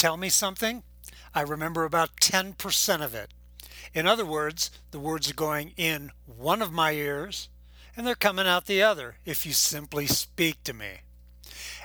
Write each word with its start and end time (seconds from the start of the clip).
tell 0.00 0.16
me 0.16 0.30
something, 0.30 0.82
I 1.34 1.42
remember 1.42 1.84
about 1.84 2.16
10% 2.22 3.04
of 3.04 3.14
it. 3.14 3.32
In 3.92 4.06
other 4.06 4.24
words, 4.24 4.70
the 4.92 4.98
words 4.98 5.30
are 5.30 5.34
going 5.34 5.74
in 5.76 6.12
one 6.24 6.62
of 6.62 6.72
my 6.72 6.92
ears 6.92 7.50
and 7.94 8.06
they're 8.06 8.14
coming 8.14 8.46
out 8.46 8.64
the 8.64 8.82
other 8.82 9.16
if 9.26 9.44
you 9.44 9.52
simply 9.52 10.06
speak 10.06 10.64
to 10.64 10.72
me. 10.72 11.00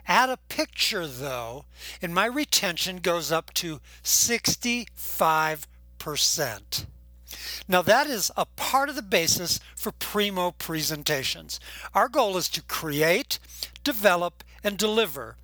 Add 0.07 0.29
a 0.29 0.38
picture 0.47 1.07
though, 1.07 1.65
and 2.01 2.15
my 2.15 2.25
retention 2.25 2.99
goes 2.99 3.33
up 3.33 3.53
to 3.55 3.81
65%. 4.01 6.85
Now 7.67 7.81
that 7.81 8.07
is 8.07 8.31
a 8.37 8.45
part 8.45 8.87
of 8.87 8.95
the 8.95 9.01
basis 9.01 9.59
for 9.75 9.91
Primo 9.91 10.51
presentations. 10.51 11.59
Our 11.93 12.07
goal 12.07 12.37
is 12.37 12.47
to 12.49 12.61
create, 12.61 13.39
develop, 13.83 14.41
and 14.63 14.77
deliver 14.77 15.35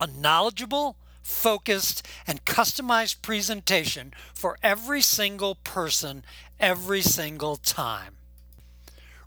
a 0.00 0.08
knowledgeable, 0.08 0.96
focused, 1.30 2.06
and 2.26 2.44
customized 2.44 3.22
presentation 3.22 4.12
for 4.34 4.58
every 4.62 5.00
single 5.00 5.54
person 5.54 6.22
every 6.58 7.00
single 7.00 7.56
time. 7.56 8.16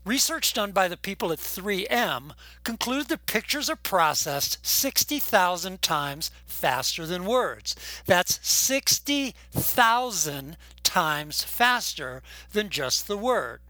Research 0.05 0.53
done 0.53 0.73
by 0.73 0.89
the 0.89 0.97
people 0.97 1.31
at 1.31 1.39
3M 1.39 2.33
concluded 2.65 3.07
that 3.07 3.25
pictures 3.25 3.69
are 3.69 3.77
processed 3.77 4.57
60,000 4.61 5.81
times 5.81 6.29
faster 6.45 7.05
than 7.05 7.25
words. 7.25 7.73
That's 8.05 8.45
60,000 8.45 10.57
times 10.83 11.43
faster 11.43 12.21
than 12.51 12.69
just 12.69 13.07
the 13.07 13.17
word. 13.17 13.61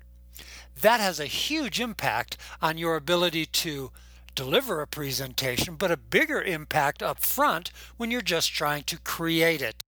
That 0.82 1.00
has 1.00 1.20
a 1.20 1.28
huge 1.28 1.80
impact 1.80 2.36
on 2.64 2.80
your 2.80 2.96
ability 2.96 3.46
to 3.46 3.92
deliver 4.36 4.82
a 4.82 4.88
presentation, 4.88 5.76
but 5.76 5.92
a 5.92 5.98
bigger 5.98 6.42
impact 6.42 7.04
up 7.04 7.20
front 7.20 7.72
when 7.98 8.12
you're 8.12 8.22
just 8.22 8.54
trying 8.54 8.84
to 8.84 9.00
create 9.00 9.62
it. 9.62 9.84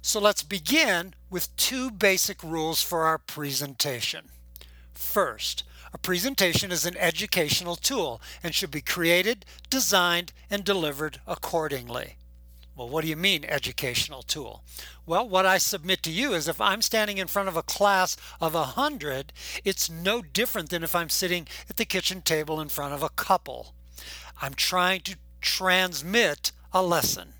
So 0.00 0.20
let's 0.20 0.42
begin 0.42 1.14
with 1.30 1.54
two 1.56 1.90
basic 1.90 2.42
rules 2.42 2.82
for 2.82 3.04
our 3.04 3.18
presentation. 3.18 4.30
First, 4.92 5.64
a 5.92 5.98
presentation 5.98 6.72
is 6.72 6.86
an 6.86 6.96
educational 6.96 7.76
tool 7.76 8.20
and 8.42 8.54
should 8.54 8.70
be 8.70 8.80
created, 8.80 9.44
designed, 9.70 10.32
and 10.50 10.64
delivered 10.64 11.20
accordingly. 11.26 12.16
Well, 12.82 12.88
what 12.88 13.02
do 13.02 13.08
you 13.08 13.16
mean 13.16 13.44
educational 13.44 14.22
tool? 14.22 14.64
Well, 15.06 15.28
what 15.28 15.46
I 15.46 15.58
submit 15.58 16.02
to 16.02 16.10
you 16.10 16.34
is 16.34 16.48
if 16.48 16.60
I'm 16.60 16.82
standing 16.82 17.18
in 17.18 17.28
front 17.28 17.48
of 17.48 17.56
a 17.56 17.62
class 17.62 18.16
of 18.40 18.56
a 18.56 18.64
hundred, 18.64 19.32
it's 19.64 19.88
no 19.88 20.20
different 20.20 20.70
than 20.70 20.82
if 20.82 20.92
I'm 20.92 21.08
sitting 21.08 21.46
at 21.70 21.76
the 21.76 21.84
kitchen 21.84 22.22
table 22.22 22.60
in 22.60 22.68
front 22.68 22.92
of 22.92 23.00
a 23.00 23.08
couple. 23.08 23.72
I'm 24.40 24.54
trying 24.54 25.02
to 25.02 25.14
transmit 25.40 26.50
a 26.72 26.82
lesson. 26.82 27.34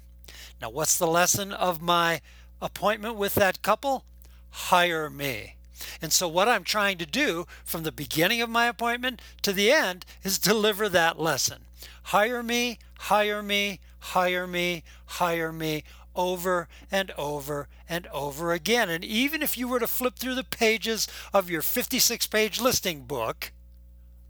Now, 0.60 0.70
what's 0.70 0.96
the 0.96 1.08
lesson 1.08 1.50
of 1.50 1.82
my 1.82 2.20
appointment 2.60 3.16
with 3.16 3.34
that 3.34 3.62
couple? 3.62 4.04
Hire 4.50 5.10
me. 5.10 5.56
And 6.00 6.12
so 6.12 6.28
what 6.28 6.46
I'm 6.46 6.62
trying 6.62 6.98
to 6.98 7.06
do 7.06 7.48
from 7.64 7.82
the 7.82 7.90
beginning 7.90 8.40
of 8.42 8.48
my 8.48 8.68
appointment 8.68 9.20
to 9.42 9.52
the 9.52 9.72
end 9.72 10.06
is 10.22 10.38
deliver 10.38 10.88
that 10.88 11.18
lesson. 11.18 11.64
Hire 12.04 12.44
me, 12.44 12.78
hire 12.96 13.42
me, 13.42 13.80
hire 14.02 14.46
me, 14.46 14.82
hire 15.06 15.52
me 15.52 15.84
over 16.14 16.68
and 16.90 17.10
over 17.12 17.68
and 17.88 18.06
over 18.08 18.52
again. 18.52 18.90
And 18.90 19.04
even 19.04 19.42
if 19.42 19.56
you 19.56 19.68
were 19.68 19.80
to 19.80 19.86
flip 19.86 20.16
through 20.16 20.34
the 20.34 20.44
pages 20.44 21.08
of 21.32 21.48
your 21.48 21.62
56 21.62 22.26
page 22.26 22.60
listing 22.60 23.02
book, 23.02 23.52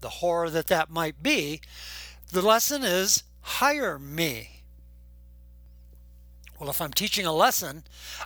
the 0.00 0.08
horror 0.08 0.50
that 0.50 0.66
that 0.68 0.90
might 0.90 1.22
be, 1.22 1.60
the 2.30 2.42
lesson 2.42 2.84
is 2.84 3.24
hire 3.40 3.98
me. 3.98 4.62
Well, 6.60 6.70
if 6.70 6.80
I'm 6.80 6.92
teaching 6.92 7.26
a 7.26 7.32
lesson, 7.32 7.82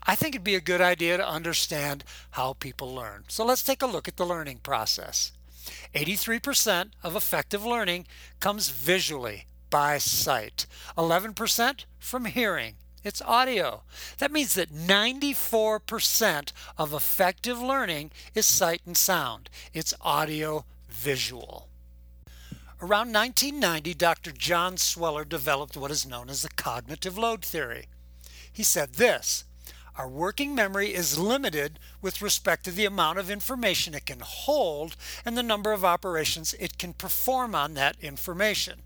I 0.07 0.15
think 0.15 0.35
it'd 0.35 0.45
be 0.45 0.57
a 0.57 0.61
good 0.61 0.83
idea 0.83 1.17
to 1.17 1.27
understand 1.27 2.05
how 2.33 2.53
people 2.55 2.95
learn. 2.95 3.25
So 3.29 3.47
let's 3.47 3.63
take 3.63 3.81
a 3.81 3.87
look 3.87 4.09
at 4.09 4.17
the 4.17 4.27
learning 4.27 4.59
process. 4.59 5.33
83% 5.95 6.91
of 7.03 7.17
effective 7.17 7.65
learning 7.65 8.07
comes 8.39 8.69
visually 8.69 9.47
by 9.71 9.99
sight, 9.99 10.67
11% 10.97 11.85
from 11.99 12.25
hearing. 12.27 12.77
It's 13.07 13.23
audio. 13.23 13.83
That 14.19 14.33
means 14.33 14.55
that 14.55 14.73
94% 14.73 16.53
of 16.77 16.93
effective 16.93 17.61
learning 17.61 18.11
is 18.35 18.47
sight 18.47 18.83
and 18.85 18.97
sound. 18.97 19.49
It's 19.73 19.95
audio 20.01 20.65
visual. 20.89 21.69
Around 22.83 23.15
1990, 23.15 23.95
Dr. 23.95 24.33
John 24.33 24.77
Sweller 24.77 25.25
developed 25.25 25.77
what 25.77 25.91
is 25.91 26.05
known 26.05 26.29
as 26.29 26.43
the 26.43 26.49
cognitive 26.49 27.17
load 27.17 27.45
theory. 27.45 27.87
He 28.53 28.63
said 28.63 28.95
this 28.95 29.45
Our 29.97 30.09
working 30.09 30.55
memory 30.55 30.93
is 30.93 31.17
limited 31.17 31.79
with 32.03 32.21
respect 32.21 32.65
to 32.65 32.73
the 32.73 32.87
amount 32.87 33.19
of 33.19 33.31
information 33.31 33.95
it 33.95 34.05
can 34.05 34.21
hold 34.21 34.97
and 35.25 35.37
the 35.39 35.43
number 35.43 35.73
of 35.73 35.85
operations 35.85 36.55
it 36.59 36.77
can 36.77 36.93
perform 36.93 37.55
on 37.55 37.75
that 37.75 37.97
information. 38.01 38.83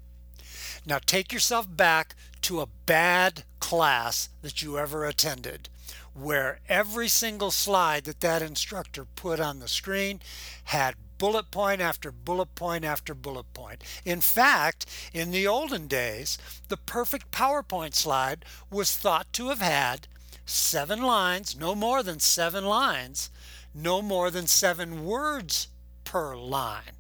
Now 0.87 0.99
take 0.99 1.33
yourself 1.33 1.67
back 1.75 2.15
to 2.43 2.61
a 2.61 2.69
bad 2.87 3.45
class 3.61 4.29
that 4.43 4.63
you 4.63 4.79
ever 4.79 5.05
attended 5.05 5.69
where 6.15 6.61
every 6.69 7.09
single 7.09 7.51
slide 7.51 8.05
that 8.05 8.21
that 8.21 8.43
instructor 8.43 9.05
put 9.05 9.41
on 9.41 9.61
the 9.61 9.69
screen 9.69 10.21
had 10.65 10.95
bullet 11.19 11.51
point 11.51 11.81
after 11.81 12.11
bullet 12.11 12.55
point 12.55 12.85
after 12.85 13.15
bullet 13.15 13.53
point. 13.53 13.83
In 14.05 14.21
fact, 14.21 14.87
in 15.13 15.31
the 15.31 15.47
olden 15.47 15.87
days, 15.87 16.39
the 16.69 16.77
perfect 16.77 17.31
PowerPoint 17.31 17.95
slide 17.95 18.45
was 18.71 18.97
thought 18.97 19.33
to 19.35 19.51
have 19.51 19.61
had 19.61 20.09
seven 20.47 21.03
lines, 21.03 21.57
no 21.57 21.75
more 21.75 22.03
than 22.03 22.19
seven 22.19 22.65
lines, 22.65 23.31
no 23.75 24.03
more 24.03 24.31
than 24.31 24.47
seven 24.47 25.05
words 25.05 25.69
per 26.05 26.37
line. 26.37 26.97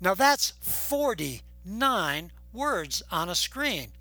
Now 0.00 0.14
that's 0.14 0.54
49 0.60 2.32
words 2.52 3.02
on 3.10 3.28
a 3.28 3.34
screen. 3.34 3.92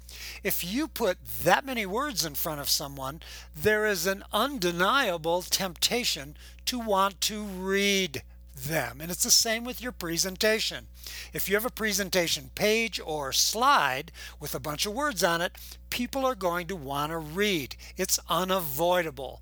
If 0.44 0.64
you 0.64 0.88
put 0.88 1.18
that 1.44 1.66
many 1.66 1.86
words 1.86 2.26
in 2.26 2.36
front 2.36 2.60
of 2.60 2.70
someone, 2.70 3.22
there 3.56 3.86
is 3.86 4.06
an 4.06 4.24
undeniable 4.34 5.42
temptation 5.42 6.36
to 6.66 6.80
want 6.80 7.22
to 7.22 7.44
read 7.44 8.24
them. 8.56 9.00
And 9.02 9.10
it's 9.10 9.24
the 9.24 9.32
same 9.32 9.64
with 9.64 9.82
your 9.82 9.92
presentation. 9.92 10.88
If 11.34 11.48
you 11.48 11.56
have 11.56 11.66
a 11.66 11.72
presentation 11.72 12.52
page 12.56 13.00
or 13.04 13.32
slide 13.32 14.12
with 14.40 14.54
a 14.54 14.60
bunch 14.60 14.86
of 14.86 14.94
words 14.94 15.24
on 15.24 15.42
it, 15.42 15.54
people 15.90 16.26
are 16.26 16.36
going 16.36 16.68
to 16.68 16.76
want 16.76 17.12
to 17.12 17.18
read. 17.18 17.76
It's 17.98 18.20
unavoidable. 18.30 19.42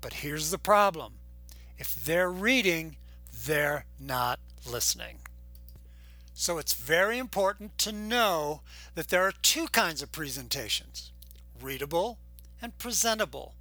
But 0.00 0.14
here's 0.14 0.50
the 0.50 0.58
problem. 0.58 1.14
If 1.78 1.94
they're 1.94 2.30
reading, 2.30 2.96
they're 3.46 3.86
not 3.98 4.40
listening. 4.70 5.18
So 6.40 6.56
it's 6.56 6.72
very 6.72 7.18
important 7.18 7.76
to 7.80 7.92
know 7.92 8.62
that 8.94 9.08
there 9.08 9.24
are 9.24 9.32
two 9.42 9.66
kinds 9.66 10.00
of 10.00 10.10
presentations, 10.10 11.10
readable 11.60 12.16
and 12.62 12.78
presentable. 12.78 13.52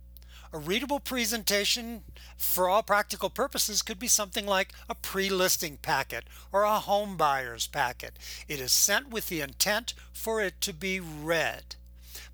A 0.53 0.57
readable 0.57 1.01
presentation, 1.01 2.03
for 2.38 2.69
all 2.69 2.81
practical 2.81 3.29
purposes, 3.29 3.81
could 3.81 4.00
be 4.00 4.07
something 4.07 4.45
like 4.45 4.72
a 4.88 4.95
pre-listing 4.95 5.75
packet 5.81 6.23
or 6.53 6.63
a 6.63 6.79
home 6.79 7.17
buyer's 7.17 7.67
packet. 7.67 8.13
It 8.47 8.62
is 8.62 8.72
sent 8.72 9.09
with 9.09 9.28
the 9.28 9.41
intent 9.41 9.94
for 10.13 10.41
it 10.41 10.61
to 10.61 10.72
be 10.72 11.01
read. 11.01 11.75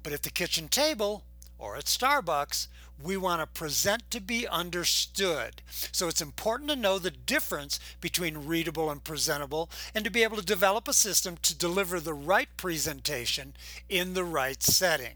But 0.03 0.13
at 0.13 0.21
the 0.21 0.29
kitchen 0.29 0.67
table 0.67 1.23
or 1.57 1.75
at 1.75 1.85
Starbucks, 1.85 2.67
we 3.01 3.17
want 3.17 3.41
to 3.41 3.59
present 3.59 4.09
to 4.11 4.21
be 4.21 4.47
understood. 4.47 5.61
So 5.91 6.07
it's 6.07 6.21
important 6.21 6.69
to 6.69 6.75
know 6.75 6.97
the 6.97 7.11
difference 7.11 7.79
between 7.99 8.45
readable 8.47 8.89
and 8.89 9.03
presentable 9.03 9.69
and 9.93 10.05
to 10.05 10.11
be 10.11 10.23
able 10.23 10.37
to 10.37 10.45
develop 10.45 10.87
a 10.87 10.93
system 10.93 11.37
to 11.41 11.55
deliver 11.55 11.99
the 11.99 12.13
right 12.13 12.49
presentation 12.57 13.53
in 13.89 14.13
the 14.13 14.23
right 14.23 14.61
setting. 14.63 15.15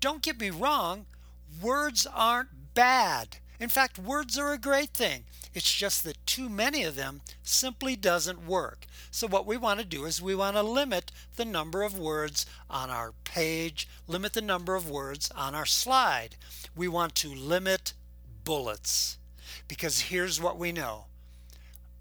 Don't 0.00 0.22
get 0.22 0.40
me 0.40 0.50
wrong, 0.50 1.06
words 1.60 2.06
aren't 2.06 2.74
bad. 2.74 3.38
In 3.58 3.68
fact, 3.68 3.98
words 3.98 4.38
are 4.38 4.52
a 4.52 4.58
great 4.58 4.90
thing. 4.90 5.24
It's 5.52 5.72
just 5.72 6.04
that 6.04 6.24
too 6.26 6.48
many 6.48 6.84
of 6.84 6.94
them 6.94 7.22
simply 7.42 7.96
doesn't 7.96 8.46
work. 8.46 8.86
So 9.10 9.26
what 9.26 9.46
we 9.46 9.56
want 9.56 9.80
to 9.80 9.86
do 9.86 10.04
is 10.04 10.22
we 10.22 10.34
want 10.34 10.56
to 10.56 10.62
limit 10.62 11.10
the 11.36 11.44
number 11.44 11.82
of 11.82 11.98
words 11.98 12.46
on 12.68 12.88
our 12.88 13.12
page, 13.24 13.88
limit 14.06 14.32
the 14.32 14.42
number 14.42 14.76
of 14.76 14.88
words 14.88 15.30
on 15.34 15.54
our 15.54 15.66
slide. 15.66 16.36
We 16.76 16.86
want 16.86 17.14
to 17.16 17.34
limit 17.34 17.94
bullets 18.44 19.18
because 19.66 20.02
here's 20.02 20.40
what 20.40 20.58
we 20.58 20.70
know. 20.70 21.06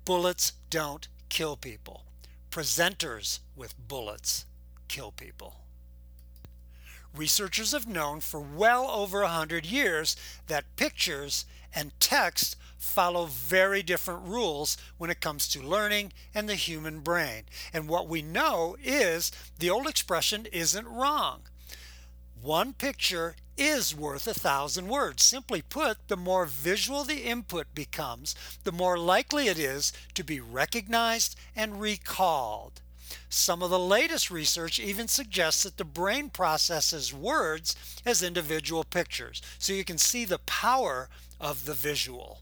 Bullets 0.06 0.54
don't 0.70 1.08
kill 1.30 1.56
people. 1.56 2.06
Presenters 2.52 3.40
with 3.56 3.76
bullets 3.88 4.46
kill 4.88 5.12
people. 5.12 5.56
Researchers 7.16 7.72
have 7.72 7.88
known 7.88 8.20
for 8.20 8.40
well 8.40 8.90
over 8.90 9.22
a 9.22 9.28
hundred 9.28 9.66
years 9.66 10.16
that 10.48 10.76
pictures 10.76 11.46
and 11.74 11.92
text 12.00 12.56
follow 12.80 13.26
very 13.26 13.84
different 13.84 14.26
rules 14.26 14.78
when 14.98 15.10
it 15.10 15.22
comes 15.22 15.48
to 15.50 15.62
learning 15.62 16.14
and 16.34 16.50
the 16.50 16.56
human 16.56 17.02
brain. 17.02 17.44
And 17.74 17.88
what 17.88 18.08
we 18.08 18.22
know 18.22 18.78
is 18.84 19.32
the 19.60 19.70
old 19.70 19.86
expression 19.86 20.48
isn't 20.52 20.88
wrong. 20.88 21.42
One 22.42 22.72
picture 22.74 23.36
is 23.58 23.94
worth 23.94 24.26
a 24.26 24.34
thousand 24.34 24.88
words. 24.88 25.22
Simply 25.24 25.62
put, 25.62 26.08
the 26.08 26.16
more 26.16 26.46
visual 26.46 27.04
the 27.04 27.26
input 27.26 27.68
becomes, 27.76 28.34
the 28.64 28.72
more 28.72 28.98
likely 28.98 29.48
it 29.48 29.60
is 29.60 29.92
to 30.14 30.24
be 30.24 30.40
recognized 30.40 31.38
and 31.56 31.82
recalled. 31.82 32.82
Some 33.28 33.62
of 33.62 33.70
the 33.70 33.80
latest 33.80 34.32
research 34.32 34.80
even 34.80 35.10
suggests 35.10 35.64
that 35.64 35.78
the 35.78 35.84
brain 35.84 36.30
processes 36.30 37.14
words 37.14 37.76
as 38.06 38.24
individual 38.24 38.86
pictures, 38.86 39.42
so 39.58 39.74
you 39.74 39.84
can 39.84 39.98
see 39.98 40.24
the 40.24 40.40
power 40.40 41.10
of 41.40 41.66
the 41.66 41.74
visual. 41.74 42.40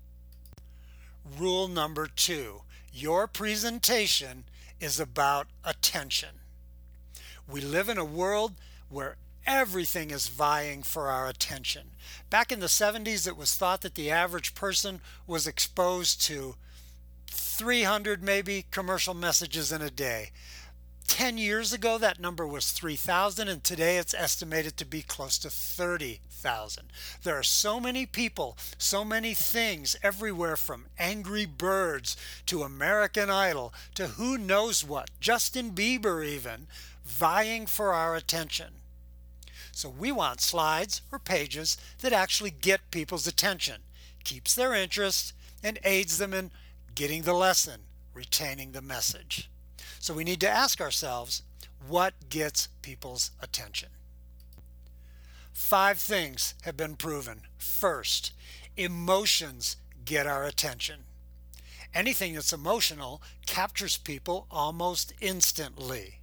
Rule 1.36 1.68
number 1.68 2.08
two 2.08 2.62
your 2.94 3.28
presentation 3.28 4.46
is 4.80 5.00
about 5.00 5.48
attention. 5.64 6.30
We 7.48 7.62
live 7.62 7.90
in 7.90 7.98
a 7.98 8.06
world 8.06 8.54
where 8.90 9.18
everything 9.46 10.10
is 10.12 10.28
vying 10.28 10.84
for 10.84 11.10
our 11.10 11.28
attention. 11.28 11.92
Back 12.30 12.52
in 12.52 12.60
the 12.60 12.66
70s, 12.66 13.28
it 13.28 13.38
was 13.38 13.56
thought 13.56 13.82
that 13.82 13.96
the 13.96 14.10
average 14.10 14.56
person 14.56 15.00
was 15.28 15.46
exposed 15.46 16.22
to 16.24 16.56
300 17.28 18.24
maybe 18.24 18.66
commercial 18.72 19.14
messages 19.14 19.72
in 19.72 19.82
a 19.82 19.90
day. 19.90 20.32
10 21.08 21.38
years 21.38 21.74
ago, 21.74 21.98
that 21.98 22.20
number 22.20 22.46
was 22.46 22.72
3,000, 22.72 23.48
and 23.48 23.64
today 23.64 23.98
it's 23.98 24.14
estimated 24.14 24.78
to 24.78 24.86
be 24.86 25.02
close 25.02 25.38
to 25.40 25.50
30,000. 25.50 26.84
There 27.24 27.38
are 27.38 27.44
so 27.44 27.80
many 27.80 28.06
people, 28.06 28.58
so 28.78 29.04
many 29.04 29.34
things 29.34 29.96
everywhere 30.04 30.58
from 30.58 30.86
Angry 31.00 31.46
Birds 31.46 32.16
to 32.46 32.64
American 32.64 33.30
Idol 33.30 33.74
to 33.96 34.08
who 34.08 34.38
knows 34.38 34.84
what, 34.84 35.10
Justin 35.20 35.72
Bieber 35.72 36.26
even, 36.26 36.68
vying 37.04 37.66
for 37.66 37.94
our 37.94 38.16
attention. 38.16 38.74
So 39.72 39.90
we 39.90 40.12
want 40.12 40.42
slides 40.42 41.02
or 41.12 41.20
pages 41.20 41.78
that 42.02 42.14
actually 42.14 42.52
get 42.52 42.92
people's 42.92 43.28
attention, 43.28 43.82
keeps 44.24 44.54
their 44.54 44.74
interest, 44.74 45.34
and 45.64 45.80
aids 45.84 46.18
them 46.18 46.34
in 46.34 46.52
getting 46.96 47.24
the 47.24 47.34
lesson, 47.34 47.82
retaining 48.14 48.74
the 48.74 48.82
message. 48.82 49.50
So 50.08 50.14
we 50.14 50.24
need 50.24 50.40
to 50.40 50.50
ask 50.50 50.80
ourselves, 50.80 51.44
what 51.86 52.14
gets 52.30 52.68
people's 52.82 53.32
attention? 53.42 53.90
Five 55.52 55.98
things 55.98 56.54
have 56.62 56.78
been 56.78 56.96
proven. 56.96 57.42
First, 57.58 58.32
emotions 58.78 59.76
get 60.06 60.26
our 60.26 60.46
attention. 60.46 61.02
Anything 61.94 62.36
that's 62.36 62.54
emotional 62.54 63.22
captures 63.46 63.98
people 63.98 64.48
almost 64.50 65.12
instantly. 65.20 66.22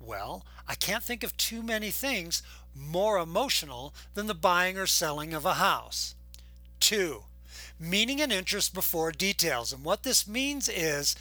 Well, 0.00 0.44
I 0.66 0.74
can't 0.74 1.04
think 1.04 1.22
of 1.22 1.36
too 1.36 1.62
many 1.62 1.92
things 1.92 2.42
more 2.74 3.20
emotional 3.20 3.94
than 4.14 4.26
the 4.26 4.34
buying 4.34 4.76
or 4.76 4.86
selling 4.88 5.32
of 5.32 5.44
a 5.44 5.54
house. 5.54 6.16
Two, 6.80 7.22
meaning 7.78 8.20
and 8.20 8.32
interest 8.32 8.74
before 8.74 9.12
details. 9.12 9.72
And 9.72 9.84
what 9.84 10.02
this 10.02 10.26
means 10.26 10.68
is 10.68 11.14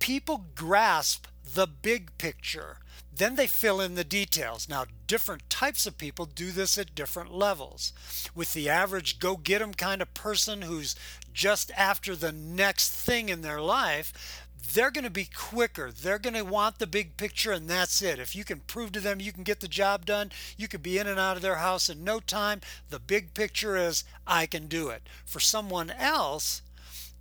people 0.00 0.46
grasp 0.56 1.26
the 1.54 1.68
big 1.68 2.16
picture. 2.18 2.78
Then 3.14 3.36
they 3.36 3.46
fill 3.46 3.80
in 3.80 3.94
the 3.94 4.04
details. 4.04 4.68
Now, 4.68 4.86
different 5.06 5.48
types 5.50 5.86
of 5.86 5.98
people 5.98 6.24
do 6.24 6.50
this 6.50 6.78
at 6.78 6.94
different 6.94 7.32
levels. 7.32 7.92
With 8.34 8.54
the 8.54 8.68
average 8.68 9.18
go 9.18 9.36
get 9.36 9.60
'em 9.62 9.74
kind 9.74 10.00
of 10.00 10.14
person 10.14 10.62
who's 10.62 10.96
just 11.32 11.70
after 11.76 12.16
the 12.16 12.32
next 12.32 12.90
thing 12.90 13.28
in 13.28 13.42
their 13.42 13.60
life, 13.60 14.46
they're 14.72 14.90
going 14.90 15.04
to 15.04 15.10
be 15.10 15.24
quicker. 15.24 15.90
They're 15.90 16.18
going 16.18 16.34
to 16.34 16.44
want 16.44 16.78
the 16.78 16.86
big 16.86 17.16
picture, 17.16 17.52
and 17.52 17.68
that's 17.68 18.02
it. 18.02 18.18
If 18.18 18.36
you 18.36 18.44
can 18.44 18.60
prove 18.60 18.92
to 18.92 19.00
them 19.00 19.20
you 19.20 19.32
can 19.32 19.42
get 19.42 19.60
the 19.60 19.68
job 19.68 20.06
done, 20.06 20.30
you 20.56 20.68
could 20.68 20.82
be 20.82 20.98
in 20.98 21.06
and 21.06 21.18
out 21.18 21.36
of 21.36 21.42
their 21.42 21.56
house 21.56 21.88
in 21.88 22.04
no 22.04 22.20
time. 22.20 22.60
The 22.88 23.00
big 23.00 23.34
picture 23.34 23.76
is, 23.76 24.04
I 24.26 24.46
can 24.46 24.66
do 24.66 24.88
it. 24.88 25.02
For 25.24 25.40
someone 25.40 25.90
else, 25.90 26.62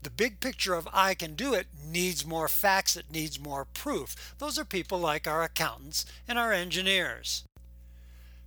the 0.01 0.09
big 0.09 0.39
picture 0.39 0.73
of 0.73 0.87
I 0.93 1.13
can 1.13 1.35
do 1.35 1.53
it 1.53 1.67
needs 1.85 2.25
more 2.25 2.47
facts, 2.47 2.95
it 2.95 3.11
needs 3.11 3.39
more 3.39 3.65
proof. 3.65 4.33
Those 4.37 4.57
are 4.57 4.65
people 4.65 4.99
like 4.99 5.27
our 5.27 5.43
accountants 5.43 6.05
and 6.27 6.39
our 6.39 6.53
engineers. 6.53 7.43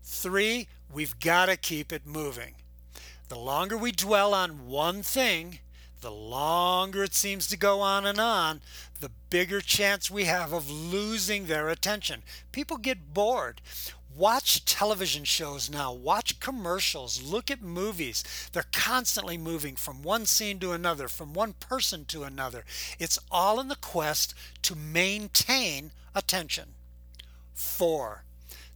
Three, 0.02 0.68
we've 0.92 1.18
got 1.20 1.46
to 1.46 1.56
keep 1.56 1.92
it 1.92 2.06
moving. 2.06 2.54
The 3.28 3.38
longer 3.38 3.76
we 3.76 3.92
dwell 3.92 4.34
on 4.34 4.66
one 4.66 5.02
thing, 5.02 5.60
the 6.00 6.10
longer 6.10 7.04
it 7.04 7.14
seems 7.14 7.46
to 7.48 7.56
go 7.56 7.80
on 7.80 8.04
and 8.04 8.18
on, 8.18 8.60
the 9.00 9.10
bigger 9.30 9.60
chance 9.60 10.10
we 10.10 10.24
have 10.24 10.52
of 10.52 10.70
losing 10.70 11.46
their 11.46 11.68
attention. 11.68 12.22
People 12.50 12.76
get 12.76 13.14
bored. 13.14 13.60
Watch 14.14 14.64
television 14.66 15.24
shows 15.24 15.70
now, 15.70 15.92
watch 15.92 16.38
commercials, 16.38 17.22
look 17.22 17.50
at 17.50 17.62
movies. 17.62 18.22
They're 18.52 18.66
constantly 18.72 19.38
moving 19.38 19.74
from 19.74 20.02
one 20.02 20.26
scene 20.26 20.58
to 20.58 20.72
another, 20.72 21.08
from 21.08 21.32
one 21.32 21.54
person 21.54 22.04
to 22.06 22.24
another. 22.24 22.64
It's 22.98 23.18
all 23.30 23.58
in 23.58 23.68
the 23.68 23.76
quest 23.76 24.34
to 24.62 24.76
maintain 24.76 25.92
attention. 26.14 26.74
Four, 27.54 28.24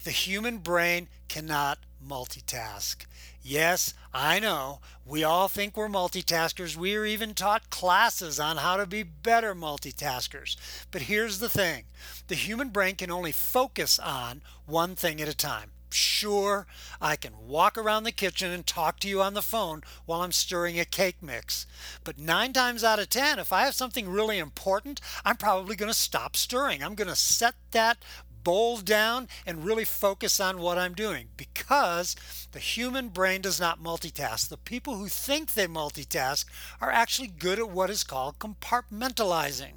the 0.04 0.10
human 0.10 0.58
brain 0.58 1.08
cannot 1.28 1.78
multitask. 2.06 3.04
Yes, 3.48 3.94
I 4.12 4.40
know. 4.40 4.80
We 5.04 5.22
all 5.22 5.46
think 5.46 5.76
we're 5.76 5.86
multitaskers. 5.86 6.74
We 6.74 6.96
are 6.96 7.04
even 7.04 7.32
taught 7.32 7.70
classes 7.70 8.40
on 8.40 8.56
how 8.56 8.76
to 8.76 8.86
be 8.86 9.04
better 9.04 9.54
multitaskers. 9.54 10.56
But 10.90 11.02
here's 11.02 11.38
the 11.38 11.48
thing 11.48 11.84
the 12.26 12.34
human 12.34 12.70
brain 12.70 12.96
can 12.96 13.08
only 13.08 13.30
focus 13.30 14.00
on 14.00 14.42
one 14.64 14.96
thing 14.96 15.20
at 15.20 15.28
a 15.28 15.36
time. 15.36 15.70
Sure, 15.90 16.66
I 17.00 17.14
can 17.14 17.46
walk 17.46 17.78
around 17.78 18.02
the 18.02 18.10
kitchen 18.10 18.50
and 18.50 18.66
talk 18.66 18.98
to 18.98 19.08
you 19.08 19.22
on 19.22 19.34
the 19.34 19.42
phone 19.42 19.82
while 20.06 20.22
I'm 20.22 20.32
stirring 20.32 20.80
a 20.80 20.84
cake 20.84 21.22
mix. 21.22 21.66
But 22.02 22.18
nine 22.18 22.52
times 22.52 22.82
out 22.82 22.98
of 22.98 23.10
ten, 23.10 23.38
if 23.38 23.52
I 23.52 23.64
have 23.64 23.76
something 23.76 24.08
really 24.08 24.38
important, 24.38 25.00
I'm 25.24 25.36
probably 25.36 25.76
going 25.76 25.88
to 25.90 25.96
stop 25.96 26.34
stirring. 26.34 26.82
I'm 26.82 26.96
going 26.96 27.06
to 27.06 27.14
set 27.14 27.54
that 27.70 27.98
bowl 28.46 28.76
down 28.76 29.26
and 29.44 29.64
really 29.64 29.84
focus 29.84 30.38
on 30.38 30.60
what 30.60 30.78
I'm 30.78 30.94
doing 30.94 31.30
because 31.36 32.14
the 32.52 32.60
human 32.60 33.08
brain 33.08 33.40
does 33.40 33.58
not 33.58 33.82
multitask. 33.82 34.48
The 34.48 34.56
people 34.56 34.94
who 34.98 35.08
think 35.08 35.54
they 35.54 35.66
multitask 35.66 36.44
are 36.80 36.92
actually 36.92 37.26
good 37.26 37.58
at 37.58 37.70
what 37.70 37.90
is 37.90 38.04
called 38.04 38.38
compartmentalizing. 38.38 39.72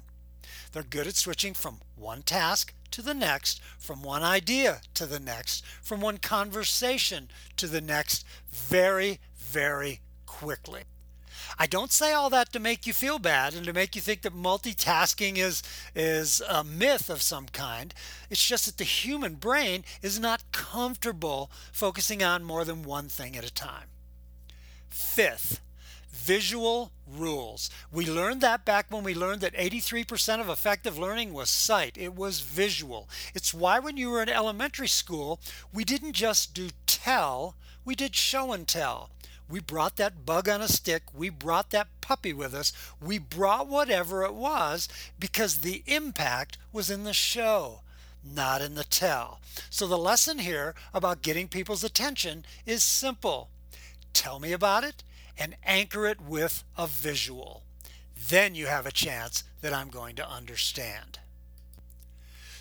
They're 0.70 0.84
good 0.84 1.08
at 1.08 1.16
switching 1.16 1.52
from 1.52 1.80
one 1.96 2.22
task 2.22 2.72
to 2.92 3.02
the 3.02 3.12
next, 3.12 3.60
from 3.76 4.04
one 4.04 4.22
idea 4.22 4.82
to 4.94 5.04
the 5.04 5.18
next, 5.18 5.66
from 5.82 6.00
one 6.00 6.18
conversation 6.18 7.28
to 7.56 7.66
the 7.66 7.80
next, 7.80 8.24
very, 8.52 9.18
very 9.36 10.00
quickly. 10.26 10.82
I 11.58 11.66
don't 11.66 11.92
say 11.92 12.12
all 12.12 12.30
that 12.30 12.52
to 12.52 12.60
make 12.60 12.86
you 12.86 12.92
feel 12.92 13.18
bad 13.18 13.54
and 13.54 13.64
to 13.66 13.72
make 13.72 13.94
you 13.94 14.00
think 14.00 14.22
that 14.22 14.34
multitasking 14.34 15.36
is 15.38 15.62
is 15.94 16.42
a 16.48 16.64
myth 16.64 17.10
of 17.10 17.22
some 17.22 17.46
kind. 17.46 17.94
It's 18.30 18.46
just 18.46 18.66
that 18.66 18.78
the 18.78 18.84
human 18.84 19.34
brain 19.34 19.84
is 20.02 20.20
not 20.20 20.52
comfortable 20.52 21.50
focusing 21.72 22.22
on 22.22 22.44
more 22.44 22.64
than 22.64 22.82
one 22.82 23.08
thing 23.08 23.36
at 23.36 23.44
a 23.44 23.52
time. 23.52 23.88
Fifth, 24.88 25.60
visual 26.10 26.92
rules. 27.06 27.70
We 27.92 28.06
learned 28.06 28.40
that 28.42 28.64
back 28.64 28.86
when 28.90 29.04
we 29.04 29.14
learned 29.14 29.40
that 29.40 29.54
83% 29.54 30.40
of 30.40 30.48
effective 30.48 30.98
learning 30.98 31.32
was 31.32 31.48
sight. 31.48 31.96
It 31.96 32.14
was 32.14 32.40
visual. 32.40 33.08
It's 33.34 33.54
why 33.54 33.78
when 33.78 33.96
you 33.96 34.10
were 34.10 34.22
in 34.22 34.28
elementary 34.28 34.88
school, 34.88 35.40
we 35.72 35.84
didn't 35.84 36.12
just 36.12 36.54
do 36.54 36.70
tell, 36.86 37.56
we 37.84 37.94
did 37.94 38.14
show 38.14 38.52
and 38.52 38.66
tell. 38.66 39.10
We 39.50 39.58
brought 39.60 39.96
that 39.96 40.24
bug 40.24 40.48
on 40.48 40.62
a 40.62 40.68
stick. 40.68 41.02
We 41.12 41.28
brought 41.28 41.70
that 41.70 41.88
puppy 42.00 42.32
with 42.32 42.54
us. 42.54 42.72
We 43.00 43.18
brought 43.18 43.66
whatever 43.66 44.24
it 44.24 44.34
was 44.34 44.88
because 45.18 45.58
the 45.58 45.82
impact 45.86 46.56
was 46.72 46.90
in 46.90 47.04
the 47.04 47.12
show, 47.12 47.80
not 48.24 48.62
in 48.62 48.76
the 48.76 48.84
tell. 48.84 49.40
So 49.68 49.86
the 49.86 49.98
lesson 49.98 50.38
here 50.38 50.74
about 50.94 51.22
getting 51.22 51.48
people's 51.48 51.82
attention 51.82 52.44
is 52.64 52.84
simple. 52.84 53.50
Tell 54.12 54.38
me 54.38 54.52
about 54.52 54.84
it 54.84 55.02
and 55.36 55.56
anchor 55.64 56.06
it 56.06 56.20
with 56.20 56.62
a 56.78 56.86
visual. 56.86 57.62
Then 58.28 58.54
you 58.54 58.66
have 58.66 58.86
a 58.86 58.92
chance 58.92 59.42
that 59.62 59.72
I'm 59.72 59.88
going 59.88 60.14
to 60.16 60.28
understand. 60.28 61.18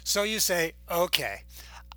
So 0.03 0.23
you 0.23 0.39
say, 0.39 0.73
okay, 0.89 1.43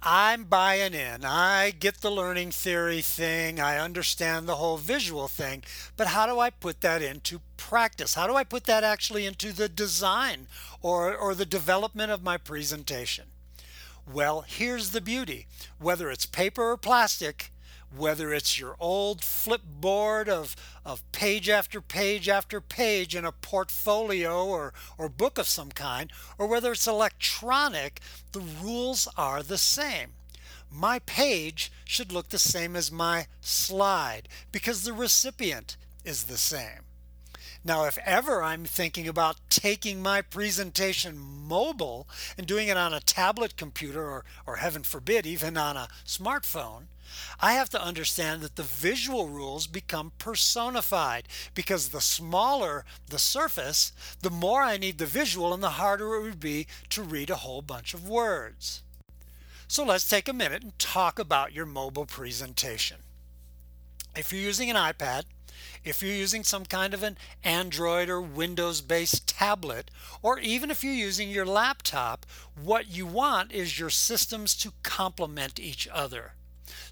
I'm 0.05 0.45
buying 0.45 0.95
in. 0.95 1.25
I 1.25 1.71
get 1.71 2.01
the 2.01 2.11
learning 2.11 2.51
theory 2.51 3.03
thing. 3.03 3.61
I 3.61 3.79
understand 3.79 4.49
the 4.49 4.57
whole 4.57 4.77
visual 4.77 5.29
thing. 5.29 5.63
But 5.97 6.09
how 6.09 6.27
do 6.27 6.41
I 6.41 6.51
put 6.51 6.81
that 6.81 7.03
into 7.03 7.41
practice? 7.57 8.15
How 8.15 8.27
do 8.27 8.35
I 8.35 8.43
put 8.43 8.65
that 8.65 8.83
actually 8.83 9.27
into 9.27 9.53
the 9.53 9.69
design 9.69 10.49
or, 10.81 11.15
or 11.15 11.37
the 11.37 11.47
development 11.47 12.11
of 12.11 12.25
my 12.25 12.37
presentation? 12.37 13.27
Well, 14.13 14.41
here's 14.41 14.91
the 14.91 15.01
beauty. 15.01 15.47
Whether 15.79 16.11
it's 16.11 16.27
paper 16.27 16.73
or 16.73 16.77
plastic, 16.77 17.52
whether 17.97 18.33
it's 18.33 18.59
your 18.59 18.77
old 18.81 19.21
flipboard 19.21 20.29
of, 20.29 20.57
of 20.85 21.03
page 21.13 21.49
after 21.49 21.81
page 21.81 22.29
after 22.29 22.61
page 22.61 23.15
in 23.15 23.25
a 23.25 23.33
portfolio 23.33 24.47
or, 24.47 24.73
or 24.99 25.09
book 25.09 25.39
of 25.39 25.47
some 25.47 25.71
kind, 25.71 26.11
or 26.39 26.47
whether 26.47 26.73
it's 26.73 26.87
electronic, 26.87 28.01
the 28.33 28.41
rules 28.41 29.09
are 29.17 29.43
the 29.43 29.59
same. 29.59 30.13
my 30.71 30.99
page 31.01 31.71
should 31.85 32.13
look 32.13 32.31
the 32.31 32.39
same 32.39 32.75
as 32.77 32.91
my 32.91 33.27
slide 33.41 34.29
because 34.51 34.85
the 34.85 34.93
recipient 34.93 35.77
is 36.05 36.25
the 36.25 36.39
same. 36.39 36.87
Now, 37.65 37.85
if 37.85 37.99
ever 37.99 38.43
I'm 38.43 38.65
thinking 38.65 39.07
about 39.07 39.37
taking 39.49 40.03
my 40.03 40.23
presentation 40.23 41.17
mobile 41.19 42.09
and 42.37 42.47
doing 42.47 42.69
it 42.69 42.77
on 42.77 42.93
a 42.93 43.01
tablet 43.01 43.57
computer 43.57 44.03
or, 44.03 44.25
or 44.47 44.57
heaven 44.57 44.83
forbid, 44.83 45.27
even 45.27 45.57
on 45.57 45.77
a 45.77 45.89
smartphone, 46.05 46.87
I 47.41 47.53
have 47.55 47.69
to 47.71 47.83
understand 47.83 48.43
that 48.43 48.57
the 48.57 48.63
visual 48.63 49.29
rules 49.29 49.67
become 49.67 50.13
personified 50.19 51.29
because 51.55 51.89
the 51.89 52.01
smaller 52.01 52.85
the 53.09 53.19
surface, 53.19 53.93
the 54.21 54.31
more 54.31 54.63
I 54.63 54.77
need 54.77 54.99
the 54.99 55.07
visual 55.07 55.53
and 55.53 55.63
the 55.63 55.71
harder 55.71 56.15
it 56.15 56.23
would 56.23 56.41
be 56.41 56.67
to 56.91 57.03
read 57.03 57.31
a 57.31 57.37
whole 57.37 57.63
bunch 57.63 57.95
of 57.95 58.09
words. 58.09 58.83
So 59.69 59.85
let's 59.85 60.09
take 60.09 60.29
a 60.29 60.35
minute 60.35 60.63
and 60.63 60.79
talk 60.79 61.19
about 61.19 61.53
your 61.53 61.67
mobile 61.67 62.07
presentation. 62.07 62.99
If 64.15 64.33
you're 64.33 64.43
using 64.43 64.69
an 64.69 64.77
iPad, 64.77 65.23
if 65.85 66.03
you're 66.03 66.15
using 66.15 66.45
some 66.45 66.65
kind 66.65 66.95
of 66.95 67.03
an 67.03 67.17
Android 67.43 68.09
or 68.09 68.21
Windows 68.21 68.81
based 68.81 69.27
tablet, 69.27 69.91
or 70.21 70.39
even 70.39 70.71
if 70.71 70.85
you're 70.85 70.93
using 70.93 71.31
your 71.31 71.47
laptop, 71.47 72.27
what 72.55 72.89
you 72.89 73.07
want 73.07 73.53
is 73.53 73.79
your 73.79 73.91
systems 73.91 74.55
to 74.57 74.73
complement 74.83 75.59
each 75.59 75.89
other. 75.93 76.35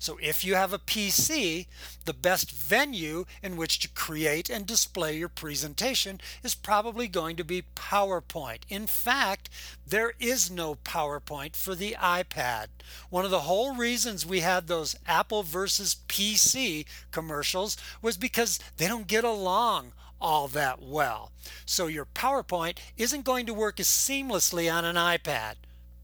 So 0.01 0.19
if 0.23 0.47
you 0.47 0.55
have 0.55 0.73
a 0.73 0.79
PC, 0.79 1.67
the 2.07 2.15
best 2.15 2.51
venue 2.51 3.27
in 3.43 3.59
which 3.59 3.81
to 3.81 3.89
create 3.89 4.49
and 4.49 4.65
display 4.65 5.19
your 5.19 5.29
presentation 5.29 6.23
is 6.43 6.55
probably 6.55 7.07
going 7.07 7.37
to 7.37 7.45
be 7.45 7.65
PowerPoint. 7.77 8.61
In 8.71 8.87
fact, 8.87 9.51
there 9.87 10.15
is 10.19 10.51
no 10.51 10.75
PowerPoint 10.75 11.55
for 11.55 11.75
the 11.75 11.99
iPad. 12.01 12.69
One 13.11 13.27
of 13.27 13.31
the 13.31 13.41
whole 13.41 13.75
reasons 13.75 14.25
we 14.25 14.41
had 14.41 14.69
those 14.69 14.97
Apple 15.07 15.43
versus 15.43 15.99
PC 16.09 16.87
commercials 17.11 17.77
was 18.01 18.17
because 18.17 18.59
they 18.79 18.89
don't 18.89 19.07
get 19.07 19.23
along 19.23 19.93
all 20.19 20.49
that 20.49 20.81
well. 20.81 21.31
So 21.67 21.89
your 21.89 22.07
PowerPoint 22.07 22.79
isn't 22.97 23.27
going 23.27 23.45
to 23.45 23.53
work 23.53 23.79
as 23.79 23.89
seamlessly 23.89 24.73
on 24.73 24.87
an 24.87 24.97
iPad, 24.97 25.57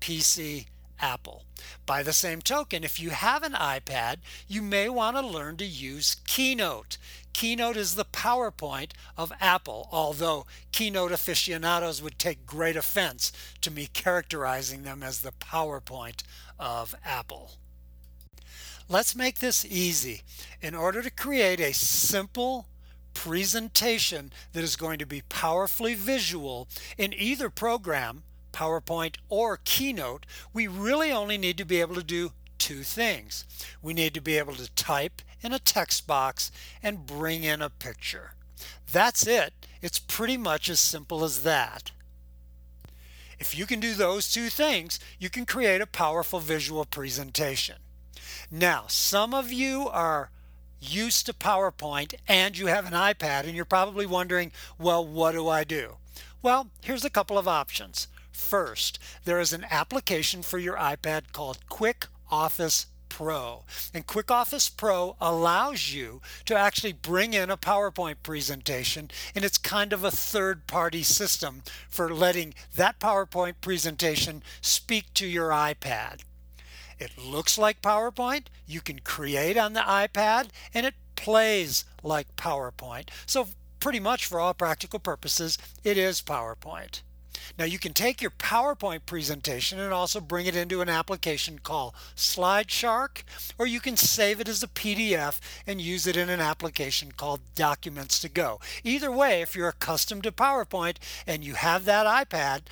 PC, 0.02 0.66
Apple. 1.00 1.45
By 1.84 2.02
the 2.02 2.12
same 2.12 2.40
token, 2.42 2.84
if 2.84 3.00
you 3.00 3.10
have 3.10 3.42
an 3.42 3.52
iPad, 3.52 4.16
you 4.48 4.62
may 4.62 4.88
want 4.88 5.16
to 5.16 5.26
learn 5.26 5.56
to 5.58 5.64
use 5.64 6.16
Keynote. 6.26 6.98
Keynote 7.32 7.76
is 7.76 7.94
the 7.94 8.04
PowerPoint 8.04 8.92
of 9.16 9.32
Apple, 9.40 9.88
although 9.92 10.46
Keynote 10.72 11.12
aficionados 11.12 12.02
would 12.02 12.18
take 12.18 12.46
great 12.46 12.76
offense 12.76 13.32
to 13.60 13.70
me 13.70 13.88
characterizing 13.92 14.82
them 14.82 15.02
as 15.02 15.20
the 15.20 15.32
PowerPoint 15.32 16.22
of 16.58 16.94
Apple. 17.04 17.52
Let's 18.88 19.16
make 19.16 19.40
this 19.40 19.64
easy. 19.64 20.22
In 20.62 20.74
order 20.74 21.02
to 21.02 21.10
create 21.10 21.60
a 21.60 21.74
simple 21.74 22.66
presentation 23.14 24.32
that 24.52 24.62
is 24.62 24.76
going 24.76 24.98
to 24.98 25.06
be 25.06 25.22
powerfully 25.28 25.94
visual 25.94 26.68
in 26.96 27.12
either 27.12 27.50
program, 27.50 28.22
PowerPoint, 28.56 29.16
or 29.28 29.60
Keynote, 29.64 30.24
we 30.54 30.66
really 30.66 31.12
only 31.12 31.36
need 31.36 31.58
to 31.58 31.64
be 31.64 31.80
able 31.80 31.94
to 31.96 32.02
do 32.02 32.32
two 32.58 32.82
things. 32.82 33.44
We 33.82 33.92
need 33.92 34.14
to 34.14 34.20
be 34.22 34.38
able 34.38 34.54
to 34.54 34.74
type 34.74 35.20
in 35.42 35.52
a 35.52 35.58
text 35.58 36.06
box 36.06 36.50
and 36.82 37.06
bring 37.06 37.44
in 37.44 37.60
a 37.60 37.68
picture. 37.68 38.32
That's 38.90 39.26
it. 39.26 39.52
It's 39.82 39.98
pretty 39.98 40.38
much 40.38 40.70
as 40.70 40.80
simple 40.80 41.22
as 41.22 41.42
that. 41.42 41.92
If 43.38 43.56
you 43.58 43.66
can 43.66 43.80
do 43.80 43.92
those 43.92 44.32
two 44.32 44.48
things, 44.48 44.98
you 45.18 45.28
can 45.28 45.44
create 45.44 45.82
a 45.82 45.86
powerful 45.86 46.40
visual 46.40 46.86
presentation. 46.86 47.76
Now, 48.50 48.84
some 48.88 49.34
of 49.34 49.52
you 49.52 49.88
are 49.88 50.30
used 50.80 51.26
to 51.26 51.34
PowerPoint 51.34 52.14
and 52.26 52.56
you 52.56 52.68
have 52.68 52.86
an 52.86 52.92
iPad 52.92 53.44
and 53.44 53.54
you're 53.54 53.66
probably 53.66 54.06
wondering, 54.06 54.52
well, 54.78 55.06
what 55.06 55.32
do 55.32 55.46
I 55.46 55.64
do? 55.64 55.96
Well, 56.40 56.68
here's 56.80 57.04
a 57.04 57.10
couple 57.10 57.36
of 57.36 57.46
options. 57.46 58.08
First, 58.36 59.00
there 59.24 59.40
is 59.40 59.52
an 59.52 59.66
application 59.70 60.42
for 60.42 60.58
your 60.58 60.76
iPad 60.76 61.32
called 61.32 61.66
Quick 61.68 62.06
Office 62.30 62.86
Pro. 63.08 63.64
And 63.92 64.06
Quick 64.06 64.30
Office 64.30 64.68
Pro 64.68 65.16
allows 65.20 65.92
you 65.92 66.20
to 66.44 66.54
actually 66.54 66.92
bring 66.92 67.32
in 67.34 67.50
a 67.50 67.56
PowerPoint 67.56 68.16
presentation, 68.22 69.10
and 69.34 69.44
it's 69.44 69.58
kind 69.58 69.92
of 69.92 70.04
a 70.04 70.12
third 70.12 70.68
party 70.68 71.02
system 71.02 71.62
for 71.88 72.14
letting 72.14 72.54
that 72.76 73.00
PowerPoint 73.00 73.54
presentation 73.62 74.44
speak 74.60 75.12
to 75.14 75.26
your 75.26 75.48
iPad. 75.48 76.20
It 77.00 77.18
looks 77.18 77.58
like 77.58 77.82
PowerPoint, 77.82 78.44
you 78.66 78.80
can 78.80 79.00
create 79.00 79.56
on 79.56 79.72
the 79.72 79.80
iPad, 79.80 80.50
and 80.72 80.86
it 80.86 80.94
plays 81.16 81.84
like 82.02 82.36
PowerPoint. 82.36 83.08
So, 83.24 83.48
pretty 83.80 83.98
much 83.98 84.26
for 84.26 84.38
all 84.38 84.54
practical 84.54 85.00
purposes, 85.00 85.58
it 85.82 85.96
is 85.96 86.22
PowerPoint. 86.22 87.00
Now 87.58 87.64
you 87.64 87.78
can 87.78 87.92
take 87.92 88.20
your 88.20 88.30
PowerPoint 88.30 89.06
presentation 89.06 89.78
and 89.78 89.92
also 89.92 90.20
bring 90.20 90.46
it 90.46 90.56
into 90.56 90.80
an 90.80 90.88
application 90.88 91.58
called 91.58 91.94
SlideShark, 92.16 93.22
or 93.58 93.66
you 93.66 93.80
can 93.80 93.96
save 93.96 94.40
it 94.40 94.48
as 94.48 94.62
a 94.62 94.68
PDF 94.68 95.40
and 95.66 95.80
use 95.80 96.06
it 96.06 96.16
in 96.16 96.28
an 96.28 96.40
application 96.40 97.12
called 97.12 97.40
Documents 97.54 98.20
to 98.20 98.28
Go. 98.28 98.60
Either 98.84 99.10
way, 99.10 99.42
if 99.42 99.54
you're 99.54 99.68
accustomed 99.68 100.24
to 100.24 100.32
PowerPoint 100.32 100.96
and 101.26 101.44
you 101.44 101.54
have 101.54 101.84
that 101.84 102.06
iPad, 102.06 102.62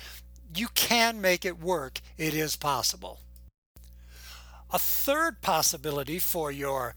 you 0.55 0.67
can 0.73 1.21
make 1.21 1.45
it 1.45 1.59
work. 1.59 2.01
It 2.17 2.33
is 2.33 2.55
possible. 2.55 3.19
A 4.71 4.79
third 4.79 5.41
possibility 5.41 6.19
for 6.19 6.51
your 6.51 6.95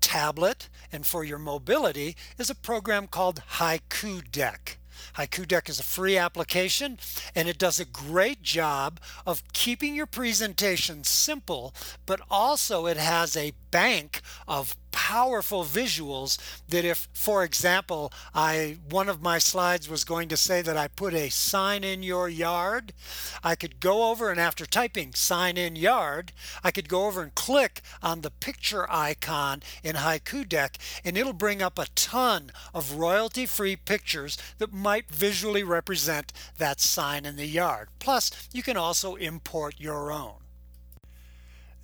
tablet 0.00 0.68
and 0.90 1.06
for 1.06 1.24
your 1.24 1.38
mobility 1.38 2.16
is 2.38 2.48
a 2.48 2.54
program 2.54 3.06
called 3.06 3.42
Haiku 3.54 4.30
Deck. 4.30 4.77
Haiku 5.14 5.46
Deck 5.46 5.68
is 5.68 5.80
a 5.80 5.84
free 5.84 6.16
application 6.16 6.98
and 7.34 7.48
it 7.48 7.58
does 7.58 7.78
a 7.78 7.84
great 7.84 8.42
job 8.42 9.00
of 9.26 9.42
keeping 9.52 9.94
your 9.94 10.06
presentation 10.06 11.04
simple, 11.04 11.74
but 12.06 12.20
also 12.30 12.86
it 12.86 12.96
has 12.96 13.36
a 13.36 13.52
bank 13.70 14.20
of 14.46 14.76
powerful 14.90 15.64
visuals 15.64 16.38
that 16.68 16.84
if 16.84 17.08
for 17.12 17.44
example 17.44 18.12
I 18.34 18.78
one 18.90 19.08
of 19.08 19.22
my 19.22 19.38
slides 19.38 19.88
was 19.88 20.04
going 20.04 20.28
to 20.28 20.36
say 20.36 20.60
that 20.62 20.76
I 20.76 20.88
put 20.88 21.14
a 21.14 21.28
sign 21.28 21.84
in 21.84 22.02
your 22.02 22.28
yard 22.28 22.92
I 23.44 23.54
could 23.54 23.80
go 23.80 24.10
over 24.10 24.30
and 24.30 24.40
after 24.40 24.66
typing 24.66 25.14
sign 25.14 25.56
in 25.56 25.76
yard 25.76 26.32
I 26.64 26.70
could 26.70 26.88
go 26.88 27.06
over 27.06 27.22
and 27.22 27.34
click 27.34 27.80
on 28.02 28.22
the 28.22 28.30
picture 28.30 28.90
icon 28.90 29.62
in 29.82 29.96
Haiku 29.96 30.48
Deck 30.48 30.78
and 31.04 31.16
it'll 31.16 31.32
bring 31.32 31.62
up 31.62 31.78
a 31.78 31.86
ton 31.94 32.50
of 32.74 32.94
royalty 32.94 33.46
free 33.46 33.76
pictures 33.76 34.36
that 34.58 34.72
might 34.72 35.08
visually 35.10 35.62
represent 35.62 36.32
that 36.58 36.80
sign 36.80 37.24
in 37.24 37.36
the 37.36 37.46
yard. 37.46 37.88
Plus 37.98 38.30
you 38.52 38.62
can 38.62 38.76
also 38.76 39.14
import 39.14 39.76
your 39.78 40.10
own 40.10 40.47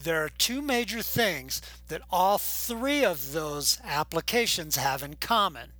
there 0.04 0.22
are 0.22 0.28
two 0.28 0.62
major 0.62 1.02
things 1.02 1.60
that 1.88 2.02
all 2.10 2.38
three 2.38 3.04
of 3.04 3.32
those 3.32 3.78
applications 3.82 4.76
have 4.76 5.02
in 5.02 5.14
common. 5.14 5.72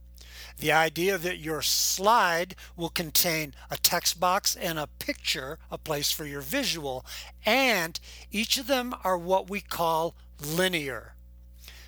The 0.59 0.73
idea 0.73 1.19
that 1.19 1.39
your 1.39 1.63
slide 1.63 2.55
will 2.77 2.89
contain 2.89 3.55
a 3.71 3.77
text 3.77 4.21
box 4.21 4.57
and 4.57 4.79
a 4.79 4.87
picture, 4.87 5.59
a 5.71 5.79
place 5.79 6.11
for 6.11 6.25
your 6.25 6.41
visual, 6.41 7.05
and 7.45 7.99
each 8.31 8.57
of 8.57 8.67
them 8.67 8.95
are 9.05 9.19
what 9.19 9.51
we 9.51 9.61
call 9.61 10.15
linear. 10.41 11.15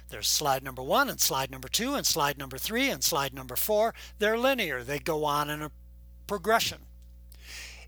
There's 0.08 0.28
slide 0.28 0.62
number 0.62 0.82
one 0.82 1.08
and 1.08 1.20
slide 1.20 1.50
number 1.50 1.68
two 1.68 1.94
and 1.94 2.06
slide 2.06 2.38
number 2.38 2.58
three 2.58 2.90
and 2.90 3.02
slide 3.02 3.34
number 3.34 3.56
four. 3.56 3.94
They're 4.18 4.38
linear. 4.38 4.84
They 4.84 4.98
go 4.98 5.24
on 5.24 5.50
in 5.50 5.62
a 5.62 5.70
progression. 6.26 6.78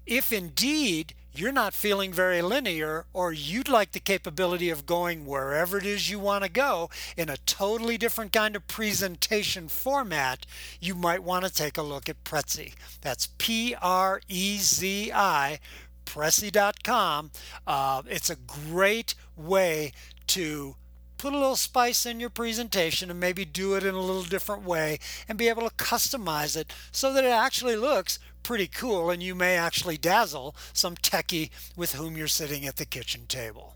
If 0.07 0.33
indeed 0.33 1.14
you're 1.32 1.52
not 1.52 1.75
feeling 1.75 2.12
very 2.12 2.42
linear 2.42 3.06
or 3.12 3.32
you'd 3.32 3.68
like 3.68 3.92
the 3.92 4.00
capability 4.00 4.70
of 4.70 4.87
going 4.87 5.26
wherever 5.26 5.78
it 5.78 5.87
is 5.87 6.11
you 6.11 6.18
want 6.18 6.44
to 6.44 6.50
go 6.50 6.90
in 7.16 7.28
a 7.28 7.37
totally 7.38 7.97
different 7.97 8.32
kind 8.32 8.56
of 8.56 8.66
presentation 8.66 9.68
format, 9.68 10.47
you 10.80 10.94
might 10.94 11.23
want 11.23 11.44
to 11.44 11.52
take 11.52 11.76
a 11.76 11.82
look 11.82 12.08
at 12.08 12.25
Prezi. 12.25 12.75
That's 13.00 13.28
P 13.38 13.75
R 13.80 14.20
E 14.28 14.58
Z 14.58 15.12
I, 15.12 15.58
Prezi.com. 16.06 17.30
Uh, 17.66 18.02
it's 18.06 18.30
a 18.30 18.37
great 18.37 19.14
way 19.37 19.92
to 20.28 20.76
put 21.18 21.32
a 21.32 21.37
little 21.37 21.56
spice 21.56 22.06
in 22.06 22.20
your 22.20 22.30
presentation 22.30 23.11
and 23.11 23.18
maybe 23.18 23.44
do 23.44 23.75
it 23.75 23.85
in 23.85 23.94
a 23.94 24.00
little 24.00 24.23
different 24.23 24.62
way 24.62 24.99
and 25.28 25.37
be 25.37 25.49
able 25.49 25.68
to 25.68 25.75
customize 25.75 26.56
it 26.56 26.73
so 26.92 27.12
that 27.12 27.25
it 27.25 27.32
actually 27.32 27.76
looks 27.76 28.18
pretty 28.49 28.67
cool 28.67 29.11
and 29.11 29.23
you 29.23 29.35
may 29.35 29.59
actually 29.59 29.99
dazzle 29.99 30.57
some 30.73 30.97
techie 30.97 31.50
with 31.76 31.93
whom 31.93 32.17
you're 32.17 32.26
sitting 32.26 32.64
at 32.64 32.76
the 32.76 32.87
kitchen 32.87 33.26
table. 33.28 33.75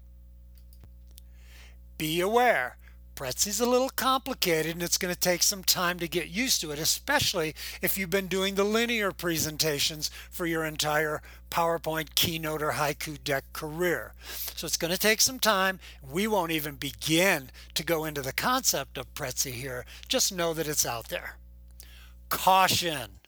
Be 1.98 2.22
aware, 2.22 2.78
Prezi 3.14 3.48
is 3.48 3.60
a 3.60 3.68
little 3.68 3.90
complicated 3.90 4.72
and 4.72 4.82
it's 4.82 4.96
going 4.96 5.12
to 5.12 5.20
take 5.20 5.42
some 5.42 5.62
time 5.62 5.98
to 5.98 6.08
get 6.08 6.30
used 6.30 6.62
to 6.62 6.70
it, 6.70 6.78
especially 6.78 7.54
if 7.82 7.98
you've 7.98 8.08
been 8.08 8.28
doing 8.28 8.54
the 8.54 8.64
linear 8.64 9.12
presentations 9.12 10.10
for 10.30 10.46
your 10.46 10.64
entire 10.64 11.20
PowerPoint, 11.50 12.14
Keynote, 12.14 12.62
or 12.62 12.70
Haiku 12.70 13.22
deck 13.22 13.44
career. 13.52 14.14
So 14.56 14.66
it's 14.66 14.78
going 14.78 14.90
to 14.90 14.98
take 14.98 15.20
some 15.20 15.38
time. 15.38 15.80
We 16.10 16.26
won't 16.26 16.50
even 16.50 16.76
begin 16.76 17.50
to 17.74 17.84
go 17.84 18.06
into 18.06 18.22
the 18.22 18.32
concept 18.32 18.96
of 18.96 19.12
Prezi 19.12 19.52
here. 19.52 19.84
Just 20.08 20.34
know 20.34 20.54
that 20.54 20.66
it's 20.66 20.86
out 20.86 21.10
there. 21.10 21.36
Caution. 22.30 23.18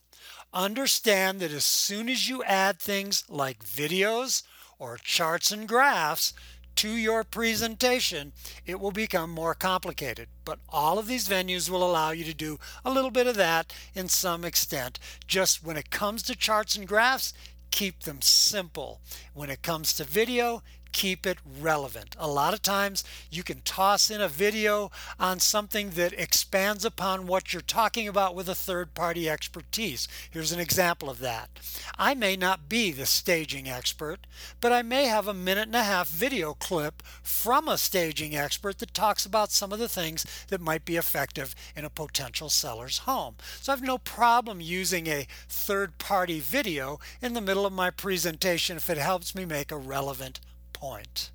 Understand 0.55 1.41
that 1.41 1.51
as 1.51 1.65
soon 1.65 2.07
as 2.07 2.29
you 2.29 2.41
add 2.45 2.79
things 2.79 3.25
like 3.27 3.65
videos 3.65 4.43
or 4.79 4.97
charts 4.97 5.51
and 5.51 5.67
graphs, 5.67 6.33
to 6.77 6.89
your 6.89 7.23
presentation, 7.23 8.33
it 8.65 8.79
will 8.79 8.91
become 8.91 9.29
more 9.29 9.55
complicated. 9.55 10.27
But 10.43 10.59
all 10.69 10.99
of 10.99 11.07
these 11.07 11.27
venues 11.27 11.69
will 11.69 11.83
allow 11.83 12.11
you 12.11 12.23
to 12.25 12.33
do 12.33 12.59
a 12.83 12.91
little 12.91 13.11
bit 13.11 13.27
of 13.27 13.35
that 13.35 13.73
in 13.93 14.09
some 14.09 14.43
extent. 14.43 14.99
Just 15.25 15.63
when 15.63 15.77
it 15.77 15.89
comes 15.89 16.21
to 16.23 16.35
charts 16.35 16.75
and 16.75 16.87
graphs, 16.87 17.33
keep 17.71 18.01
them 18.01 18.21
simple. 18.21 19.01
When 19.33 19.49
it 19.49 19.61
comes 19.61 19.93
to 19.95 20.03
video, 20.03 20.63
keep 20.91 21.25
it 21.25 21.37
relevant. 21.59 22.15
A 22.19 22.27
lot 22.27 22.53
of 22.53 22.61
times 22.61 23.03
you 23.29 23.43
can 23.43 23.61
toss 23.61 24.09
in 24.09 24.21
a 24.21 24.27
video 24.27 24.91
on 25.19 25.39
something 25.39 25.91
that 25.91 26.13
expands 26.13 26.85
upon 26.85 27.27
what 27.27 27.53
you're 27.53 27.61
talking 27.61 28.07
about 28.07 28.35
with 28.35 28.49
a 28.49 28.55
third 28.55 28.93
party 28.93 29.29
expertise. 29.29 30.07
Here's 30.29 30.51
an 30.51 30.59
example 30.59 31.09
of 31.09 31.19
that. 31.19 31.49
I 31.97 32.13
may 32.13 32.35
not 32.35 32.69
be 32.69 32.91
the 32.91 33.05
staging 33.05 33.67
expert, 33.67 34.27
but 34.61 34.71
I 34.71 34.81
may 34.81 35.05
have 35.05 35.27
a 35.27 35.33
minute 35.33 35.67
and 35.67 35.75
a 35.75 35.83
half 35.83 36.09
video 36.09 36.53
clip 36.53 37.03
from 37.23 37.67
a 37.67 37.77
staging 37.77 38.35
expert 38.35 38.79
that 38.79 38.93
talks 38.93 39.25
about 39.25 39.51
some 39.51 39.71
of 39.71 39.79
the 39.79 39.89
things 39.89 40.25
that 40.47 40.61
might 40.61 40.85
be 40.85 40.95
effective 40.95 41.55
in 41.75 41.85
a 41.85 41.89
potential 41.89 42.49
seller's 42.49 42.99
home. 42.99 43.35
So 43.61 43.71
I 43.71 43.75
have 43.75 43.83
no 43.83 43.97
problem 43.97 44.61
using 44.61 45.07
a 45.07 45.27
third 45.47 45.97
party 45.97 46.39
video 46.39 46.99
in 47.21 47.33
the 47.33 47.41
middle 47.41 47.65
of 47.65 47.73
my 47.73 47.89
presentation 47.89 48.77
if 48.77 48.89
it 48.89 48.97
helps 48.97 49.35
me 49.35 49.45
make 49.45 49.71
a 49.71 49.77
relevant 49.77 50.39
point. 50.75 51.31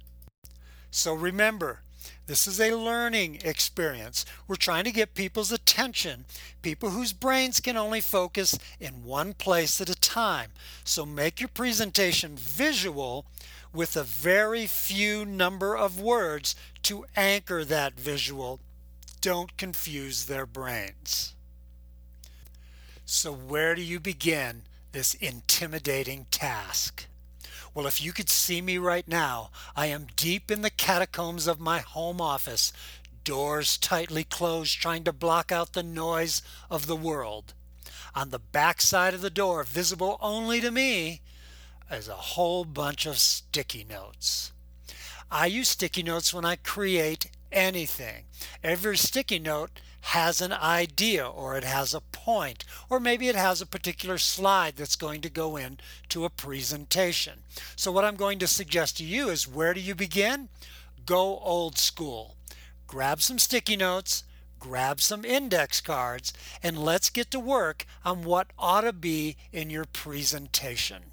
So 0.90 1.14
remember, 1.14 1.80
this 2.26 2.46
is 2.46 2.60
a 2.60 2.74
learning 2.74 3.40
experience. 3.42 4.24
We're 4.46 4.56
trying 4.56 4.84
to 4.84 4.92
get 4.92 5.14
people's 5.14 5.50
attention, 5.50 6.26
people 6.62 6.90
whose 6.90 7.12
brains 7.12 7.58
can 7.58 7.76
only 7.76 8.00
focus 8.00 8.58
in 8.78 9.04
one 9.04 9.32
place 9.34 9.80
at 9.80 9.90
a 9.90 9.98
time. 9.98 10.50
So 10.84 11.04
make 11.04 11.40
your 11.40 11.48
presentation 11.48 12.36
visual 12.36 13.24
with 13.72 13.96
a 13.96 14.04
very 14.04 14.66
few 14.66 15.24
number 15.24 15.76
of 15.76 16.00
words 16.00 16.54
to 16.84 17.06
anchor 17.16 17.64
that 17.64 17.98
visual. 17.98 18.60
Don't 19.20 19.56
confuse 19.56 20.26
their 20.26 20.46
brains. 20.46 21.34
So 23.04 23.32
where 23.32 23.74
do 23.74 23.82
you 23.82 23.98
begin 23.98 24.62
this 24.92 25.14
intimidating 25.14 26.26
task? 26.30 27.06
Well, 27.72 27.86
if 27.86 28.00
you 28.00 28.12
could 28.12 28.28
see 28.28 28.60
me 28.60 28.78
right 28.78 29.06
now, 29.06 29.50
I 29.76 29.86
am 29.86 30.08
deep 30.16 30.50
in 30.50 30.62
the 30.62 30.70
catacombs 30.70 31.46
of 31.46 31.60
my 31.60 31.78
home 31.78 32.20
office, 32.20 32.72
doors 33.22 33.78
tightly 33.78 34.24
closed, 34.24 34.80
trying 34.80 35.04
to 35.04 35.12
block 35.12 35.52
out 35.52 35.72
the 35.72 35.82
noise 35.82 36.42
of 36.68 36.86
the 36.86 36.96
world. 36.96 37.54
On 38.14 38.30
the 38.30 38.40
back 38.40 38.80
side 38.80 39.14
of 39.14 39.20
the 39.20 39.30
door, 39.30 39.62
visible 39.62 40.18
only 40.20 40.60
to 40.60 40.72
me, 40.72 41.20
is 41.90 42.08
a 42.08 42.14
whole 42.14 42.64
bunch 42.64 43.06
of 43.06 43.18
sticky 43.18 43.84
notes. 43.88 44.52
I 45.30 45.46
use 45.46 45.68
sticky 45.68 46.02
notes 46.02 46.34
when 46.34 46.44
I 46.44 46.56
create 46.56 47.30
anything. 47.52 48.24
Every 48.64 48.96
sticky 48.96 49.38
note 49.38 49.80
has 50.00 50.40
an 50.40 50.52
idea 50.52 51.26
or 51.26 51.56
it 51.56 51.64
has 51.64 51.94
a 51.94 52.00
point 52.00 52.64
or 52.88 52.98
maybe 52.98 53.28
it 53.28 53.36
has 53.36 53.60
a 53.60 53.66
particular 53.66 54.18
slide 54.18 54.76
that's 54.76 54.96
going 54.96 55.20
to 55.20 55.30
go 55.30 55.56
in 55.56 55.78
to 56.08 56.24
a 56.24 56.30
presentation. 56.30 57.40
So 57.76 57.92
what 57.92 58.04
I'm 58.04 58.16
going 58.16 58.38
to 58.40 58.46
suggest 58.46 58.96
to 58.98 59.04
you 59.04 59.28
is 59.28 59.48
where 59.48 59.74
do 59.74 59.80
you 59.80 59.94
begin? 59.94 60.48
Go 61.06 61.38
old 61.38 61.78
school. 61.78 62.36
Grab 62.86 63.22
some 63.22 63.38
sticky 63.38 63.76
notes, 63.76 64.24
grab 64.58 65.00
some 65.00 65.24
index 65.24 65.80
cards, 65.80 66.32
and 66.62 66.78
let's 66.78 67.10
get 67.10 67.30
to 67.30 67.40
work 67.40 67.86
on 68.04 68.24
what 68.24 68.48
ought 68.58 68.82
to 68.82 68.92
be 68.92 69.36
in 69.52 69.70
your 69.70 69.84
presentation. 69.84 71.04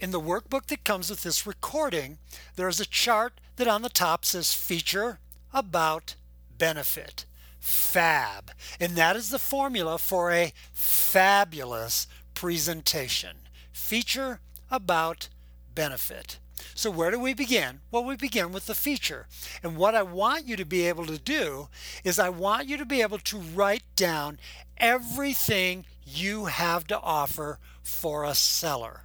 In 0.00 0.10
the 0.10 0.20
workbook 0.20 0.66
that 0.66 0.84
comes 0.84 1.10
with 1.10 1.22
this 1.22 1.46
recording, 1.46 2.18
there 2.56 2.68
is 2.68 2.80
a 2.80 2.86
chart 2.86 3.34
that 3.56 3.68
on 3.68 3.82
the 3.82 3.88
top 3.88 4.24
says 4.24 4.52
Feature, 4.52 5.20
About, 5.52 6.16
benefit. 6.62 7.26
FAB. 7.58 8.52
And 8.78 8.94
that 8.94 9.16
is 9.16 9.30
the 9.30 9.38
formula 9.40 9.98
for 9.98 10.30
a 10.30 10.52
fabulous 10.72 12.06
presentation. 12.34 13.36
Feature 13.72 14.38
about 14.70 15.28
benefit. 15.74 16.38
So 16.76 16.88
where 16.88 17.10
do 17.10 17.18
we 17.18 17.34
begin? 17.34 17.80
Well, 17.90 18.04
we 18.04 18.14
begin 18.14 18.52
with 18.52 18.66
the 18.66 18.76
feature. 18.76 19.26
And 19.64 19.76
what 19.76 19.96
I 19.96 20.04
want 20.04 20.46
you 20.46 20.54
to 20.54 20.64
be 20.64 20.86
able 20.86 21.06
to 21.06 21.18
do 21.18 21.66
is 22.04 22.20
I 22.20 22.28
want 22.28 22.68
you 22.68 22.76
to 22.76 22.86
be 22.86 23.02
able 23.02 23.18
to 23.18 23.38
write 23.38 23.82
down 23.96 24.38
everything 24.76 25.84
you 26.06 26.44
have 26.44 26.86
to 26.86 27.00
offer 27.00 27.58
for 27.82 28.22
a 28.22 28.36
seller. 28.36 29.00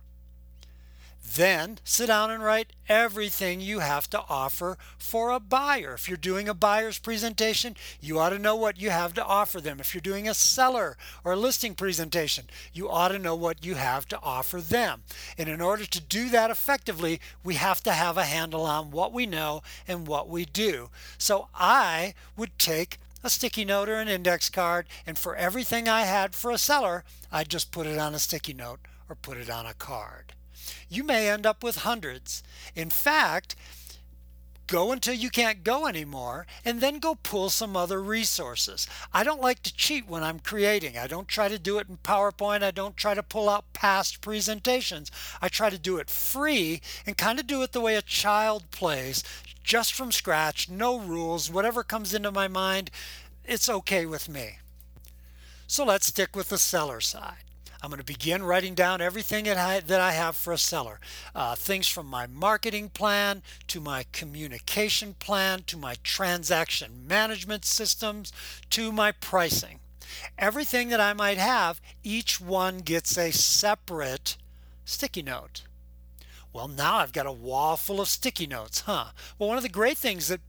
Then 1.35 1.79
sit 1.83 2.07
down 2.07 2.31
and 2.31 2.41
write 2.41 2.71
everything 2.87 3.59
you 3.59 3.79
have 3.79 4.09
to 4.11 4.23
offer 4.29 4.77
for 4.97 5.29
a 5.29 5.41
buyer. 5.41 5.93
If 5.93 6.07
you're 6.07 6.17
doing 6.17 6.47
a 6.47 6.53
buyer's 6.53 6.99
presentation, 6.99 7.75
you 7.99 8.17
ought 8.17 8.29
to 8.29 8.39
know 8.39 8.55
what 8.55 8.79
you 8.79 8.91
have 8.91 9.13
to 9.15 9.25
offer 9.25 9.59
them. 9.59 9.79
If 9.79 9.93
you're 9.93 10.01
doing 10.01 10.27
a 10.29 10.33
seller 10.33 10.97
or 11.25 11.33
a 11.33 11.37
listing 11.37 11.75
presentation, 11.75 12.45
you 12.73 12.89
ought 12.89 13.09
to 13.09 13.19
know 13.19 13.35
what 13.35 13.65
you 13.65 13.75
have 13.75 14.07
to 14.07 14.19
offer 14.21 14.61
them. 14.61 15.03
And 15.37 15.49
in 15.49 15.59
order 15.59 15.85
to 15.85 16.01
do 16.01 16.29
that 16.29 16.49
effectively, 16.49 17.19
we 17.43 17.55
have 17.55 17.83
to 17.83 17.91
have 17.91 18.17
a 18.17 18.23
handle 18.23 18.63
on 18.63 18.91
what 18.91 19.11
we 19.11 19.25
know 19.25 19.63
and 19.85 20.07
what 20.07 20.29
we 20.29 20.45
do. 20.45 20.89
So 21.17 21.49
I 21.53 22.13
would 22.37 22.57
take 22.57 22.99
a 23.23 23.29
sticky 23.29 23.65
note 23.65 23.89
or 23.89 23.95
an 23.95 24.07
index 24.07 24.49
card, 24.49 24.87
and 25.05 25.17
for 25.17 25.35
everything 25.35 25.89
I 25.89 26.03
had 26.03 26.33
for 26.33 26.51
a 26.51 26.57
seller, 26.57 27.03
I'd 27.31 27.49
just 27.49 27.71
put 27.71 27.85
it 27.85 27.99
on 27.99 28.15
a 28.15 28.19
sticky 28.19 28.53
note 28.53 28.79
or 29.09 29.15
put 29.15 29.37
it 29.37 29.49
on 29.49 29.65
a 29.65 29.73
card 29.73 30.33
you 30.89 31.03
may 31.03 31.29
end 31.29 31.45
up 31.45 31.63
with 31.63 31.77
hundreds. 31.77 32.43
In 32.75 32.89
fact, 32.89 33.55
go 34.67 34.91
until 34.91 35.13
you 35.13 35.29
can't 35.29 35.63
go 35.63 35.87
anymore 35.87 36.45
and 36.65 36.81
then 36.81 36.99
go 36.99 37.15
pull 37.15 37.49
some 37.49 37.75
other 37.75 38.01
resources. 38.01 38.85
I 39.13 39.23
don't 39.23 39.41
like 39.41 39.63
to 39.63 39.73
cheat 39.73 40.07
when 40.07 40.23
I'm 40.23 40.39
creating. 40.39 40.97
I 40.97 41.07
don't 41.07 41.27
try 41.27 41.47
to 41.47 41.57
do 41.57 41.79
it 41.79 41.87
in 41.89 41.97
PowerPoint. 41.97 42.63
I 42.63 42.71
don't 42.71 42.97
try 42.97 43.13
to 43.13 43.23
pull 43.23 43.49
out 43.49 43.73
past 43.73 44.21
presentations. 44.21 45.09
I 45.41 45.47
try 45.47 45.69
to 45.69 45.77
do 45.77 45.97
it 45.97 46.09
free 46.09 46.81
and 47.05 47.17
kind 47.17 47.39
of 47.39 47.47
do 47.47 47.63
it 47.63 47.71
the 47.71 47.81
way 47.81 47.95
a 47.95 48.01
child 48.01 48.69
plays, 48.71 49.23
just 49.63 49.93
from 49.93 50.11
scratch, 50.11 50.69
no 50.69 50.99
rules, 50.99 51.49
whatever 51.49 51.83
comes 51.83 52.13
into 52.13 52.31
my 52.31 52.47
mind, 52.47 52.91
it's 53.45 53.69
okay 53.69 54.05
with 54.05 54.29
me. 54.29 54.59
So 55.65 55.83
let's 55.83 56.07
stick 56.07 56.35
with 56.35 56.49
the 56.49 56.57
seller 56.57 57.01
side. 57.01 57.46
I'm 57.87 57.91
going 57.91 57.99
to 57.99 58.03
begin 58.03 58.43
writing 58.43 58.75
down 58.75 58.99
everything 58.99 59.45
that 59.45 59.55
I, 59.55 59.79
that 59.79 60.01
I 60.01 60.11
have 60.11 60.35
for 60.35 60.51
a 60.51 60.57
seller. 60.57 60.99
Uh, 61.33 61.55
things 61.55 61.87
from 61.87 62.05
my 62.05 62.27
marketing 62.27 62.89
plan 62.89 63.41
to 63.67 63.79
my 63.79 64.03
communication 64.11 65.13
plan 65.13 65.63
to 65.67 65.77
my 65.77 65.95
transaction 66.03 67.07
management 67.07 67.63
systems 67.63 68.33
to 68.71 68.91
my 68.91 69.13
pricing. 69.13 69.79
Everything 70.37 70.89
that 70.89 70.99
I 70.99 71.13
might 71.13 71.37
have, 71.37 71.79
each 72.03 72.41
one 72.41 72.79
gets 72.79 73.17
a 73.17 73.31
separate 73.31 74.35
sticky 74.83 75.21
note. 75.21 75.63
Well, 76.51 76.67
now 76.67 76.97
I've 76.97 77.13
got 77.13 77.25
a 77.25 77.31
wall 77.31 77.77
full 77.77 78.01
of 78.01 78.09
sticky 78.09 78.47
notes, 78.47 78.81
huh? 78.81 79.11
Well, 79.39 79.47
one 79.47 79.57
of 79.57 79.63
the 79.63 79.69
great 79.69 79.97
things 79.97 80.27
that 80.27 80.41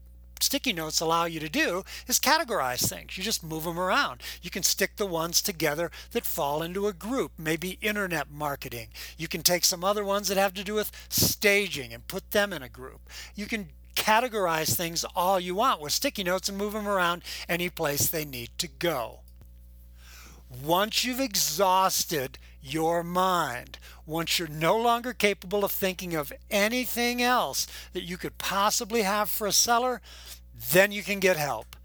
sticky 0.43 0.73
notes 0.73 1.01
allow 1.01 1.25
you 1.25 1.41
to 1.41 1.49
do 1.49 1.85
is 2.07 2.19
categorize 2.19 2.89
things. 2.89 3.17
You 3.17 3.25
just 3.25 3.45
move 3.45 3.65
them 3.65 3.79
around. 3.79 4.23
You 4.43 4.51
can 4.51 4.63
stick 4.63 4.97
the 4.97 5.07
ones 5.07 5.43
together 5.43 5.91
that 6.13 6.25
fall 6.25 6.63
into 6.63 6.87
a 6.87 6.93
group, 6.93 7.33
maybe 7.39 7.79
internet 7.81 8.31
marketing. 8.31 8.89
You 9.17 9.29
can 9.29 9.43
take 9.43 9.65
some 9.65 9.85
other 9.85 10.05
ones 10.05 10.29
that 10.29 10.37
have 10.37 10.55
to 10.55 10.65
do 10.65 10.75
with 10.75 10.93
staging 11.09 11.93
and 11.93 12.07
put 12.09 12.31
them 12.31 12.53
in 12.53 12.63
a 12.63 12.69
group. 12.69 13.09
You 13.35 13.47
can 13.47 13.69
categorize 13.95 14.75
things 14.75 15.05
all 15.17 15.41
you 15.41 15.55
want 15.55 15.81
with 15.81 15.93
sticky 15.93 16.25
notes 16.25 16.49
and 16.49 16.57
move 16.57 16.73
them 16.73 16.89
around 16.89 17.23
any 17.49 17.69
place 17.69 18.09
they 18.09 18.25
need 18.25 18.51
to 18.59 18.69
go. 18.69 19.21
Once 20.51 21.05
you've 21.05 21.21
exhausted 21.21 22.39
your 22.63 23.03
mind, 23.03 23.79
once 24.07 24.39
you're 24.39 24.49
no 24.49 24.77
longer 24.77 25.13
capable 25.13 25.65
of 25.65 25.71
thinking 25.71 26.15
of 26.15 26.33
anything 26.51 27.23
else 27.23 27.67
that 27.93 28.05
you 28.05 28.17
could 28.17 28.39
possibly 28.39 29.03
have 29.03 29.31
for 29.31 29.47
a 29.47 29.53
seller, 29.53 30.01
then 30.73 30.91
you 30.91 31.03
can 31.03 31.21
get 31.21 31.37
help. 31.37 31.77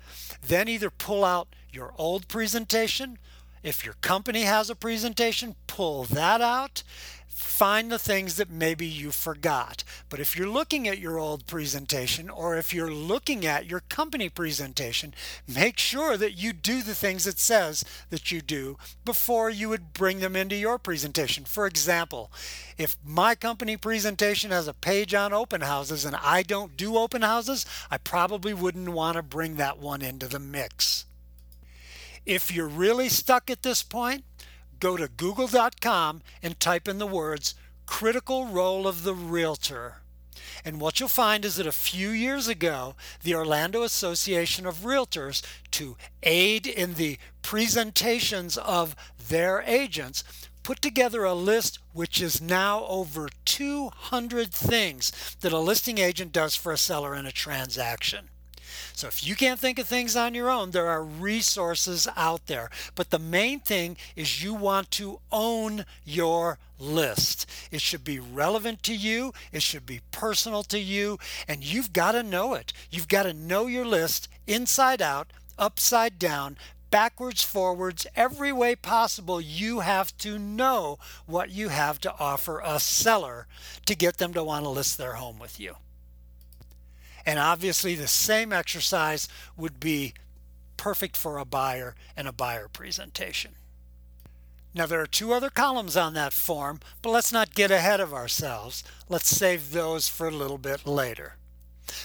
Then 0.46 0.68
either 0.68 0.90
pull 0.90 1.24
out 1.24 1.48
your 1.72 1.94
old 1.98 2.28
presentation. 2.28 3.18
If 3.62 3.86
your 3.86 3.96
company 3.96 4.44
has 4.44 4.70
a 4.70 4.76
presentation, 4.76 5.56
pull 5.68 6.04
that 6.06 6.42
out. 6.42 6.84
Find 7.34 7.92
the 7.92 8.00
things 8.00 8.36
that 8.36 8.50
maybe 8.50 8.86
you 8.86 9.12
forgot. 9.12 9.84
But 10.10 10.20
if 10.20 10.38
you're 10.38 10.48
looking 10.48 10.88
at 10.88 11.00
your 11.00 11.18
old 11.18 11.48
presentation 11.48 12.30
or 12.30 12.56
if 12.56 12.74
you're 12.74 12.92
looking 12.92 13.46
at 13.46 13.66
your 13.66 13.82
company 13.82 14.30
presentation, 14.30 15.14
make 15.48 15.78
sure 15.78 16.16
that 16.18 16.34
you 16.34 16.54
do 16.54 16.82
the 16.82 16.96
things 16.96 17.26
it 17.26 17.40
says 17.40 17.84
that 18.10 18.32
you 18.32 18.42
do 18.42 18.78
before 19.06 19.50
you 19.50 19.70
would 19.70 19.94
bring 19.94 20.20
them 20.20 20.36
into 20.36 20.56
your 20.56 20.78
presentation. 20.78 21.44
For 21.46 21.66
example, 21.66 22.32
if 22.78 22.98
my 23.04 23.36
company 23.36 23.78
presentation 23.78 24.52
has 24.52 24.68
a 24.68 24.74
page 24.74 25.14
on 25.14 25.34
open 25.34 25.62
houses 25.62 26.06
and 26.06 26.16
I 26.16 26.44
don't 26.44 26.78
do 26.78 26.98
open 26.98 27.22
houses, 27.22 27.66
I 27.90 27.98
probably 27.98 28.54
wouldn't 28.54 28.90
want 28.90 29.18
to 29.18 29.24
bring 29.24 29.56
that 29.56 29.80
one 29.80 30.02
into 30.02 30.28
the 30.28 30.40
mix. 30.40 31.06
If 32.26 32.54
you're 32.54 32.68
really 32.68 33.10
stuck 33.10 33.50
at 33.50 33.64
this 33.64 33.84
point, 33.84 34.24
go 34.84 34.98
to 34.98 35.08
google.com 35.08 36.22
and 36.42 36.60
type 36.60 36.90
in 36.90 36.98
the 36.98 37.08
words 37.08 37.56
critical 37.86 38.48
role 38.48 38.86
of 38.86 39.04
the 39.04 39.14
realtor. 39.14 40.02
And 40.66 40.82
what 40.82 41.00
you'll 41.00 41.08
find 41.08 41.46
is 41.46 41.56
that 41.56 41.66
a 41.66 41.72
few 41.72 42.10
years 42.10 42.50
ago, 42.50 42.96
the 43.24 43.34
Orlando 43.34 43.84
Association 43.84 44.66
of 44.66 44.80
Realtors, 44.80 45.42
to 45.72 45.96
aid 46.22 46.68
in 46.68 46.96
the 46.96 47.18
presentations 47.42 48.58
of 48.58 48.94
their 49.30 49.62
agents, 49.62 50.26
put 50.64 50.82
together 50.82 51.24
a 51.24 51.34
list 51.34 51.80
which 51.94 52.22
is 52.22 52.42
now 52.42 52.86
over 52.88 53.30
200 53.46 54.52
things 54.54 55.38
that 55.40 55.54
a 55.54 55.60
listing 55.60 55.98
agent 55.98 56.34
does 56.34 56.56
for 56.56 56.74
a 56.74 56.78
seller 56.78 57.16
in 57.16 57.26
a 57.26 57.32
transaction. 57.32 58.28
So 58.94 59.08
if 59.08 59.26
you 59.26 59.36
can't 59.36 59.60
think 59.60 59.80
of 59.80 59.88
things 59.88 60.16
on 60.16 60.36
your 60.36 60.50
own, 60.50 60.72
there 60.72 60.88
are 60.88 61.04
resources 61.04 62.08
out 62.16 62.46
there. 62.46 62.70
But 62.96 63.10
the 63.10 63.20
main 63.20 63.60
thing 63.60 63.98
is 64.16 64.44
you 64.44 64.54
want 64.54 64.92
to 64.92 65.20
own 65.32 65.86
your 66.06 66.60
list. 66.80 67.50
It 67.72 67.82
should 67.82 68.04
be 68.04 68.20
relevant 68.20 68.84
to 68.84 68.96
you, 68.96 69.34
it 69.52 69.64
should 69.64 69.86
be 69.86 70.02
personal 70.12 70.64
to 70.64 70.80
you, 70.80 71.18
and 71.48 71.64
you've 71.64 71.94
got 71.94 72.12
to 72.12 72.24
know 72.24 72.54
it. 72.54 72.72
You've 72.92 73.08
got 73.08 73.24
to 73.24 73.34
know 73.34 73.68
your 73.68 73.86
list 73.86 74.30
inside 74.48 75.02
out, 75.02 75.34
upside 75.58 76.20
down, 76.20 76.58
backwards, 76.92 77.42
forwards, 77.42 78.06
every 78.16 78.52
way 78.52 78.76
possible, 78.76 79.42
you 79.42 79.80
have 79.80 80.16
to 80.18 80.38
know 80.38 81.00
what 81.26 81.50
you 81.50 81.70
have 81.70 82.00
to 82.00 82.14
offer 82.20 82.62
a 82.64 82.80
seller 82.80 83.48
to 83.88 83.96
get 83.96 84.18
them 84.18 84.32
to 84.34 84.44
want 84.44 84.64
to 84.64 84.70
list 84.70 85.00
their 85.00 85.14
home 85.14 85.40
with 85.40 85.60
you. 85.60 85.76
And 87.26 87.40
obviously, 87.40 87.96
the 87.96 88.08
same 88.08 88.52
exercise 88.52 89.28
would 89.56 89.80
be 89.80 90.14
perfect 90.78 91.16
for 91.16 91.38
a 91.38 91.46
buyer 91.46 91.96
and 92.18 92.28
a 92.28 92.34
buyer 92.34 92.68
presentation. 92.68 93.54
Now, 94.76 94.86
there 94.88 95.02
are 95.02 95.08
two 95.08 95.34
other 95.34 95.50
columns 95.50 95.96
on 95.96 96.14
that 96.16 96.34
form, 96.34 96.80
but 97.02 97.12
let's 97.12 97.32
not 97.32 97.56
get 97.56 97.72
ahead 97.72 98.00
of 98.00 98.14
ourselves. 98.14 98.84
Let's 99.08 99.28
save 99.28 99.72
those 99.72 100.10
for 100.10 100.28
a 100.28 100.32
little 100.32 100.58
bit 100.58 100.88
later. 100.88 101.36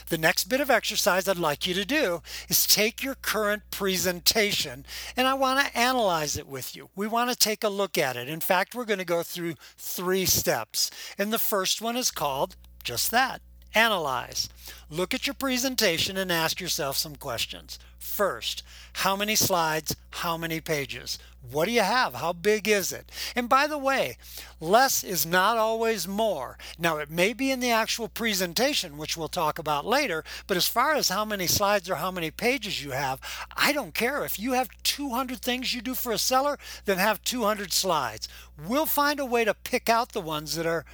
The 0.09 0.19
next 0.19 0.45
bit 0.45 0.61
of 0.61 0.71
exercise 0.71 1.27
I'd 1.27 1.39
like 1.39 1.67
you 1.67 1.73
to 1.75 1.85
do 1.85 2.21
is 2.49 2.67
take 2.67 3.03
your 3.03 3.15
current 3.15 3.63
presentation 3.71 4.85
and 5.17 5.27
I 5.27 5.35
want 5.35 5.65
to 5.65 5.79
analyze 5.79 6.37
it 6.37 6.47
with 6.47 6.77
you. 6.77 6.91
We 6.95 7.07
want 7.07 7.31
to 7.31 7.37
take 7.37 7.65
a 7.65 7.69
look 7.69 7.97
at 7.97 8.17
it. 8.17 8.29
In 8.29 8.41
fact, 8.41 8.75
we're 8.75 8.85
going 8.85 8.99
to 8.99 9.05
go 9.05 9.23
through 9.23 9.55
three 9.77 10.27
steps. 10.27 10.91
And 11.17 11.33
the 11.33 11.39
first 11.39 11.81
one 11.81 11.97
is 11.97 12.11
called 12.11 12.57
just 12.83 13.11
that 13.13 13.41
Analyze. 13.79 14.49
Look 14.91 15.15
at 15.15 15.29
your 15.29 15.35
presentation 15.35 16.17
and 16.17 16.33
ask 16.33 16.61
yourself 16.61 16.97
some 16.97 17.15
questions. 17.15 17.79
First, 18.01 18.65
how 19.05 19.15
many 19.15 19.37
slides? 19.37 19.95
How 20.11 20.37
many 20.37 20.61
pages? 20.61 21.17
What 21.49 21.67
do 21.67 21.71
you 21.71 21.83
have? 21.83 22.15
How 22.15 22.33
big 22.33 22.67
is 22.67 22.93
it? 22.93 23.09
And 23.37 23.49
by 23.49 23.69
the 23.69 23.79
way, 23.79 24.17
less 24.59 25.05
is 25.05 25.25
not 25.25 25.59
always 25.59 26.09
more. 26.09 26.59
Now, 26.77 26.97
it 26.97 27.09
may 27.09 27.33
be 27.33 27.53
in 27.53 27.61
the 27.61 27.71
actual 27.71 28.09
presentation, 28.09 28.99
which 28.99 29.17
we'll 29.17 29.29
talk 29.29 29.61
about 29.61 29.87
later, 29.87 30.25
but 30.49 30.57
as 30.57 30.67
far 30.67 30.97
as 30.97 31.11
how 31.11 31.25
many 31.25 31.47
slides 31.47 31.89
or 31.89 31.97
how 31.97 32.11
many 32.11 32.33
pages 32.33 32.83
you 32.83 32.91
have, 32.91 33.21
I 33.57 33.73
don't 33.73 33.95
care. 33.95 34.25
If 34.25 34.41
you 34.41 34.55
have 34.55 34.71
200 34.83 35.41
things 35.41 35.73
you 35.73 35.83
do 35.83 35.95
for 35.95 36.11
a 36.11 36.19
seller, 36.19 36.59
then 36.85 36.99
have 36.99 37.23
200 37.23 37.73
slides. 37.73 38.27
We'll 38.67 38.87
find 38.87 39.21
a 39.21 39.25
way 39.25 39.45
to 39.45 39.55
pick 39.55 39.89
out 39.89 40.11
the 40.11 40.21
ones 40.21 40.57
that 40.57 40.67
are 40.67 40.85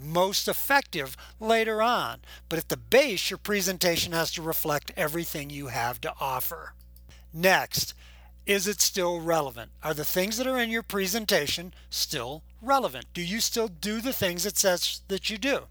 most 0.00 0.48
effective 0.48 1.16
later 1.40 1.82
on. 1.82 2.20
But 2.48 2.58
at 2.58 2.68
the 2.68 2.76
base, 2.76 3.30
your 3.30 3.38
presentation 3.38 4.12
has 4.12 4.30
to 4.32 4.42
reflect 4.42 4.92
everything 4.96 5.50
you 5.50 5.68
have 5.68 6.00
to 6.02 6.12
offer. 6.20 6.74
Next, 7.32 7.94
is 8.46 8.68
it 8.68 8.80
still 8.80 9.20
relevant? 9.20 9.70
Are 9.82 9.94
the 9.94 10.04
things 10.04 10.36
that 10.36 10.46
are 10.46 10.58
in 10.58 10.70
your 10.70 10.82
presentation 10.82 11.72
still 11.90 12.42
relevant? 12.60 13.06
Do 13.14 13.22
you 13.22 13.40
still 13.40 13.68
do 13.68 14.00
the 14.00 14.12
things 14.12 14.44
it 14.44 14.58
says 14.58 15.00
that 15.08 15.30
you 15.30 15.38
do? 15.38 15.64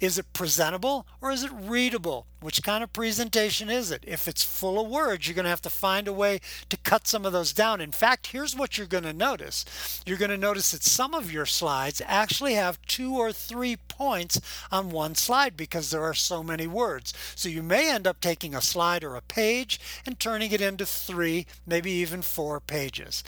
Is 0.00 0.18
it 0.18 0.32
presentable 0.32 1.06
or 1.20 1.30
is 1.30 1.42
it 1.42 1.50
readable? 1.52 2.26
Which 2.40 2.62
kind 2.62 2.82
of 2.82 2.92
presentation 2.92 3.70
is 3.70 3.90
it? 3.92 4.04
If 4.06 4.26
it's 4.26 4.42
full 4.42 4.80
of 4.84 4.90
words, 4.90 5.26
you're 5.26 5.34
going 5.34 5.44
to 5.44 5.50
have 5.50 5.62
to 5.62 5.70
find 5.70 6.08
a 6.08 6.12
way 6.12 6.40
to 6.70 6.76
cut 6.78 7.06
some 7.06 7.24
of 7.24 7.32
those 7.32 7.52
down. 7.52 7.80
In 7.80 7.92
fact, 7.92 8.28
here's 8.28 8.56
what 8.56 8.76
you're 8.76 8.86
going 8.86 9.04
to 9.04 9.12
notice. 9.12 10.02
You're 10.04 10.18
going 10.18 10.30
to 10.30 10.36
notice 10.36 10.72
that 10.72 10.82
some 10.82 11.14
of 11.14 11.32
your 11.32 11.46
slides 11.46 12.02
actually 12.04 12.54
have 12.54 12.82
two 12.86 13.14
or 13.14 13.32
three 13.32 13.76
points 13.76 14.40
on 14.72 14.90
one 14.90 15.14
slide 15.14 15.56
because 15.56 15.90
there 15.90 16.02
are 16.02 16.14
so 16.14 16.42
many 16.42 16.66
words. 16.66 17.14
So 17.36 17.48
you 17.48 17.62
may 17.62 17.90
end 17.90 18.06
up 18.06 18.20
taking 18.20 18.54
a 18.54 18.60
slide 18.60 19.04
or 19.04 19.14
a 19.14 19.22
page 19.22 19.78
and 20.04 20.18
turning 20.18 20.50
it 20.50 20.60
into 20.60 20.84
three, 20.84 21.46
maybe 21.64 21.92
even 21.92 22.22
four 22.22 22.58
pages. 22.58 23.22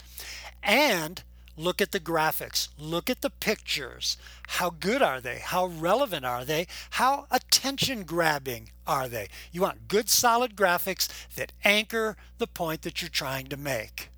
And 0.61 1.23
Look 1.57 1.81
at 1.81 1.91
the 1.91 1.99
graphics. 1.99 2.67
Look 2.77 3.09
at 3.09 3.21
the 3.21 3.29
pictures. 3.29 4.17
How 4.47 4.69
good 4.69 5.01
are 5.01 5.21
they? 5.21 5.39
How 5.39 5.67
relevant 5.67 6.25
are 6.25 6.43
they? 6.43 6.67
How 6.91 7.27
attention 7.31 8.03
grabbing 8.03 8.71
are 8.85 9.07
they? 9.07 9.29
You 9.51 9.61
want 9.61 9.87
good 9.87 10.09
solid 10.09 10.55
graphics 10.55 11.07
that 11.35 11.53
anchor 11.63 12.17
the 12.37 12.47
point 12.47 12.81
that 12.81 13.01
you're 13.01 13.09
trying 13.09 13.47
to 13.47 13.57
make. 13.57 14.09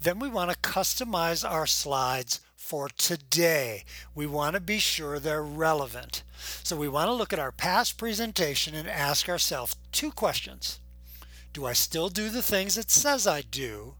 Then 0.00 0.18
we 0.18 0.28
want 0.28 0.50
to 0.50 0.58
customize 0.58 1.48
our 1.48 1.66
slides 1.66 2.40
for 2.54 2.88
today. 2.88 3.84
We 4.14 4.26
want 4.26 4.54
to 4.54 4.60
be 4.60 4.78
sure 4.78 5.18
they're 5.18 5.42
relevant. 5.42 6.22
So 6.62 6.76
we 6.76 6.88
want 6.88 7.08
to 7.08 7.14
look 7.14 7.32
at 7.32 7.38
our 7.38 7.52
past 7.52 7.96
presentation 7.96 8.74
and 8.74 8.88
ask 8.88 9.28
ourselves 9.28 9.76
two 9.92 10.12
questions. 10.12 10.78
Do 11.52 11.64
I 11.64 11.72
still 11.72 12.08
do 12.08 12.28
the 12.28 12.42
things 12.42 12.76
it 12.76 12.90
says 12.90 13.26
I 13.26 13.42
do? 13.42 13.94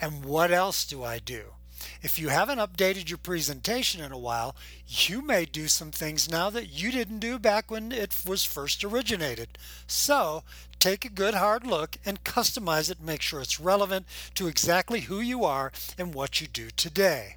And 0.00 0.24
what 0.24 0.50
else 0.50 0.84
do 0.84 1.04
I 1.04 1.18
do? 1.18 1.54
If 2.02 2.18
you 2.18 2.28
haven't 2.28 2.58
updated 2.58 3.08
your 3.08 3.18
presentation 3.18 4.02
in 4.02 4.12
a 4.12 4.18
while, 4.18 4.54
you 4.86 5.22
may 5.22 5.44
do 5.44 5.68
some 5.68 5.90
things 5.90 6.30
now 6.30 6.50
that 6.50 6.68
you 6.68 6.90
didn't 6.90 7.20
do 7.20 7.38
back 7.38 7.70
when 7.70 7.92
it 7.92 8.16
was 8.26 8.44
first 8.44 8.84
originated. 8.84 9.58
So 9.86 10.42
take 10.78 11.04
a 11.04 11.10
good 11.10 11.34
hard 11.34 11.66
look 11.66 11.96
and 12.04 12.24
customize 12.24 12.90
it, 12.90 13.00
make 13.00 13.22
sure 13.22 13.40
it's 13.40 13.60
relevant 13.60 14.06
to 14.34 14.46
exactly 14.46 15.00
who 15.00 15.20
you 15.20 15.44
are 15.44 15.72
and 15.98 16.14
what 16.14 16.40
you 16.40 16.46
do 16.46 16.68
today. 16.70 17.36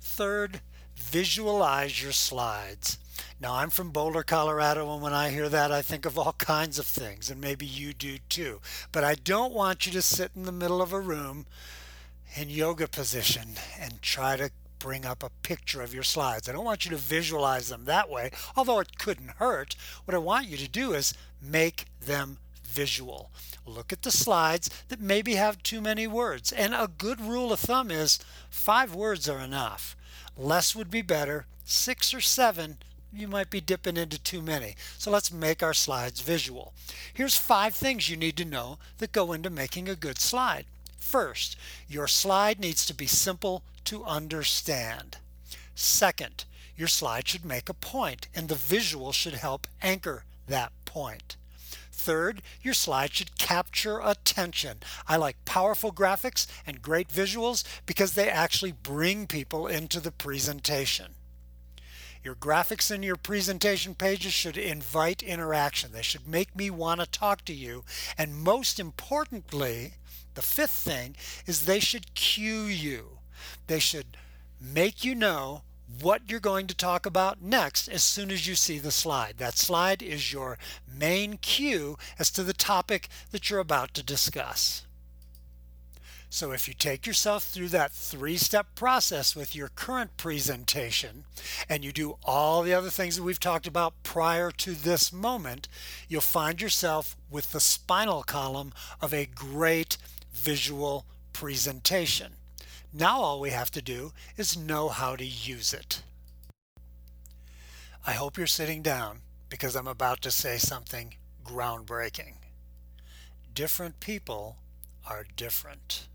Third, 0.00 0.60
visualize 0.94 2.02
your 2.02 2.12
slides. 2.12 2.98
Now, 3.38 3.54
I'm 3.54 3.68
from 3.68 3.90
Boulder, 3.90 4.22
Colorado, 4.22 4.90
and 4.94 5.02
when 5.02 5.12
I 5.12 5.28
hear 5.28 5.50
that, 5.50 5.70
I 5.70 5.82
think 5.82 6.06
of 6.06 6.18
all 6.18 6.32
kinds 6.38 6.78
of 6.78 6.86
things, 6.86 7.30
and 7.30 7.40
maybe 7.40 7.66
you 7.66 7.92
do 7.92 8.16
too. 8.30 8.60
But 8.92 9.04
I 9.04 9.14
don't 9.14 9.52
want 9.52 9.84
you 9.84 9.92
to 9.92 10.02
sit 10.02 10.30
in 10.34 10.44
the 10.44 10.52
middle 10.52 10.80
of 10.80 10.92
a 10.92 11.00
room 11.00 11.44
in 12.34 12.48
yoga 12.48 12.88
position 12.88 13.50
and 13.78 14.00
try 14.00 14.36
to 14.36 14.50
bring 14.78 15.04
up 15.04 15.22
a 15.22 15.30
picture 15.42 15.82
of 15.82 15.92
your 15.92 16.02
slides. 16.02 16.48
I 16.48 16.52
don't 16.52 16.64
want 16.64 16.84
you 16.84 16.90
to 16.92 16.96
visualize 16.96 17.68
them 17.68 17.84
that 17.84 18.08
way, 18.08 18.30
although 18.56 18.78
it 18.78 18.98
couldn't 18.98 19.36
hurt. 19.36 19.76
What 20.06 20.14
I 20.14 20.18
want 20.18 20.48
you 20.48 20.56
to 20.56 20.68
do 20.68 20.92
is 20.92 21.12
make 21.42 21.86
them 22.00 22.38
visual. 22.64 23.30
Look 23.66 23.92
at 23.92 24.02
the 24.02 24.10
slides 24.10 24.70
that 24.88 25.00
maybe 25.00 25.34
have 25.34 25.62
too 25.62 25.80
many 25.80 26.06
words. 26.06 26.52
And 26.52 26.74
a 26.74 26.88
good 26.88 27.20
rule 27.20 27.52
of 27.52 27.60
thumb 27.60 27.90
is 27.90 28.18
five 28.48 28.94
words 28.94 29.28
are 29.28 29.40
enough. 29.40 29.96
Less 30.36 30.74
would 30.74 30.90
be 30.90 31.02
better. 31.02 31.46
Six 31.64 32.14
or 32.14 32.20
seven 32.20 32.78
you 33.16 33.28
might 33.28 33.50
be 33.50 33.60
dipping 33.60 33.96
into 33.96 34.18
too 34.18 34.42
many. 34.42 34.76
So 34.98 35.10
let's 35.10 35.32
make 35.32 35.62
our 35.62 35.74
slides 35.74 36.20
visual. 36.20 36.72
Here's 37.12 37.36
five 37.36 37.74
things 37.74 38.08
you 38.08 38.16
need 38.16 38.36
to 38.36 38.44
know 38.44 38.78
that 38.98 39.12
go 39.12 39.32
into 39.32 39.50
making 39.50 39.88
a 39.88 39.96
good 39.96 40.18
slide. 40.20 40.66
First, 40.98 41.56
your 41.88 42.08
slide 42.08 42.58
needs 42.58 42.84
to 42.86 42.94
be 42.94 43.06
simple 43.06 43.62
to 43.84 44.04
understand. 44.04 45.18
Second, 45.74 46.44
your 46.76 46.88
slide 46.88 47.28
should 47.28 47.44
make 47.44 47.68
a 47.68 47.74
point 47.74 48.28
and 48.34 48.48
the 48.48 48.54
visual 48.54 49.12
should 49.12 49.34
help 49.34 49.66
anchor 49.82 50.24
that 50.48 50.72
point. 50.84 51.36
Third, 51.92 52.42
your 52.62 52.74
slide 52.74 53.14
should 53.14 53.38
capture 53.38 54.00
attention. 54.00 54.78
I 55.08 55.16
like 55.16 55.44
powerful 55.44 55.92
graphics 55.92 56.46
and 56.66 56.82
great 56.82 57.08
visuals 57.08 57.64
because 57.86 58.12
they 58.12 58.28
actually 58.28 58.72
bring 58.72 59.26
people 59.26 59.66
into 59.66 59.98
the 59.98 60.12
presentation. 60.12 61.14
Your 62.22 62.34
graphics 62.34 62.90
in 62.90 63.02
your 63.02 63.16
presentation 63.16 63.94
pages 63.94 64.32
should 64.32 64.56
invite 64.56 65.22
interaction. 65.22 65.92
They 65.92 66.02
should 66.02 66.26
make 66.26 66.56
me 66.56 66.70
want 66.70 67.00
to 67.00 67.06
talk 67.06 67.44
to 67.44 67.54
you. 67.54 67.84
And 68.16 68.34
most 68.34 68.80
importantly, 68.80 69.94
the 70.34 70.42
fifth 70.42 70.70
thing 70.70 71.16
is 71.46 71.64
they 71.64 71.80
should 71.80 72.14
cue 72.14 72.64
you. 72.64 73.18
They 73.66 73.78
should 73.78 74.16
make 74.60 75.04
you 75.04 75.14
know 75.14 75.62
what 76.00 76.22
you're 76.28 76.40
going 76.40 76.66
to 76.66 76.74
talk 76.74 77.06
about 77.06 77.42
next 77.42 77.88
as 77.88 78.02
soon 78.02 78.30
as 78.30 78.46
you 78.46 78.54
see 78.54 78.78
the 78.78 78.90
slide. 78.90 79.34
That 79.38 79.56
slide 79.56 80.02
is 80.02 80.32
your 80.32 80.58
main 80.92 81.38
cue 81.38 81.96
as 82.18 82.30
to 82.32 82.42
the 82.42 82.52
topic 82.52 83.08
that 83.30 83.50
you're 83.50 83.60
about 83.60 83.94
to 83.94 84.02
discuss. 84.02 84.85
So 86.28 86.52
if 86.52 86.68
you 86.68 86.74
take 86.74 87.06
yourself 87.06 87.44
through 87.44 87.68
that 87.68 87.92
three-step 87.92 88.74
process 88.74 89.34
with 89.34 89.54
your 89.54 89.68
current 89.68 90.16
presentation 90.16 91.24
and 91.68 91.84
you 91.84 91.92
do 91.92 92.18
all 92.24 92.62
the 92.62 92.74
other 92.74 92.90
things 92.90 93.16
that 93.16 93.22
we've 93.22 93.40
talked 93.40 93.66
about 93.66 94.02
prior 94.02 94.50
to 94.50 94.72
this 94.72 95.12
moment, 95.12 95.68
you'll 96.08 96.20
find 96.20 96.60
yourself 96.60 97.16
with 97.30 97.52
the 97.52 97.60
spinal 97.60 98.22
column 98.22 98.72
of 99.00 99.14
a 99.14 99.26
great 99.26 99.96
visual 100.32 101.06
presentation. 101.32 102.32
Now 102.92 103.20
all 103.20 103.40
we 103.40 103.50
have 103.50 103.70
to 103.70 103.82
do 103.82 104.12
is 104.36 104.56
know 104.56 104.88
how 104.88 105.16
to 105.16 105.24
use 105.24 105.72
it. 105.72 106.02
I 108.06 108.12
hope 108.12 108.36
you're 108.36 108.46
sitting 108.46 108.82
down 108.82 109.20
because 109.48 109.74
I'm 109.74 109.88
about 109.88 110.22
to 110.22 110.30
say 110.30 110.58
something 110.58 111.14
groundbreaking. 111.44 112.34
Different 113.54 114.00
people 114.00 114.56
are 115.08 115.24
different. 115.36 116.08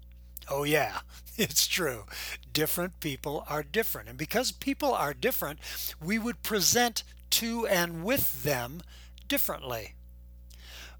Oh, 0.53 0.63
yeah, 0.63 0.99
it's 1.37 1.65
true. 1.65 2.03
Different 2.51 2.99
people 2.99 3.45
are 3.47 3.63
different. 3.63 4.09
And 4.09 4.17
because 4.17 4.51
people 4.51 4.93
are 4.93 5.13
different, 5.13 5.59
we 6.03 6.19
would 6.19 6.43
present 6.43 7.03
to 7.31 7.65
and 7.67 8.03
with 8.03 8.43
them 8.43 8.81
differently. 9.29 9.93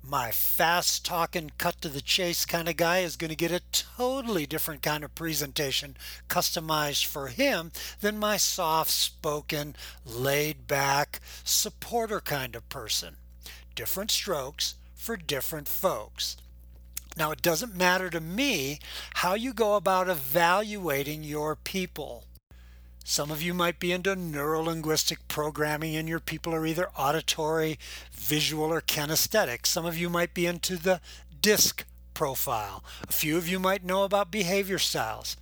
My 0.01 0.31
fast 0.31 1.05
talking, 1.05 1.51
cut 1.57 1.81
to 1.81 1.89
the 1.89 2.01
chase 2.01 2.45
kind 2.45 2.69
of 2.69 2.77
guy 2.77 2.99
is 2.99 3.17
going 3.17 3.29
to 3.29 3.35
get 3.35 3.51
a 3.51 3.61
totally 3.71 4.45
different 4.45 4.81
kind 4.81 5.03
of 5.03 5.13
presentation 5.13 5.95
customized 6.29 7.05
for 7.05 7.27
him 7.27 7.71
than 7.99 8.17
my 8.17 8.37
soft 8.37 8.89
spoken, 8.89 9.75
laid 10.05 10.65
back, 10.65 11.19
supporter 11.43 12.21
kind 12.21 12.55
of 12.55 12.67
person. 12.69 13.17
Different 13.75 14.11
strokes 14.11 14.75
for 14.95 15.17
different 15.17 15.67
folks. 15.67 16.37
Now, 17.17 17.31
it 17.31 17.41
doesn't 17.41 17.75
matter 17.75 18.09
to 18.09 18.21
me 18.21 18.79
how 19.15 19.33
you 19.33 19.53
go 19.53 19.75
about 19.75 20.09
evaluating 20.09 21.23
your 21.23 21.55
people. 21.55 22.25
Some 23.03 23.31
of 23.31 23.41
you 23.41 23.53
might 23.53 23.79
be 23.79 23.91
into 23.91 24.15
neurolinguistic 24.15 25.17
programming 25.27 25.95
and 25.95 26.07
your 26.07 26.19
people 26.19 26.53
are 26.53 26.65
either 26.65 26.89
auditory, 26.97 27.77
visual, 28.11 28.71
or 28.71 28.81
kinesthetic. 28.81 29.65
Some 29.65 29.85
of 29.85 29.97
you 29.97 30.09
might 30.09 30.33
be 30.33 30.45
into 30.45 30.77
the 30.77 31.01
DISC 31.41 31.85
profile. 32.13 32.83
A 33.07 33.11
few 33.11 33.37
of 33.37 33.47
you 33.47 33.59
might 33.59 33.83
know 33.83 34.03
about 34.03 34.31
behavior 34.31 34.79
styles. 34.79 35.35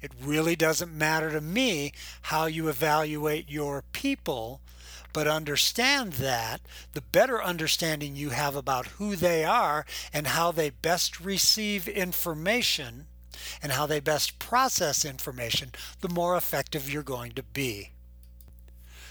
It 0.00 0.12
really 0.22 0.54
doesn't 0.54 0.96
matter 0.96 1.30
to 1.30 1.40
me 1.40 1.92
how 2.22 2.46
you 2.46 2.68
evaluate 2.68 3.50
your 3.50 3.82
people 3.92 4.60
but 5.16 5.26
understand 5.26 6.12
that 6.12 6.60
the 6.92 7.00
better 7.00 7.42
understanding 7.42 8.14
you 8.14 8.28
have 8.28 8.54
about 8.54 8.86
who 8.98 9.16
they 9.16 9.44
are 9.44 9.86
and 10.12 10.26
how 10.26 10.52
they 10.52 10.68
best 10.68 11.18
receive 11.20 11.88
information 11.88 13.06
and 13.62 13.72
how 13.72 13.86
they 13.86 13.98
best 13.98 14.38
process 14.38 15.06
information, 15.06 15.70
the 16.02 16.08
more 16.10 16.36
effective 16.36 16.92
you're 16.92 17.02
going 17.02 17.32
to 17.32 17.42
be. 17.42 17.92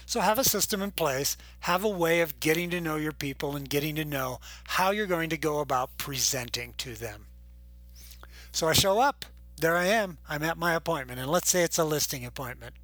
So 0.06 0.20
have 0.20 0.38
a 0.38 0.44
system 0.44 0.80
in 0.80 0.92
place, 0.92 1.36
have 1.62 1.82
a 1.82 1.88
way 1.88 2.20
of 2.20 2.38
getting 2.38 2.70
to 2.70 2.80
know 2.80 2.94
your 2.94 3.10
people 3.10 3.56
and 3.56 3.68
getting 3.68 3.96
to 3.96 4.04
know 4.04 4.38
how 4.62 4.92
you're 4.92 5.06
going 5.06 5.30
to 5.30 5.36
go 5.36 5.58
about 5.58 5.98
presenting 5.98 6.74
to 6.78 6.94
them. 6.94 7.26
So 8.52 8.68
I 8.68 8.74
show 8.74 9.00
up. 9.00 9.24
There 9.60 9.76
I 9.76 9.86
am. 9.86 10.18
I'm 10.28 10.44
at 10.44 10.56
my 10.56 10.74
appointment. 10.74 11.18
And 11.18 11.28
let's 11.28 11.50
say 11.50 11.64
it's 11.64 11.78
a 11.80 11.84
listing 11.84 12.24
appointment. 12.24 12.76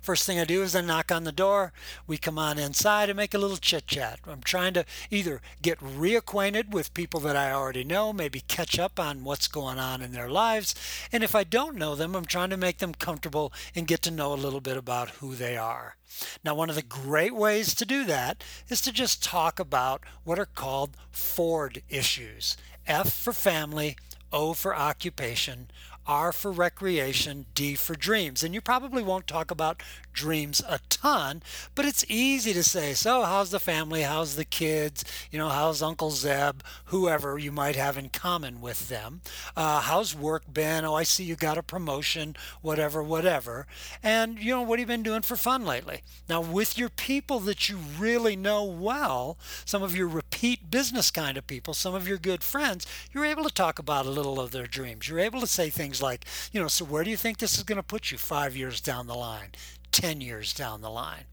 First 0.00 0.26
thing 0.26 0.38
I 0.38 0.44
do 0.44 0.62
is 0.62 0.74
I 0.74 0.80
knock 0.80 1.12
on 1.12 1.24
the 1.24 1.32
door. 1.32 1.72
We 2.06 2.18
come 2.18 2.38
on 2.38 2.58
inside 2.58 3.08
and 3.08 3.16
make 3.16 3.34
a 3.34 3.38
little 3.38 3.56
chit 3.56 3.86
chat. 3.86 4.20
I'm 4.26 4.42
trying 4.42 4.74
to 4.74 4.84
either 5.10 5.40
get 5.60 5.78
reacquainted 5.78 6.70
with 6.70 6.94
people 6.94 7.20
that 7.20 7.36
I 7.36 7.52
already 7.52 7.84
know, 7.84 8.12
maybe 8.12 8.40
catch 8.40 8.78
up 8.78 8.98
on 8.98 9.24
what's 9.24 9.48
going 9.48 9.78
on 9.78 10.02
in 10.02 10.12
their 10.12 10.30
lives. 10.30 10.74
And 11.10 11.22
if 11.22 11.34
I 11.34 11.44
don't 11.44 11.76
know 11.76 11.94
them, 11.94 12.14
I'm 12.14 12.24
trying 12.24 12.50
to 12.50 12.56
make 12.56 12.78
them 12.78 12.94
comfortable 12.94 13.52
and 13.74 13.86
get 13.86 14.02
to 14.02 14.10
know 14.10 14.32
a 14.32 14.34
little 14.34 14.60
bit 14.60 14.76
about 14.76 15.10
who 15.10 15.34
they 15.34 15.56
are. 15.56 15.96
Now, 16.44 16.54
one 16.54 16.68
of 16.68 16.76
the 16.76 16.82
great 16.82 17.34
ways 17.34 17.74
to 17.74 17.86
do 17.86 18.04
that 18.04 18.44
is 18.68 18.80
to 18.82 18.92
just 18.92 19.22
talk 19.22 19.58
about 19.58 20.02
what 20.24 20.38
are 20.38 20.46
called 20.46 20.96
Ford 21.10 21.82
issues 21.88 22.56
F 22.86 23.12
for 23.12 23.32
family, 23.32 23.96
O 24.32 24.54
for 24.54 24.74
occupation, 24.74 25.70
R 26.06 26.32
for 26.32 26.50
recreation, 26.50 27.46
D 27.54 27.74
for 27.74 27.94
dreams. 27.94 28.42
And 28.42 28.54
you 28.54 28.60
probably 28.60 29.02
won't 29.02 29.26
talk 29.26 29.50
about 29.50 29.82
dreams 30.12 30.62
a 30.68 30.78
ton, 30.90 31.42
but 31.74 31.84
it's 31.84 32.04
easy 32.08 32.52
to 32.52 32.62
say, 32.62 32.92
so 32.92 33.22
how's 33.22 33.50
the 33.50 33.60
family? 33.60 34.02
How's 34.02 34.36
the 34.36 34.44
kids? 34.44 35.04
You 35.30 35.38
know, 35.38 35.48
how's 35.48 35.82
Uncle 35.82 36.10
Zeb? 36.10 36.60
Whoever 36.86 37.38
you 37.38 37.50
might 37.50 37.76
have 37.76 37.96
in 37.96 38.10
common 38.10 38.60
with 38.60 38.88
them. 38.88 39.22
Uh, 39.56 39.80
how's 39.80 40.14
work 40.14 40.52
been? 40.52 40.84
Oh, 40.84 40.94
I 40.94 41.02
see 41.02 41.24
you 41.24 41.36
got 41.36 41.58
a 41.58 41.62
promotion, 41.62 42.36
whatever, 42.60 43.02
whatever. 43.02 43.66
And, 44.02 44.38
you 44.38 44.50
know, 44.50 44.62
what 44.62 44.78
have 44.78 44.88
you 44.88 44.94
been 44.94 45.02
doing 45.02 45.22
for 45.22 45.36
fun 45.36 45.64
lately? 45.64 46.02
Now, 46.28 46.40
with 46.40 46.76
your 46.76 46.90
people 46.90 47.40
that 47.40 47.68
you 47.68 47.78
really 47.98 48.36
know 48.36 48.64
well, 48.64 49.38
some 49.64 49.82
of 49.82 49.96
your 49.96 50.08
repeat 50.08 50.70
business 50.70 51.10
kind 51.10 51.36
of 51.38 51.46
people, 51.46 51.74
some 51.74 51.94
of 51.94 52.06
your 52.06 52.18
good 52.18 52.42
friends, 52.42 52.86
you're 53.12 53.24
able 53.24 53.44
to 53.44 53.54
talk 53.54 53.78
about 53.78 54.06
a 54.06 54.10
little 54.10 54.40
of 54.40 54.50
their 54.50 54.66
dreams. 54.66 55.08
You're 55.08 55.20
able 55.20 55.40
to 55.40 55.46
say 55.46 55.70
things 55.70 55.91
like, 56.00 56.24
you 56.52 56.60
know, 56.60 56.68
so 56.68 56.84
where 56.84 57.04
do 57.04 57.10
you 57.10 57.16
think 57.16 57.38
this 57.38 57.58
is 57.58 57.64
going 57.64 57.76
to 57.76 57.82
put 57.82 58.10
you 58.10 58.18
five 58.18 58.56
years 58.56 58.80
down 58.80 59.06
the 59.06 59.14
line? 59.14 59.50
10 59.90 60.20
years 60.20 60.54
down 60.54 60.80
the 60.80 60.90
line. 60.90 61.24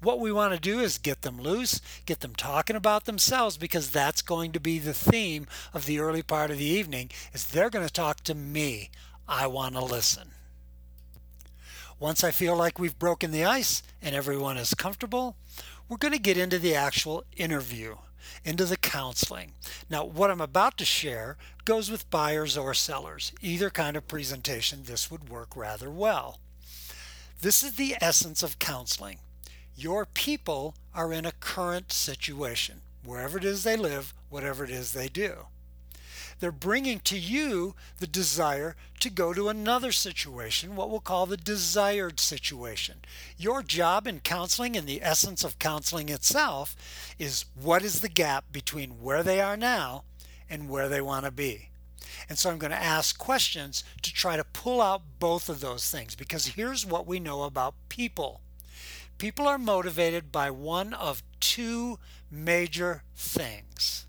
What 0.00 0.20
we 0.20 0.32
want 0.32 0.52
to 0.52 0.60
do 0.60 0.80
is 0.80 0.98
get 0.98 1.22
them 1.22 1.40
loose, 1.40 1.80
get 2.04 2.20
them 2.20 2.34
talking 2.34 2.76
about 2.76 3.04
themselves 3.04 3.56
because 3.56 3.90
that's 3.90 4.22
going 4.22 4.52
to 4.52 4.60
be 4.60 4.78
the 4.78 4.94
theme 4.94 5.46
of 5.72 5.86
the 5.86 6.00
early 6.00 6.22
part 6.22 6.50
of 6.50 6.58
the 6.58 6.64
evening 6.64 7.10
is 7.32 7.46
they're 7.46 7.70
going 7.70 7.86
to 7.86 7.92
talk 7.92 8.22
to 8.24 8.34
me. 8.34 8.90
I 9.28 9.46
want 9.46 9.74
to 9.74 9.84
listen. 9.84 10.30
Once 12.00 12.22
I 12.22 12.30
feel 12.30 12.56
like 12.56 12.78
we've 12.78 12.98
broken 12.98 13.30
the 13.30 13.44
ice 13.44 13.82
and 14.00 14.14
everyone 14.14 14.56
is 14.56 14.74
comfortable, 14.74 15.36
we're 15.88 15.96
going 15.96 16.12
to 16.12 16.20
get 16.20 16.38
into 16.38 16.58
the 16.58 16.74
actual 16.74 17.24
interview, 17.36 17.96
into 18.44 18.64
the 18.64 18.76
counseling. 18.76 19.52
Now, 19.90 20.04
what 20.04 20.30
I'm 20.30 20.40
about 20.40 20.76
to 20.78 20.84
share 20.84 21.36
goes 21.64 21.90
with 21.90 22.10
buyers 22.10 22.56
or 22.56 22.74
sellers. 22.74 23.32
Either 23.40 23.70
kind 23.70 23.96
of 23.96 24.08
presentation, 24.08 24.84
this 24.84 25.10
would 25.10 25.28
work 25.28 25.56
rather 25.56 25.90
well. 25.90 26.40
This 27.40 27.62
is 27.62 27.74
the 27.74 27.96
essence 28.00 28.42
of 28.42 28.58
counseling. 28.58 29.18
Your 29.76 30.04
people 30.04 30.74
are 30.94 31.12
in 31.12 31.24
a 31.24 31.32
current 31.32 31.92
situation, 31.92 32.80
wherever 33.04 33.38
it 33.38 33.44
is 33.44 33.62
they 33.62 33.76
live, 33.76 34.12
whatever 34.28 34.64
it 34.64 34.70
is 34.70 34.92
they 34.92 35.08
do. 35.08 35.46
They're 36.40 36.52
bringing 36.52 37.00
to 37.00 37.18
you 37.18 37.74
the 37.98 38.06
desire 38.06 38.76
to 39.00 39.10
go 39.10 39.32
to 39.32 39.48
another 39.48 39.92
situation, 39.92 40.76
what 40.76 40.90
we'll 40.90 41.00
call 41.00 41.26
the 41.26 41.36
desired 41.36 42.20
situation. 42.20 42.98
Your 43.36 43.62
job 43.62 44.06
in 44.06 44.20
counseling 44.20 44.76
and 44.76 44.86
the 44.86 45.02
essence 45.02 45.44
of 45.44 45.58
counseling 45.58 46.08
itself 46.08 46.76
is 47.18 47.44
what 47.60 47.82
is 47.82 48.00
the 48.00 48.08
gap 48.08 48.52
between 48.52 49.02
where 49.02 49.22
they 49.22 49.40
are 49.40 49.56
now 49.56 50.04
and 50.48 50.68
where 50.68 50.88
they 50.88 51.00
want 51.00 51.24
to 51.24 51.30
be. 51.30 51.70
And 52.28 52.38
so 52.38 52.50
I'm 52.50 52.58
going 52.58 52.70
to 52.70 52.76
ask 52.82 53.18
questions 53.18 53.84
to 54.02 54.12
try 54.12 54.36
to 54.36 54.44
pull 54.44 54.80
out 54.80 55.02
both 55.18 55.48
of 55.48 55.60
those 55.60 55.90
things 55.90 56.14
because 56.14 56.48
here's 56.48 56.84
what 56.84 57.06
we 57.06 57.20
know 57.20 57.42
about 57.42 57.74
people. 57.88 58.40
People 59.18 59.48
are 59.48 59.58
motivated 59.58 60.30
by 60.30 60.50
one 60.50 60.94
of 60.94 61.22
two 61.40 61.98
major 62.30 63.02
things. 63.16 64.06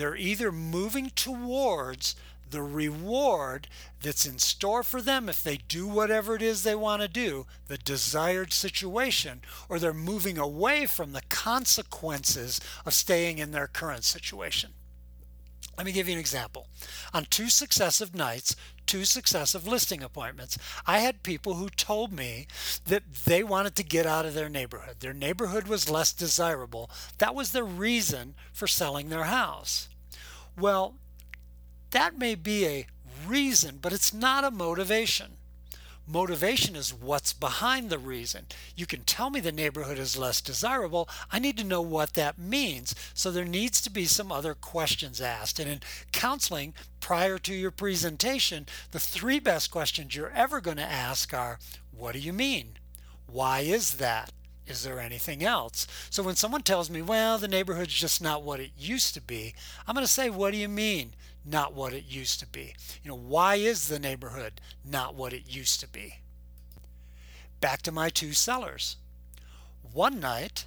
They're 0.00 0.16
either 0.16 0.50
moving 0.50 1.10
towards 1.10 2.16
the 2.50 2.62
reward 2.62 3.68
that's 4.00 4.24
in 4.24 4.38
store 4.38 4.82
for 4.82 5.02
them 5.02 5.28
if 5.28 5.44
they 5.44 5.58
do 5.58 5.86
whatever 5.86 6.34
it 6.34 6.40
is 6.40 6.62
they 6.62 6.74
want 6.74 7.02
to 7.02 7.06
do, 7.06 7.44
the 7.68 7.76
desired 7.76 8.54
situation, 8.54 9.42
or 9.68 9.78
they're 9.78 9.92
moving 9.92 10.38
away 10.38 10.86
from 10.86 11.12
the 11.12 11.20
consequences 11.28 12.62
of 12.86 12.94
staying 12.94 13.36
in 13.36 13.50
their 13.50 13.66
current 13.66 14.04
situation. 14.04 14.70
Let 15.76 15.84
me 15.84 15.92
give 15.92 16.08
you 16.08 16.14
an 16.14 16.18
example. 16.20 16.66
On 17.12 17.26
two 17.26 17.50
successive 17.50 18.14
nights, 18.14 18.56
two 18.86 19.04
successive 19.04 19.66
listing 19.66 20.02
appointments, 20.02 20.56
I 20.86 21.00
had 21.00 21.22
people 21.22 21.54
who 21.54 21.68
told 21.68 22.10
me 22.10 22.46
that 22.86 23.02
they 23.26 23.42
wanted 23.42 23.76
to 23.76 23.84
get 23.84 24.06
out 24.06 24.24
of 24.24 24.32
their 24.32 24.48
neighborhood. 24.48 24.96
Their 25.00 25.12
neighborhood 25.12 25.68
was 25.68 25.90
less 25.90 26.14
desirable. 26.14 26.90
That 27.18 27.34
was 27.34 27.52
the 27.52 27.64
reason 27.64 28.34
for 28.50 28.66
selling 28.66 29.10
their 29.10 29.24
house. 29.24 29.89
Well, 30.60 30.94
that 31.90 32.18
may 32.18 32.34
be 32.34 32.66
a 32.66 32.86
reason, 33.26 33.78
but 33.80 33.94
it's 33.94 34.12
not 34.12 34.44
a 34.44 34.50
motivation. 34.50 35.32
Motivation 36.06 36.76
is 36.76 36.92
what's 36.92 37.32
behind 37.32 37.88
the 37.88 37.98
reason. 37.98 38.46
You 38.76 38.84
can 38.84 39.04
tell 39.04 39.30
me 39.30 39.40
the 39.40 39.52
neighborhood 39.52 39.98
is 39.98 40.18
less 40.18 40.40
desirable. 40.40 41.08
I 41.30 41.38
need 41.38 41.56
to 41.58 41.64
know 41.64 41.80
what 41.80 42.14
that 42.14 42.38
means. 42.38 42.94
So 43.14 43.30
there 43.30 43.44
needs 43.44 43.80
to 43.82 43.90
be 43.90 44.04
some 44.04 44.32
other 44.32 44.54
questions 44.54 45.20
asked. 45.20 45.58
And 45.60 45.70
in 45.70 45.80
counseling, 46.12 46.74
prior 47.00 47.38
to 47.38 47.54
your 47.54 47.70
presentation, 47.70 48.66
the 48.90 48.98
three 48.98 49.38
best 49.38 49.70
questions 49.70 50.14
you're 50.14 50.32
ever 50.32 50.60
going 50.60 50.78
to 50.78 50.82
ask 50.82 51.32
are 51.32 51.58
What 51.96 52.12
do 52.12 52.18
you 52.18 52.32
mean? 52.32 52.72
Why 53.26 53.60
is 53.60 53.94
that? 53.94 54.32
Is 54.70 54.84
there 54.84 55.00
anything 55.00 55.42
else? 55.42 55.86
So 56.10 56.22
when 56.22 56.36
someone 56.36 56.62
tells 56.62 56.88
me, 56.88 57.02
well, 57.02 57.38
the 57.38 57.48
neighborhood's 57.48 57.92
just 57.92 58.22
not 58.22 58.44
what 58.44 58.60
it 58.60 58.70
used 58.78 59.14
to 59.14 59.20
be, 59.20 59.54
I'm 59.86 59.94
going 59.94 60.06
to 60.06 60.12
say, 60.12 60.30
what 60.30 60.52
do 60.52 60.58
you 60.58 60.68
mean, 60.68 61.14
not 61.44 61.74
what 61.74 61.92
it 61.92 62.04
used 62.08 62.38
to 62.40 62.46
be? 62.46 62.74
You 63.02 63.10
know, 63.10 63.16
why 63.16 63.56
is 63.56 63.88
the 63.88 63.98
neighborhood 63.98 64.60
not 64.84 65.14
what 65.14 65.32
it 65.32 65.42
used 65.48 65.80
to 65.80 65.88
be? 65.88 66.20
Back 67.60 67.82
to 67.82 67.92
my 67.92 68.08
two 68.08 68.32
sellers. 68.32 68.96
One 69.92 70.20
night, 70.20 70.66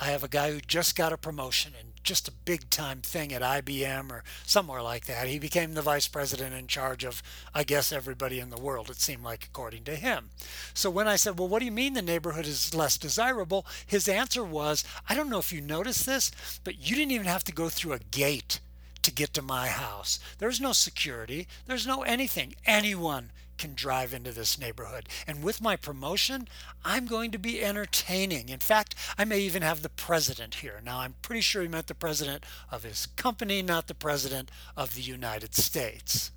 I 0.00 0.06
have 0.06 0.24
a 0.24 0.28
guy 0.28 0.50
who 0.50 0.60
just 0.60 0.96
got 0.96 1.12
a 1.12 1.16
promotion 1.16 1.72
and 1.78 1.87
just 2.08 2.26
a 2.26 2.32
big 2.32 2.70
time 2.70 3.02
thing 3.02 3.34
at 3.34 3.42
IBM 3.42 4.10
or 4.10 4.24
somewhere 4.46 4.80
like 4.80 5.04
that. 5.04 5.28
He 5.28 5.38
became 5.38 5.74
the 5.74 5.82
vice 5.82 6.08
president 6.08 6.54
in 6.54 6.66
charge 6.66 7.04
of, 7.04 7.22
I 7.54 7.64
guess, 7.64 7.92
everybody 7.92 8.40
in 8.40 8.48
the 8.48 8.56
world, 8.56 8.88
it 8.88 8.98
seemed 8.98 9.22
like, 9.22 9.44
according 9.44 9.84
to 9.84 9.94
him. 9.94 10.30
So 10.72 10.88
when 10.88 11.06
I 11.06 11.16
said, 11.16 11.38
Well, 11.38 11.48
what 11.48 11.58
do 11.58 11.66
you 11.66 11.72
mean 11.72 11.92
the 11.92 12.00
neighborhood 12.00 12.46
is 12.46 12.74
less 12.74 12.96
desirable? 12.96 13.66
His 13.86 14.08
answer 14.08 14.42
was, 14.42 14.84
I 15.06 15.14
don't 15.14 15.28
know 15.28 15.38
if 15.38 15.52
you 15.52 15.60
noticed 15.60 16.06
this, 16.06 16.32
but 16.64 16.78
you 16.78 16.96
didn't 16.96 17.12
even 17.12 17.26
have 17.26 17.44
to 17.44 17.52
go 17.52 17.68
through 17.68 17.92
a 17.92 17.98
gate 17.98 18.60
to 19.02 19.12
get 19.12 19.34
to 19.34 19.42
my 19.42 19.68
house. 19.68 20.18
There's 20.38 20.62
no 20.62 20.72
security, 20.72 21.46
there's 21.66 21.86
no 21.86 22.04
anything. 22.04 22.54
Anyone 22.64 23.32
can 23.58 23.74
drive 23.74 24.14
into 24.14 24.32
this 24.32 24.58
neighborhood. 24.58 25.08
And 25.26 25.42
with 25.42 25.60
my 25.60 25.76
promotion, 25.76 26.48
I'm 26.84 27.06
going 27.06 27.30
to 27.32 27.38
be 27.38 27.62
entertaining. 27.62 28.48
In 28.48 28.60
fact, 28.60 28.94
I 29.18 29.24
may 29.24 29.40
even 29.40 29.62
have 29.62 29.82
the 29.82 29.88
president 29.88 30.56
here. 30.56 30.80
Now, 30.84 31.00
I'm 31.00 31.16
pretty 31.22 31.42
sure 31.42 31.62
he 31.62 31.68
meant 31.68 31.88
the 31.88 31.94
president 31.94 32.44
of 32.70 32.84
his 32.84 33.06
company, 33.06 33.60
not 33.62 33.86
the 33.86 33.94
president 33.94 34.50
of 34.76 34.94
the 34.94 35.02
United 35.02 35.54
States. 35.54 36.30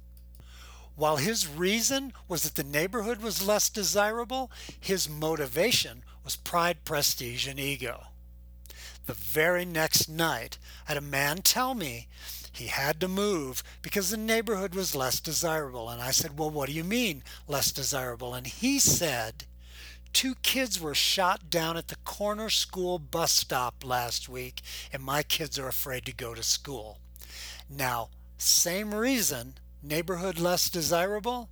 While 0.96 1.18
his 1.18 1.48
reason 1.48 2.14
was 2.28 2.44
that 2.44 2.56
the 2.56 2.64
neighborhood 2.64 3.22
was 3.22 3.46
less 3.46 3.70
desirable, 3.70 4.52
his 4.80 5.10
motivation 5.10 6.04
was 6.24 6.36
pride, 6.36 6.84
prestige, 6.84 7.48
and 7.48 7.60
ego. 7.60 8.08
The 9.06 9.14
very 9.14 9.66
next 9.66 10.08
night, 10.10 10.58
I 10.88 10.92
had 10.92 10.98
a 10.98 11.02
man 11.02 11.38
tell 11.38 11.74
me 11.74 12.08
he 12.52 12.68
had 12.68 13.00
to 13.00 13.08
move 13.08 13.64
because 13.82 14.10
the 14.10 14.18
neighborhood 14.18 14.76
was 14.76 14.96
less 14.96 15.20
desirable. 15.20 15.90
And 15.90 16.02
I 16.02 16.12
said, 16.12 16.38
Well, 16.38 16.50
what 16.50 16.68
do 16.68 16.74
you 16.74 16.84
mean 16.84 17.24
less 17.48 17.72
desirable? 17.72 18.34
And 18.34 18.46
he 18.46 18.80
said, 18.80 19.46
Two 20.14 20.36
kids 20.36 20.80
were 20.80 20.94
shot 20.94 21.50
down 21.50 21.78
at 21.78 21.88
the 21.88 21.96
corner 22.04 22.50
school 22.50 23.00
bus 23.00 23.32
stop 23.32 23.86
last 23.86 24.28
week, 24.28 24.62
and 24.92 25.02
my 25.02 25.24
kids 25.24 25.58
are 25.58 25.70
afraid 25.70 26.06
to 26.06 26.14
go 26.14 26.34
to 26.34 26.44
school. 26.44 27.00
Now, 27.70 28.10
same 28.38 28.94
reason, 28.94 29.56
neighborhood 29.82 30.38
less 30.38 30.70
desirable, 30.70 31.50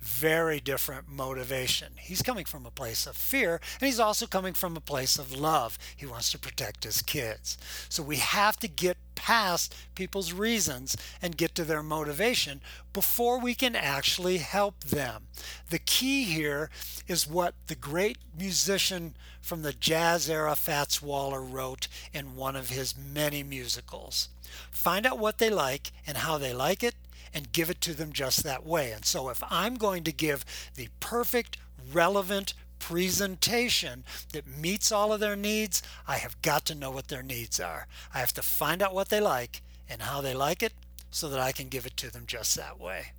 very 0.00 0.60
different 0.60 1.08
motivation. 1.08 1.92
He's 1.98 2.22
coming 2.22 2.44
from 2.44 2.64
a 2.64 2.70
place 2.70 3.06
of 3.06 3.16
fear, 3.16 3.60
and 3.80 3.86
he's 3.86 4.00
also 4.00 4.26
coming 4.26 4.54
from 4.54 4.76
a 4.76 4.80
place 4.80 5.18
of 5.18 5.32
love. 5.32 5.78
He 5.96 6.06
wants 6.06 6.32
to 6.32 6.38
protect 6.38 6.84
his 6.84 7.02
kids. 7.02 7.58
So 7.88 8.02
we 8.02 8.16
have 8.16 8.56
to 8.60 8.68
get 8.68 8.96
past 9.14 9.74
people's 9.94 10.32
reasons 10.32 10.96
and 11.20 11.36
get 11.36 11.54
to 11.54 11.64
their 11.64 11.82
motivation 11.82 12.62
before 12.94 13.38
we 13.38 13.54
can 13.54 13.76
actually 13.76 14.38
help 14.38 14.82
them. 14.84 15.24
The 15.68 15.78
key 15.78 16.24
here 16.24 16.70
is 17.06 17.26
what 17.26 17.54
the 17.66 17.74
great 17.74 18.16
musician 18.38 19.14
from 19.42 19.62
the 19.62 19.74
jazz 19.74 20.30
era 20.30 20.56
Fats 20.56 21.02
Waller 21.02 21.42
wrote 21.42 21.88
in 22.12 22.36
one 22.36 22.56
of 22.56 22.70
his 22.70 22.94
many 22.96 23.42
musicals. 23.42 24.28
Find 24.70 25.04
out 25.04 25.18
what 25.18 25.38
they 25.38 25.50
like 25.50 25.92
and 26.06 26.18
how 26.18 26.38
they 26.38 26.54
like 26.54 26.82
it 26.82 26.94
and 27.34 27.52
give 27.52 27.70
it 27.70 27.80
to 27.82 27.94
them 27.94 28.12
just 28.12 28.42
that 28.42 28.66
way. 28.66 28.92
And 28.92 29.04
so 29.04 29.28
if 29.28 29.42
I'm 29.50 29.76
going 29.76 30.04
to 30.04 30.12
give 30.12 30.44
the 30.74 30.88
perfect, 31.00 31.56
relevant 31.92 32.54
presentation 32.78 34.04
that 34.32 34.46
meets 34.46 34.90
all 34.90 35.12
of 35.12 35.20
their 35.20 35.36
needs, 35.36 35.82
I 36.08 36.16
have 36.16 36.40
got 36.42 36.64
to 36.66 36.74
know 36.74 36.90
what 36.90 37.08
their 37.08 37.22
needs 37.22 37.60
are. 37.60 37.86
I 38.12 38.18
have 38.18 38.32
to 38.34 38.42
find 38.42 38.82
out 38.82 38.94
what 38.94 39.10
they 39.10 39.20
like 39.20 39.62
and 39.88 40.02
how 40.02 40.20
they 40.20 40.34
like 40.34 40.62
it 40.62 40.72
so 41.10 41.28
that 41.28 41.40
I 41.40 41.52
can 41.52 41.68
give 41.68 41.86
it 41.86 41.96
to 41.98 42.10
them 42.10 42.24
just 42.26 42.54
that 42.56 42.80
way. 42.80 43.12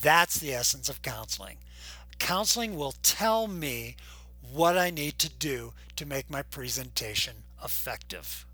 That's 0.00 0.38
the 0.38 0.54
essence 0.54 0.88
of 0.88 1.02
counseling. 1.02 1.58
Counseling 2.18 2.76
will 2.76 2.94
tell 3.02 3.46
me 3.46 3.96
what 4.52 4.76
I 4.76 4.90
need 4.90 5.18
to 5.18 5.28
do 5.28 5.72
to 5.96 6.06
make 6.06 6.30
my 6.30 6.42
presentation 6.42 7.36
effective. 7.62 8.46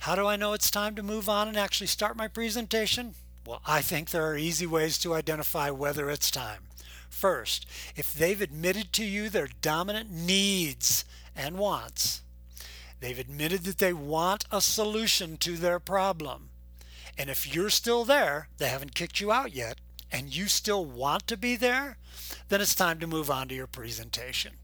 How 0.00 0.14
do 0.14 0.26
I 0.26 0.36
know 0.36 0.52
it's 0.52 0.70
time 0.70 0.94
to 0.96 1.02
move 1.02 1.28
on 1.28 1.48
and 1.48 1.56
actually 1.56 1.86
start 1.88 2.16
my 2.16 2.28
presentation? 2.28 3.14
Well, 3.46 3.62
I 3.64 3.80
think 3.80 4.10
there 4.10 4.26
are 4.26 4.36
easy 4.36 4.66
ways 4.66 4.98
to 4.98 5.14
identify 5.14 5.70
whether 5.70 6.10
it's 6.10 6.32
time. 6.32 6.62
First, 7.08 7.64
if 7.94 8.12
they've 8.12 8.40
admitted 8.40 8.92
to 8.94 9.04
you 9.04 9.28
their 9.28 9.48
dominant 9.62 10.10
needs 10.10 11.04
and 11.36 11.56
wants, 11.56 12.22
they've 12.98 13.18
admitted 13.18 13.62
that 13.62 13.78
they 13.78 13.92
want 13.92 14.46
a 14.50 14.60
solution 14.60 15.36
to 15.38 15.56
their 15.56 15.78
problem. 15.78 16.48
And 17.16 17.30
if 17.30 17.54
you're 17.54 17.70
still 17.70 18.04
there, 18.04 18.48
they 18.58 18.66
haven't 18.66 18.96
kicked 18.96 19.20
you 19.20 19.30
out 19.30 19.54
yet, 19.54 19.78
and 20.10 20.34
you 20.34 20.48
still 20.48 20.84
want 20.84 21.28
to 21.28 21.36
be 21.36 21.54
there, 21.54 21.98
then 22.48 22.60
it's 22.60 22.74
time 22.74 22.98
to 22.98 23.06
move 23.06 23.30
on 23.30 23.46
to 23.48 23.54
your 23.54 23.68
presentation. 23.68 24.54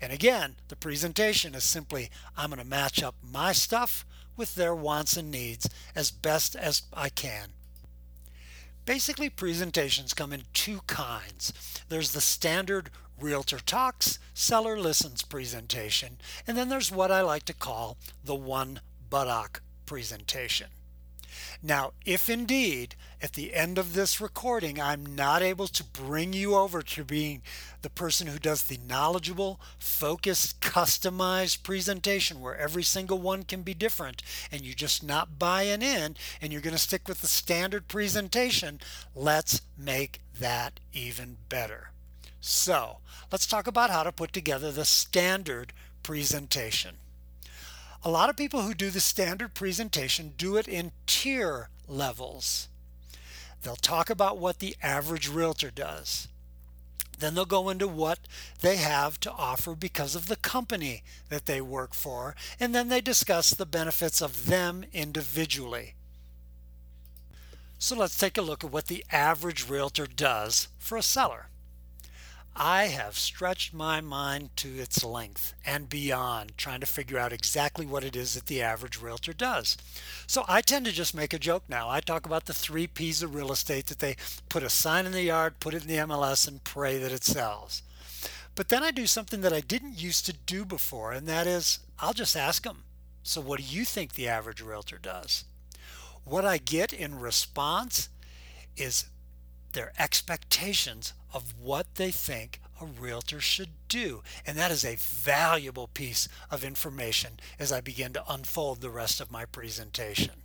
And 0.00 0.10
again, 0.10 0.56
the 0.68 0.76
presentation 0.76 1.54
is 1.54 1.64
simply 1.64 2.10
I'm 2.34 2.48
going 2.48 2.62
to 2.62 2.66
match 2.66 3.02
up 3.02 3.14
my 3.22 3.52
stuff 3.52 4.06
with 4.38 4.54
their 4.54 4.74
wants 4.74 5.18
and 5.18 5.30
needs 5.30 5.68
as 5.94 6.10
best 6.10 6.56
as 6.56 6.82
I 6.94 7.10
can 7.10 7.50
Basically, 8.84 9.30
presentations 9.30 10.12
come 10.12 10.32
in 10.32 10.42
two 10.52 10.80
kinds. 10.88 11.52
There's 11.88 12.12
the 12.12 12.20
standard 12.20 12.90
Realtor 13.20 13.60
Talks, 13.60 14.18
Seller 14.34 14.76
Listens 14.78 15.22
presentation, 15.22 16.18
and 16.48 16.56
then 16.56 16.68
there's 16.68 16.90
what 16.90 17.12
I 17.12 17.20
like 17.20 17.44
to 17.44 17.54
call 17.54 17.96
the 18.24 18.34
one 18.34 18.80
buttock 19.08 19.62
presentation. 19.86 20.68
Now, 21.62 21.92
if 22.04 22.28
indeed 22.28 22.94
at 23.20 23.32
the 23.32 23.54
end 23.54 23.78
of 23.78 23.94
this 23.94 24.20
recording 24.20 24.80
I'm 24.80 25.14
not 25.14 25.42
able 25.42 25.68
to 25.68 25.84
bring 25.84 26.32
you 26.32 26.54
over 26.54 26.82
to 26.82 27.04
being 27.04 27.42
the 27.82 27.90
person 27.90 28.26
who 28.26 28.38
does 28.38 28.64
the 28.64 28.78
knowledgeable, 28.88 29.60
focused, 29.78 30.60
customized 30.60 31.62
presentation 31.62 32.40
where 32.40 32.56
every 32.56 32.82
single 32.82 33.18
one 33.18 33.42
can 33.42 33.62
be 33.62 33.74
different 33.74 34.22
and 34.50 34.62
you're 34.62 34.74
just 34.74 35.02
not 35.02 35.38
buying 35.38 35.82
in 35.82 36.16
and 36.40 36.52
you're 36.52 36.62
going 36.62 36.72
to 36.72 36.78
stick 36.78 37.08
with 37.08 37.20
the 37.20 37.26
standard 37.26 37.88
presentation, 37.88 38.80
let's 39.14 39.62
make 39.76 40.20
that 40.38 40.80
even 40.92 41.36
better. 41.48 41.90
So, 42.40 42.98
let's 43.30 43.46
talk 43.46 43.66
about 43.66 43.90
how 43.90 44.02
to 44.02 44.10
put 44.10 44.32
together 44.32 44.72
the 44.72 44.84
standard 44.84 45.72
presentation. 46.02 46.96
A 48.04 48.10
lot 48.10 48.28
of 48.28 48.36
people 48.36 48.62
who 48.62 48.74
do 48.74 48.90
the 48.90 49.00
standard 49.00 49.54
presentation 49.54 50.34
do 50.36 50.56
it 50.56 50.66
in 50.66 50.90
tier 51.06 51.68
levels. 51.86 52.68
They'll 53.62 53.76
talk 53.76 54.10
about 54.10 54.38
what 54.38 54.58
the 54.58 54.74
average 54.82 55.28
realtor 55.28 55.70
does. 55.70 56.26
Then 57.20 57.36
they'll 57.36 57.44
go 57.44 57.68
into 57.68 57.86
what 57.86 58.18
they 58.60 58.76
have 58.76 59.20
to 59.20 59.30
offer 59.30 59.76
because 59.76 60.16
of 60.16 60.26
the 60.26 60.34
company 60.34 61.04
that 61.28 61.46
they 61.46 61.60
work 61.60 61.94
for, 61.94 62.34
and 62.58 62.74
then 62.74 62.88
they 62.88 63.00
discuss 63.00 63.50
the 63.50 63.66
benefits 63.66 64.20
of 64.20 64.46
them 64.46 64.84
individually. 64.92 65.94
So 67.78 67.94
let's 67.94 68.18
take 68.18 68.36
a 68.36 68.42
look 68.42 68.64
at 68.64 68.72
what 68.72 68.86
the 68.86 69.04
average 69.12 69.68
realtor 69.68 70.08
does 70.08 70.66
for 70.80 70.98
a 70.98 71.02
seller. 71.02 71.46
I 72.54 72.84
have 72.84 73.16
stretched 73.16 73.72
my 73.72 74.02
mind 74.02 74.50
to 74.56 74.68
its 74.78 75.02
length 75.02 75.54
and 75.64 75.88
beyond, 75.88 76.52
trying 76.58 76.80
to 76.80 76.86
figure 76.86 77.18
out 77.18 77.32
exactly 77.32 77.86
what 77.86 78.04
it 78.04 78.14
is 78.14 78.34
that 78.34 78.46
the 78.46 78.60
average 78.60 79.00
realtor 79.00 79.32
does. 79.32 79.78
So 80.26 80.44
I 80.46 80.60
tend 80.60 80.84
to 80.84 80.92
just 80.92 81.14
make 81.14 81.32
a 81.32 81.38
joke 81.38 81.64
now. 81.66 81.88
I 81.88 82.00
talk 82.00 82.26
about 82.26 82.44
the 82.44 82.52
three 82.52 82.86
P's 82.86 83.22
of 83.22 83.34
real 83.34 83.52
estate 83.52 83.86
that 83.86 84.00
they 84.00 84.16
put 84.50 84.62
a 84.62 84.68
sign 84.68 85.06
in 85.06 85.12
the 85.12 85.22
yard, 85.22 85.60
put 85.60 85.72
it 85.72 85.82
in 85.82 85.88
the 85.88 86.06
MLS, 86.06 86.46
and 86.46 86.62
pray 86.62 86.98
that 86.98 87.12
it 87.12 87.24
sells. 87.24 87.82
But 88.54 88.68
then 88.68 88.82
I 88.82 88.90
do 88.90 89.06
something 89.06 89.40
that 89.40 89.54
I 89.54 89.60
didn't 89.60 89.98
used 89.98 90.26
to 90.26 90.34
do 90.34 90.66
before, 90.66 91.12
and 91.12 91.26
that 91.26 91.46
is 91.46 91.78
I'll 91.98 92.12
just 92.12 92.36
ask 92.36 92.64
them. 92.64 92.84
So, 93.22 93.40
what 93.40 93.60
do 93.60 93.64
you 93.64 93.84
think 93.84 94.14
the 94.14 94.28
average 94.28 94.60
realtor 94.60 94.98
does? 94.98 95.44
What 96.24 96.44
I 96.44 96.58
get 96.58 96.92
in 96.92 97.18
response 97.18 98.08
is 98.76 99.06
their 99.72 99.92
expectations 99.98 101.12
of 101.32 101.54
what 101.60 101.94
they 101.94 102.10
think 102.10 102.60
a 102.80 102.84
realtor 102.84 103.40
should 103.40 103.70
do. 103.88 104.22
And 104.46 104.58
that 104.58 104.70
is 104.70 104.84
a 104.84 104.96
valuable 104.96 105.88
piece 105.88 106.28
of 106.50 106.64
information 106.64 107.38
as 107.58 107.72
I 107.72 107.80
begin 107.80 108.12
to 108.14 108.32
unfold 108.32 108.80
the 108.80 108.90
rest 108.90 109.20
of 109.20 109.30
my 109.30 109.44
presentation. 109.44 110.41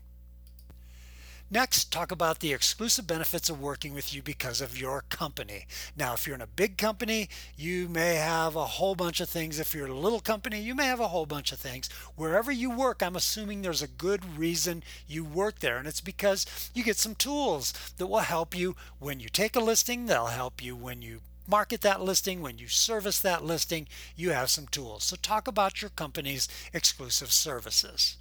Next, 1.50 1.94
talk 1.94 2.12
about 2.12 2.40
the 2.40 2.52
exclusive 2.52 3.08
benefits 3.08 3.50
of 3.50 3.62
working 3.62 3.94
with 3.94 4.14
you 4.14 4.22
because 4.22 4.60
of 4.60 4.78
your 4.78 5.06
company. 5.08 5.66
Now, 5.96 6.14
if 6.14 6.28
you're 6.28 6.36
in 6.36 6.42
a 6.42 6.48
big 6.48 6.78
company, 6.78 7.30
you 7.56 7.88
may 7.88 8.16
have 8.16 8.58
a 8.58 8.66
whole 8.66 8.96
bunch 8.96 9.22
of 9.22 9.30
things. 9.30 9.58
If 9.58 9.74
you're 9.74 9.88
a 9.88 9.94
little 9.94 10.20
company, 10.20 10.60
you 10.60 10.76
may 10.76 10.88
have 10.88 11.00
a 11.00 11.08
whole 11.08 11.26
bunch 11.26 11.54
of 11.54 11.60
things. 11.60 11.88
Wherever 12.18 12.52
you 12.52 12.70
work, 12.70 13.02
I'm 13.02 13.16
assuming 13.16 13.62
there's 13.62 13.82
a 13.82 13.88
good 13.88 14.38
reason 14.38 14.84
you 15.08 15.24
work 15.24 15.60
there, 15.60 15.78
and 15.78 15.88
it's 15.88 16.02
because 16.02 16.70
you 16.74 16.84
get 16.84 16.98
some 16.98 17.16
tools 17.16 17.72
that 17.96 18.08
will 18.08 18.20
help 18.20 18.54
you 18.54 18.76
when 19.00 19.22
you 19.22 19.30
take 19.30 19.56
a 19.56 19.62
listing, 19.62 20.06
they'll 20.06 20.26
help 20.26 20.62
you 20.62 20.76
when 20.76 21.02
you 21.02 21.22
market 21.48 21.80
that 21.80 22.02
listing, 22.02 22.42
when 22.42 22.58
you 22.58 22.68
service 22.68 23.22
that 23.22 23.46
listing, 23.46 23.88
you 24.18 24.32
have 24.32 24.50
some 24.50 24.68
tools. 24.68 25.06
So 25.06 25.16
talk 25.16 25.48
about 25.48 25.82
your 25.82 25.92
company's 25.92 26.50
exclusive 26.74 27.32
services. 27.32 28.18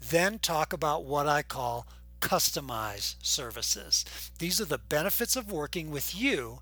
Then 0.00 0.40
talk 0.40 0.72
about 0.72 1.04
what 1.04 1.28
I 1.28 1.42
call 1.42 1.86
customize 2.24 3.16
services. 3.22 4.04
These 4.38 4.58
are 4.58 4.64
the 4.64 4.78
benefits 4.78 5.36
of 5.36 5.52
working 5.52 5.90
with 5.90 6.16
you 6.16 6.60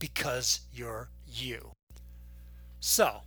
because 0.00 0.60
you're 0.74 1.08
you. 1.26 1.70
So, 2.80 3.20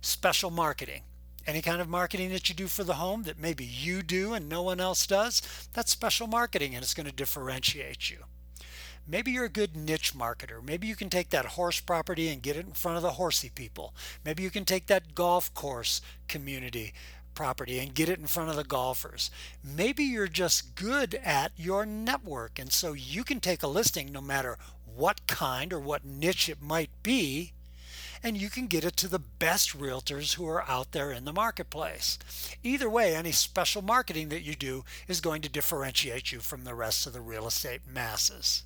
special 0.00 0.50
marketing. 0.50 1.02
Any 1.46 1.62
kind 1.62 1.80
of 1.80 1.88
marketing 1.88 2.30
that 2.30 2.48
you 2.48 2.56
do 2.56 2.66
for 2.66 2.82
the 2.82 2.94
home 2.94 3.22
that 3.22 3.38
maybe 3.38 3.64
you 3.64 4.02
do 4.02 4.34
and 4.34 4.48
no 4.48 4.62
one 4.62 4.80
else 4.80 5.06
does, 5.06 5.40
that's 5.72 5.92
special 5.92 6.26
marketing 6.26 6.74
and 6.74 6.82
it's 6.82 6.92
going 6.92 7.06
to 7.06 7.12
differentiate 7.12 8.10
you. 8.10 8.24
Maybe 9.06 9.30
you're 9.30 9.44
a 9.44 9.48
good 9.48 9.76
niche 9.76 10.14
marketer. 10.14 10.62
Maybe 10.62 10.88
you 10.88 10.96
can 10.96 11.08
take 11.08 11.30
that 11.30 11.46
horse 11.46 11.80
property 11.80 12.28
and 12.28 12.42
get 12.42 12.56
it 12.56 12.66
in 12.66 12.72
front 12.72 12.96
of 12.96 13.02
the 13.02 13.12
horsey 13.12 13.50
people. 13.54 13.94
Maybe 14.24 14.42
you 14.42 14.50
can 14.50 14.66
take 14.66 14.88
that 14.88 15.14
golf 15.14 15.54
course 15.54 16.02
community 16.26 16.92
property 17.38 17.78
and 17.78 17.94
get 17.94 18.08
it 18.08 18.18
in 18.18 18.26
front 18.26 18.50
of 18.50 18.56
the 18.56 18.64
golfers. 18.64 19.30
Maybe 19.62 20.02
you're 20.02 20.26
just 20.26 20.74
good 20.74 21.14
at 21.22 21.52
your 21.56 21.86
network 21.86 22.58
and 22.58 22.72
so 22.72 22.94
you 22.94 23.22
can 23.22 23.38
take 23.38 23.62
a 23.62 23.68
listing 23.68 24.10
no 24.10 24.20
matter 24.20 24.58
what 24.84 25.24
kind 25.28 25.72
or 25.72 25.78
what 25.78 26.04
niche 26.04 26.48
it 26.48 26.60
might 26.60 26.90
be 27.04 27.52
and 28.24 28.36
you 28.36 28.50
can 28.50 28.66
get 28.66 28.84
it 28.84 28.96
to 28.96 29.06
the 29.06 29.20
best 29.20 29.78
realtors 29.78 30.34
who 30.34 30.48
are 30.48 30.68
out 30.68 30.90
there 30.90 31.12
in 31.12 31.26
the 31.26 31.32
marketplace. 31.32 32.18
Either 32.64 32.90
way, 32.90 33.14
any 33.14 33.30
special 33.30 33.82
marketing 33.82 34.30
that 34.30 34.42
you 34.42 34.56
do 34.56 34.84
is 35.06 35.20
going 35.20 35.40
to 35.42 35.48
differentiate 35.48 36.32
you 36.32 36.40
from 36.40 36.64
the 36.64 36.74
rest 36.74 37.06
of 37.06 37.12
the 37.12 37.20
real 37.20 37.46
estate 37.46 37.82
masses. 37.88 38.64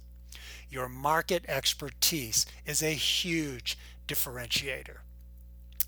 Your 0.71 0.89
market 0.89 1.45
expertise 1.47 2.47
is 2.65 2.83
a 2.83 2.93
huge 2.93 3.77
differentiator. 4.09 5.02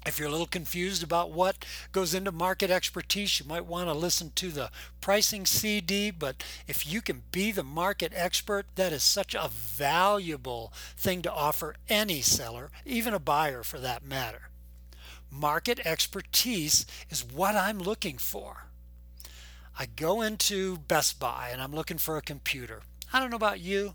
If 0.07 0.19
you're 0.19 0.29
a 0.29 0.31
little 0.31 0.47
confused 0.47 1.03
about 1.03 1.31
what 1.31 1.65
goes 1.93 2.13
into 2.13 2.31
market 2.31 2.71
expertise, 2.71 3.41
you 3.41 3.47
might 3.47 3.65
want 3.65 3.89
to 3.89 3.95
listen 3.95 4.33
to 4.35 4.51
the 4.51 4.71
pricing 5.01 5.47
CD. 5.47 6.11
But 6.11 6.45
if 6.69 6.87
you 6.87 7.01
can 7.01 7.23
be 7.33 7.53
the 7.53 7.63
market 7.63 8.13
expert, 8.15 8.67
that 8.75 8.93
is 8.93 9.03
such 9.03 9.35
a 9.35 9.49
valuable 9.49 10.73
thing 10.97 11.23
to 11.23 11.33
offer 11.33 11.77
any 11.89 12.21
seller, 12.21 12.71
even 12.85 13.15
a 13.15 13.19
buyer 13.19 13.63
for 13.63 13.79
that 13.79 14.05
matter. 14.05 14.51
Market 15.31 15.81
expertise 15.87 16.85
is 17.09 17.25
what 17.25 17.57
I'm 17.57 17.79
looking 17.79 18.19
for. 18.19 18.67
I 19.79 19.87
go 19.87 20.21
into 20.21 20.77
Best 20.77 21.19
Buy 21.19 21.49
and 21.51 21.63
I'm 21.63 21.75
looking 21.75 21.99
for 21.99 22.19
a 22.19 22.23
computer. 22.23 22.83
I 23.13 23.21
don't 23.21 23.31
know 23.31 23.37
about 23.37 23.61
you, 23.61 23.95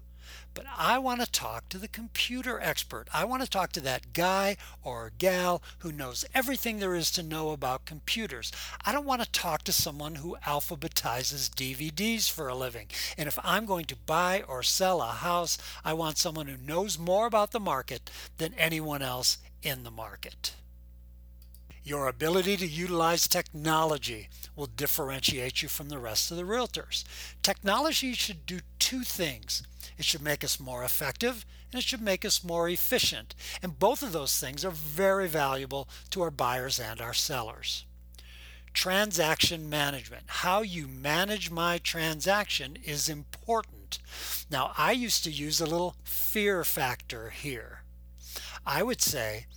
but 0.53 0.65
I 0.77 0.97
want 0.97 1.21
to 1.21 1.31
talk 1.31 1.69
to 1.69 1.77
the 1.77 1.87
computer 1.87 2.59
expert. 2.59 3.07
I 3.13 3.25
want 3.25 3.43
to 3.43 3.49
talk 3.49 3.71
to 3.73 3.81
that 3.81 4.13
guy 4.13 4.57
or 4.83 5.11
gal 5.17 5.61
who 5.79 5.91
knows 5.91 6.25
everything 6.33 6.79
there 6.79 6.95
is 6.95 7.11
to 7.11 7.23
know 7.23 7.51
about 7.51 7.85
computers. 7.85 8.51
I 8.85 8.91
don't 8.91 9.05
want 9.05 9.21
to 9.21 9.31
talk 9.31 9.63
to 9.63 9.71
someone 9.71 10.15
who 10.15 10.37
alphabetizes 10.45 11.49
DVDs 11.49 12.29
for 12.29 12.47
a 12.47 12.55
living. 12.55 12.87
And 13.17 13.27
if 13.27 13.39
I'm 13.43 13.65
going 13.65 13.85
to 13.85 13.95
buy 13.95 14.43
or 14.47 14.63
sell 14.63 15.01
a 15.01 15.07
house, 15.07 15.57
I 15.85 15.93
want 15.93 16.17
someone 16.17 16.47
who 16.47 16.57
knows 16.57 16.99
more 16.99 17.27
about 17.27 17.51
the 17.51 17.59
market 17.59 18.09
than 18.37 18.53
anyone 18.55 19.01
else 19.01 19.37
in 19.61 19.83
the 19.83 19.91
market. 19.91 20.53
Your 21.83 22.07
ability 22.07 22.57
to 22.57 22.67
utilize 22.67 23.27
technology 23.27 24.29
will 24.55 24.67
differentiate 24.67 25.63
you 25.63 25.69
from 25.69 25.89
the 25.89 25.97
rest 25.97 26.29
of 26.29 26.37
the 26.37 26.43
realtors. 26.43 27.03
Technology 27.41 28.13
should 28.13 28.45
do 28.45 28.59
two 28.77 29.03
things. 29.03 29.63
It 29.99 30.05
should 30.05 30.21
make 30.21 30.45
us 30.45 30.61
more 30.61 30.83
effective 30.85 31.45
and 31.71 31.79
it 31.79 31.85
should 31.85 32.01
make 32.01 32.23
us 32.23 32.43
more 32.43 32.69
efficient. 32.69 33.35
And 33.61 33.77
both 33.77 34.01
of 34.01 34.13
those 34.13 34.39
things 34.39 34.63
are 34.63 34.71
very 34.71 35.27
valuable 35.27 35.89
to 36.11 36.21
our 36.21 36.31
buyers 36.31 36.79
and 36.79 37.01
our 37.01 37.13
sellers. 37.13 37.85
Transaction 38.73 39.69
management. 39.69 40.23
How 40.27 40.61
you 40.61 40.87
manage 40.87 41.51
my 41.51 41.79
transaction 41.79 42.77
is 42.83 43.09
important. 43.09 43.99
Now, 44.49 44.71
I 44.77 44.93
used 44.93 45.23
to 45.25 45.31
use 45.31 45.59
a 45.59 45.65
little 45.65 45.95
fear 46.03 46.63
factor 46.63 47.31
here. 47.31 47.83
I 48.65 48.83
would 48.83 49.01
say, 49.01 49.47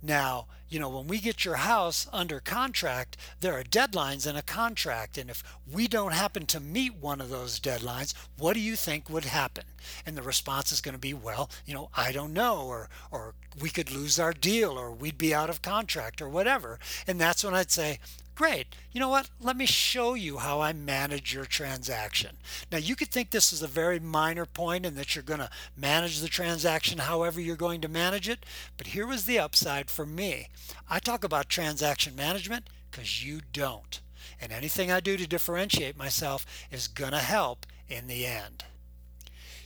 now, 0.00 0.46
you 0.68 0.78
know, 0.78 0.88
when 0.88 1.06
we 1.06 1.18
get 1.18 1.44
your 1.44 1.56
house 1.56 2.06
under 2.12 2.40
contract, 2.40 3.16
there 3.40 3.54
are 3.54 3.64
deadlines 3.64 4.26
in 4.26 4.36
a 4.36 4.42
contract. 4.42 5.16
And 5.16 5.30
if 5.30 5.42
we 5.70 5.88
don't 5.88 6.12
happen 6.12 6.46
to 6.46 6.60
meet 6.60 6.96
one 6.96 7.20
of 7.20 7.30
those 7.30 7.58
deadlines, 7.58 8.14
what 8.36 8.54
do 8.54 8.60
you 8.60 8.76
think 8.76 9.08
would 9.08 9.24
happen? 9.24 9.64
And 10.04 10.16
the 10.16 10.22
response 10.22 10.72
is 10.72 10.80
going 10.80 10.94
to 10.94 11.00
be, 11.00 11.14
well, 11.14 11.50
you 11.64 11.74
know, 11.74 11.90
I 11.96 12.12
don't 12.12 12.32
know, 12.32 12.62
or, 12.62 12.90
or 13.10 13.34
we 13.60 13.70
could 13.70 13.90
lose 13.90 14.18
our 14.18 14.32
deal, 14.32 14.78
or 14.78 14.92
we'd 14.92 15.18
be 15.18 15.34
out 15.34 15.50
of 15.50 15.62
contract, 15.62 16.20
or 16.20 16.28
whatever. 16.28 16.78
And 17.06 17.20
that's 17.20 17.44
when 17.44 17.54
I'd 17.54 17.70
say, 17.70 17.98
Great. 18.38 18.76
You 18.92 19.00
know 19.00 19.08
what? 19.08 19.30
Let 19.40 19.56
me 19.56 19.66
show 19.66 20.14
you 20.14 20.38
how 20.38 20.60
I 20.60 20.72
manage 20.72 21.34
your 21.34 21.44
transaction. 21.44 22.36
Now, 22.70 22.78
you 22.78 22.94
could 22.94 23.08
think 23.08 23.32
this 23.32 23.52
is 23.52 23.62
a 23.62 23.66
very 23.66 23.98
minor 23.98 24.46
point 24.46 24.86
and 24.86 24.96
that 24.96 25.16
you're 25.16 25.24
going 25.24 25.40
to 25.40 25.50
manage 25.76 26.20
the 26.20 26.28
transaction 26.28 26.98
however 26.98 27.40
you're 27.40 27.56
going 27.56 27.80
to 27.80 27.88
manage 27.88 28.28
it. 28.28 28.46
But 28.76 28.86
here 28.86 29.08
was 29.08 29.24
the 29.24 29.40
upside 29.40 29.90
for 29.90 30.06
me. 30.06 30.46
I 30.88 31.00
talk 31.00 31.24
about 31.24 31.48
transaction 31.48 32.14
management 32.14 32.68
because 32.92 33.24
you 33.24 33.40
don't. 33.52 34.00
And 34.40 34.52
anything 34.52 34.92
I 34.92 35.00
do 35.00 35.16
to 35.16 35.26
differentiate 35.26 35.98
myself 35.98 36.46
is 36.70 36.86
going 36.86 37.10
to 37.10 37.18
help 37.18 37.66
in 37.88 38.06
the 38.06 38.24
end. 38.24 38.62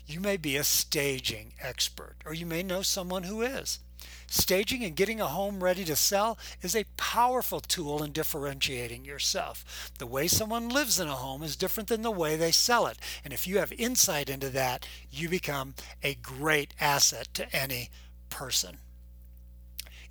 You 0.06 0.18
may 0.18 0.38
be 0.38 0.56
a 0.56 0.64
staging 0.64 1.52
expert, 1.60 2.16
or 2.24 2.32
you 2.32 2.46
may 2.46 2.62
know 2.62 2.80
someone 2.80 3.24
who 3.24 3.42
is. 3.42 3.80
Staging 4.26 4.84
and 4.84 4.96
getting 4.96 5.20
a 5.20 5.26
home 5.26 5.62
ready 5.62 5.84
to 5.84 5.96
sell 5.96 6.38
is 6.62 6.74
a 6.74 6.86
powerful 6.96 7.60
tool 7.60 8.02
in 8.02 8.12
differentiating 8.12 9.04
yourself. 9.04 9.90
The 9.98 10.06
way 10.06 10.28
someone 10.28 10.68
lives 10.68 10.98
in 10.98 11.08
a 11.08 11.12
home 11.12 11.42
is 11.42 11.56
different 11.56 11.88
than 11.88 12.02
the 12.02 12.10
way 12.10 12.36
they 12.36 12.52
sell 12.52 12.86
it. 12.86 12.98
And 13.24 13.32
if 13.32 13.46
you 13.46 13.58
have 13.58 13.72
insight 13.72 14.30
into 14.30 14.48
that, 14.50 14.86
you 15.10 15.28
become 15.28 15.74
a 16.02 16.14
great 16.14 16.74
asset 16.80 17.28
to 17.34 17.54
any 17.54 17.90
person 18.30 18.78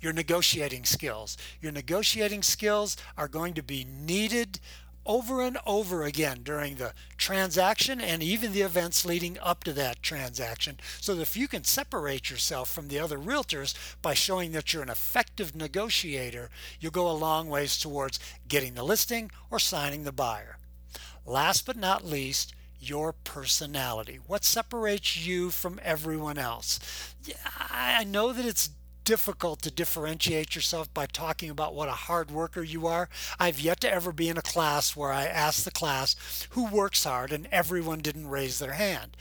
your 0.02 0.12
negotiating 0.12 0.84
skills. 0.84 1.38
Your 1.60 1.72
negotiating 1.72 2.42
skills 2.42 2.96
are 3.16 3.28
going 3.28 3.54
to 3.54 3.62
be 3.62 3.84
needed 3.84 4.58
over 5.04 5.42
and 5.42 5.58
over 5.66 6.04
again 6.04 6.40
during 6.42 6.76
the 6.76 6.92
transaction 7.16 8.00
and 8.00 8.22
even 8.22 8.52
the 8.52 8.62
events 8.62 9.04
leading 9.04 9.38
up 9.40 9.64
to 9.64 9.72
that 9.72 10.02
transaction. 10.02 10.78
So 11.00 11.14
that 11.14 11.22
if 11.22 11.36
you 11.36 11.48
can 11.48 11.64
separate 11.64 12.30
yourself 12.30 12.70
from 12.70 12.88
the 12.88 12.98
other 12.98 13.18
realtors 13.18 13.74
by 14.00 14.14
showing 14.14 14.52
that 14.52 14.72
you're 14.72 14.82
an 14.82 14.88
effective 14.88 15.54
negotiator, 15.54 16.50
you'll 16.80 16.92
go 16.92 17.10
a 17.10 17.12
long 17.12 17.48
ways 17.48 17.78
towards 17.78 18.20
getting 18.48 18.74
the 18.74 18.84
listing 18.84 19.30
or 19.50 19.58
signing 19.58 20.04
the 20.04 20.12
buyer. 20.12 20.58
Last 21.24 21.66
but 21.66 21.76
not 21.76 22.04
least, 22.04 22.54
your 22.80 23.12
personality. 23.12 24.18
What 24.26 24.44
separates 24.44 25.16
you 25.16 25.50
from 25.50 25.80
everyone 25.82 26.36
else? 26.36 26.80
I 27.70 28.04
know 28.04 28.32
that 28.32 28.44
it's 28.44 28.70
difficult 29.04 29.62
to 29.62 29.70
differentiate 29.70 30.54
yourself 30.54 30.92
by 30.92 31.06
talking 31.06 31.50
about 31.50 31.74
what 31.74 31.88
a 31.88 31.92
hard 31.92 32.30
worker 32.30 32.62
you 32.62 32.86
are. 32.86 33.08
I've 33.38 33.60
yet 33.60 33.80
to 33.80 33.92
ever 33.92 34.12
be 34.12 34.28
in 34.28 34.38
a 34.38 34.42
class 34.42 34.96
where 34.96 35.12
I 35.12 35.24
ask 35.24 35.64
the 35.64 35.70
class 35.70 36.46
who 36.50 36.66
works 36.68 37.04
hard 37.04 37.32
and 37.32 37.48
everyone 37.50 38.00
didn't 38.00 38.28
raise 38.28 38.58
their 38.58 38.72
hand. 38.72 39.16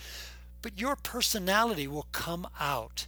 But 0.61 0.79
your 0.79 0.95
personality 0.95 1.87
will 1.87 2.07
come 2.11 2.47
out. 2.59 3.07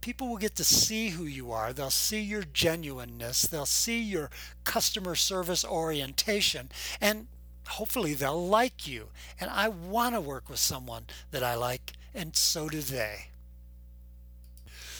People 0.00 0.28
will 0.28 0.36
get 0.36 0.56
to 0.56 0.64
see 0.64 1.10
who 1.10 1.24
you 1.24 1.50
are. 1.52 1.72
They'll 1.72 1.90
see 1.90 2.20
your 2.20 2.44
genuineness. 2.52 3.42
They'll 3.42 3.66
see 3.66 4.00
your 4.02 4.30
customer 4.64 5.14
service 5.14 5.64
orientation. 5.64 6.70
And 7.00 7.26
hopefully 7.68 8.14
they'll 8.14 8.46
like 8.46 8.86
you. 8.86 9.08
And 9.40 9.50
I 9.50 9.68
want 9.68 10.14
to 10.14 10.20
work 10.20 10.48
with 10.48 10.58
someone 10.58 11.04
that 11.30 11.42
I 11.42 11.54
like, 11.54 11.92
and 12.14 12.36
so 12.36 12.68
do 12.68 12.80
they. 12.80 13.28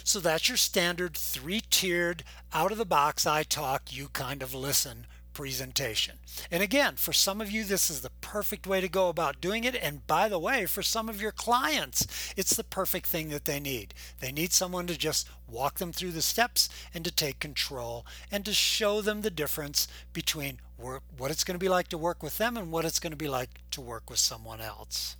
So 0.07 0.21
that's 0.21 0.49
your 0.49 0.59
standard 0.59 1.17
three 1.17 1.63
tiered, 1.71 2.25
out 2.53 2.71
of 2.71 2.79
the 2.79 2.85
box, 2.85 3.27
I 3.27 3.43
talk, 3.43 3.85
you 3.91 4.09
kind 4.09 4.43
of 4.43 4.55
listen 4.55 5.07
presentation. 5.33 6.19
And 6.51 6.63
again, 6.63 6.95
for 6.95 7.13
some 7.13 7.41
of 7.41 7.51
you, 7.51 7.65
this 7.65 7.91
is 7.91 8.03
the 8.03 8.11
perfect 8.21 8.67
way 8.67 8.81
to 8.81 8.89
go 8.89 9.09
about 9.09 9.41
doing 9.41 9.65
it. 9.65 9.75
And 9.75 10.07
by 10.07 10.29
the 10.29 10.39
way, 10.39 10.67
for 10.67 10.83
some 10.83 11.09
of 11.09 11.21
your 11.21 11.33
clients, 11.33 12.07
it's 12.37 12.55
the 12.55 12.63
perfect 12.63 13.07
thing 13.07 13.31
that 13.31 13.47
they 13.47 13.59
need. 13.59 13.95
They 14.21 14.31
need 14.31 14.53
someone 14.53 14.87
to 14.87 14.97
just 14.97 15.29
walk 15.49 15.79
them 15.79 15.93
through 15.93 16.13
the 16.13 16.23
steps 16.23 16.69
and 16.93 17.05
to 17.05 17.11
take 17.11 17.41
control 17.41 18.07
and 18.31 18.45
to 18.45 18.53
show 18.55 19.01
them 19.01 19.23
the 19.23 19.31
difference 19.31 19.89
between 20.13 20.61
work, 20.79 21.03
what 21.17 21.31
it's 21.31 21.45
going 21.45 21.59
to 21.59 21.65
be 21.65 21.69
like 21.69 21.89
to 21.89 21.99
work 21.99 22.23
with 22.23 22.39
them 22.39 22.57
and 22.57 22.71
what 22.71 22.85
it's 22.85 23.01
going 23.01 23.11
to 23.11 23.17
be 23.17 23.29
like 23.29 23.51
to 23.73 23.81
work 23.81 24.09
with 24.11 24.19
someone 24.21 24.61
else. 24.61 25.17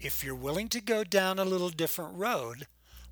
if 0.00 0.22
you're 0.22 0.34
willing 0.34 0.68
to 0.68 0.80
go 0.80 1.02
down 1.02 1.38
a 1.38 1.44
little 1.44 1.70
different 1.70 2.14
road, 2.16 2.66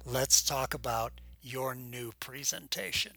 let's 0.05 0.43
talk 0.43 0.75
about 0.75 1.13
your 1.43 1.75
new 1.75 2.13
presentation. 2.21 3.13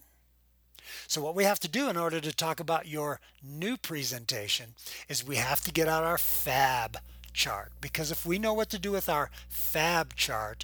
So 1.08 1.22
what 1.22 1.36
we 1.36 1.44
have 1.44 1.60
to 1.62 1.68
do 1.68 1.90
in 1.90 1.98
order 1.98 2.20
to 2.20 2.32
talk 2.32 2.60
about 2.60 2.88
your 2.88 3.20
new 3.44 3.78
presentation 3.78 4.76
is 5.10 5.26
we 5.26 5.38
have 5.38 5.62
to 5.62 5.72
get 5.72 5.88
out 5.88 6.04
our 6.04 6.18
fab 6.18 6.98
chart 7.34 7.72
because 7.82 8.12
if 8.12 8.26
we 8.26 8.40
know 8.40 8.54
what 8.54 8.70
to 8.70 8.80
do 8.80 8.92
with 8.92 9.10
our 9.10 9.30
fab 9.50 10.16
chart, 10.16 10.64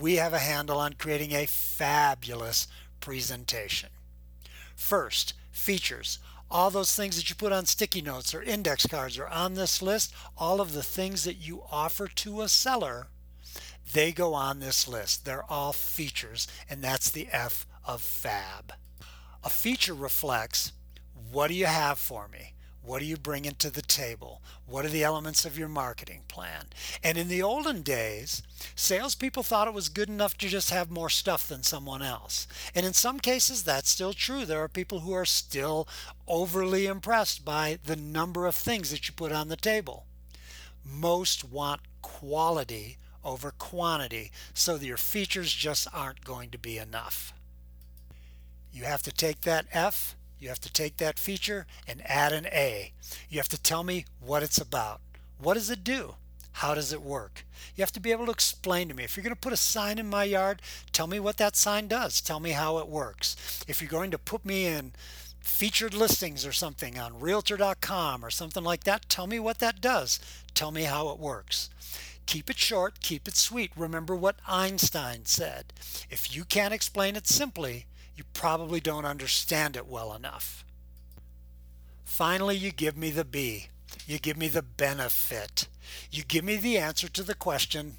we 0.00 0.16
have 0.16 0.32
a 0.32 0.38
handle 0.38 0.78
on 0.78 0.94
creating 0.94 1.32
a 1.32 1.46
fabulous 1.46 2.68
presentation. 3.00 3.90
First, 4.74 5.34
features. 5.50 6.18
All 6.48 6.70
those 6.70 6.94
things 6.94 7.16
that 7.16 7.28
you 7.28 7.34
put 7.34 7.52
on 7.52 7.66
sticky 7.66 8.02
notes 8.02 8.32
or 8.34 8.42
index 8.42 8.86
cards 8.86 9.18
or 9.18 9.26
on 9.26 9.54
this 9.54 9.82
list, 9.82 10.14
all 10.36 10.60
of 10.60 10.74
the 10.74 10.82
things 10.82 11.24
that 11.24 11.34
you 11.36 11.64
offer 11.72 12.06
to 12.06 12.42
a 12.42 12.48
seller, 12.48 13.08
they 13.92 14.12
go 14.12 14.34
on 14.34 14.58
this 14.58 14.88
list. 14.88 15.24
They're 15.24 15.50
all 15.50 15.72
features, 15.72 16.46
and 16.68 16.82
that's 16.82 17.10
the 17.10 17.28
F 17.30 17.66
of 17.84 18.02
fab. 18.02 18.72
A 19.44 19.48
feature 19.48 19.94
reflects 19.94 20.72
what 21.30 21.48
do 21.48 21.54
you 21.54 21.66
have 21.66 21.98
for 21.98 22.28
me? 22.28 22.54
What 22.86 23.02
are 23.02 23.06
you 23.06 23.16
bringing 23.16 23.56
to 23.56 23.70
the 23.70 23.82
table? 23.82 24.40
What 24.64 24.84
are 24.84 24.90
the 24.90 25.02
elements 25.02 25.44
of 25.44 25.58
your 25.58 25.66
marketing 25.66 26.22
plan? 26.28 26.66
And 27.02 27.18
in 27.18 27.26
the 27.26 27.42
olden 27.42 27.82
days, 27.82 28.44
salespeople 28.76 29.42
thought 29.42 29.66
it 29.66 29.74
was 29.74 29.88
good 29.88 30.08
enough 30.08 30.38
to 30.38 30.48
just 30.48 30.70
have 30.70 30.88
more 30.88 31.10
stuff 31.10 31.48
than 31.48 31.64
someone 31.64 32.00
else. 32.00 32.46
And 32.76 32.86
in 32.86 32.92
some 32.92 33.18
cases, 33.18 33.64
that's 33.64 33.90
still 33.90 34.12
true. 34.12 34.44
There 34.44 34.62
are 34.62 34.68
people 34.68 35.00
who 35.00 35.12
are 35.14 35.24
still 35.24 35.88
overly 36.28 36.86
impressed 36.86 37.44
by 37.44 37.80
the 37.84 37.96
number 37.96 38.46
of 38.46 38.54
things 38.54 38.92
that 38.92 39.08
you 39.08 39.14
put 39.14 39.32
on 39.32 39.48
the 39.48 39.56
table. 39.56 40.06
Most 40.84 41.42
want 41.42 41.80
quality 42.02 42.98
over 43.26 43.50
quantity, 43.50 44.30
so 44.54 44.76
your 44.76 44.96
features 44.96 45.52
just 45.52 45.86
aren't 45.92 46.24
going 46.24 46.48
to 46.50 46.58
be 46.58 46.78
enough. 46.78 47.34
You 48.72 48.84
have 48.84 49.02
to 49.02 49.12
take 49.12 49.42
that 49.42 49.66
F, 49.72 50.16
you 50.38 50.48
have 50.48 50.60
to 50.60 50.72
take 50.72 50.98
that 50.98 51.18
feature 51.18 51.66
and 51.86 52.02
add 52.04 52.32
an 52.32 52.46
A. 52.46 52.92
You 53.28 53.38
have 53.38 53.48
to 53.48 53.60
tell 53.60 53.82
me 53.82 54.04
what 54.20 54.42
it's 54.42 54.58
about. 54.58 55.00
What 55.38 55.54
does 55.54 55.70
it 55.70 55.82
do? 55.82 56.14
How 56.52 56.74
does 56.74 56.92
it 56.92 57.02
work? 57.02 57.44
You 57.74 57.82
have 57.82 57.92
to 57.92 58.00
be 58.00 58.12
able 58.12 58.26
to 58.26 58.32
explain 58.32 58.88
to 58.88 58.94
me. 58.94 59.04
If 59.04 59.16
you're 59.16 59.24
going 59.24 59.34
to 59.34 59.40
put 59.40 59.52
a 59.52 59.58
sign 59.58 59.98
in 59.98 60.08
my 60.08 60.24
yard, 60.24 60.62
tell 60.92 61.06
me 61.06 61.20
what 61.20 61.36
that 61.36 61.56
sign 61.56 61.86
does. 61.86 62.20
Tell 62.20 62.40
me 62.40 62.50
how 62.52 62.78
it 62.78 62.88
works. 62.88 63.62
If 63.68 63.82
you're 63.82 63.90
going 63.90 64.10
to 64.10 64.18
put 64.18 64.44
me 64.44 64.66
in 64.66 64.92
featured 65.38 65.94
listings 65.94 66.46
or 66.46 66.52
something 66.52 66.98
on 66.98 67.20
realtor.com 67.20 68.24
or 68.24 68.30
something 68.30 68.64
like 68.64 68.84
that, 68.84 69.08
tell 69.08 69.26
me 69.26 69.38
what 69.38 69.58
that 69.58 69.80
does. 69.80 70.18
Tell 70.54 70.70
me 70.70 70.84
how 70.84 71.10
it 71.10 71.18
works. 71.18 71.68
Keep 72.26 72.50
it 72.50 72.58
short, 72.58 73.00
keep 73.00 73.28
it 73.28 73.36
sweet. 73.36 73.70
Remember 73.76 74.14
what 74.14 74.36
Einstein 74.46 75.24
said. 75.24 75.72
If 76.10 76.34
you 76.34 76.44
can't 76.44 76.74
explain 76.74 77.16
it 77.16 77.26
simply, 77.26 77.86
you 78.16 78.24
probably 78.34 78.80
don't 78.80 79.04
understand 79.04 79.76
it 79.76 79.86
well 79.86 80.12
enough. 80.12 80.64
Finally, 82.04 82.56
you 82.56 82.72
give 82.72 82.96
me 82.96 83.10
the 83.10 83.24
B. 83.24 83.68
You 84.06 84.18
give 84.18 84.36
me 84.36 84.48
the 84.48 84.62
benefit. 84.62 85.68
You 86.10 86.24
give 86.24 86.44
me 86.44 86.56
the 86.56 86.78
answer 86.78 87.08
to 87.08 87.22
the 87.22 87.34
question, 87.34 87.96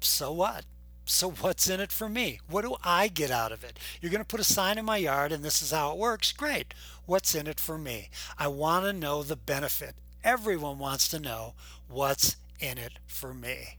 so 0.00 0.32
what? 0.32 0.64
So 1.04 1.30
what's 1.30 1.68
in 1.68 1.80
it 1.80 1.90
for 1.90 2.08
me? 2.08 2.40
What 2.48 2.62
do 2.62 2.76
I 2.84 3.08
get 3.08 3.30
out 3.30 3.50
of 3.50 3.64
it? 3.64 3.78
You're 4.00 4.12
going 4.12 4.22
to 4.22 4.26
put 4.26 4.40
a 4.40 4.44
sign 4.44 4.76
in 4.76 4.84
my 4.84 4.98
yard 4.98 5.32
and 5.32 5.42
this 5.42 5.62
is 5.62 5.70
how 5.70 5.92
it 5.92 5.98
works. 5.98 6.32
Great. 6.32 6.74
What's 7.06 7.34
in 7.34 7.46
it 7.46 7.58
for 7.58 7.78
me? 7.78 8.10
I 8.38 8.48
want 8.48 8.84
to 8.84 8.92
know 8.92 9.22
the 9.22 9.36
benefit. 9.36 9.94
Everyone 10.22 10.78
wants 10.78 11.08
to 11.08 11.18
know 11.18 11.54
what's 11.88 12.36
in 12.60 12.78
it 12.78 12.98
for 13.06 13.34
me. 13.34 13.78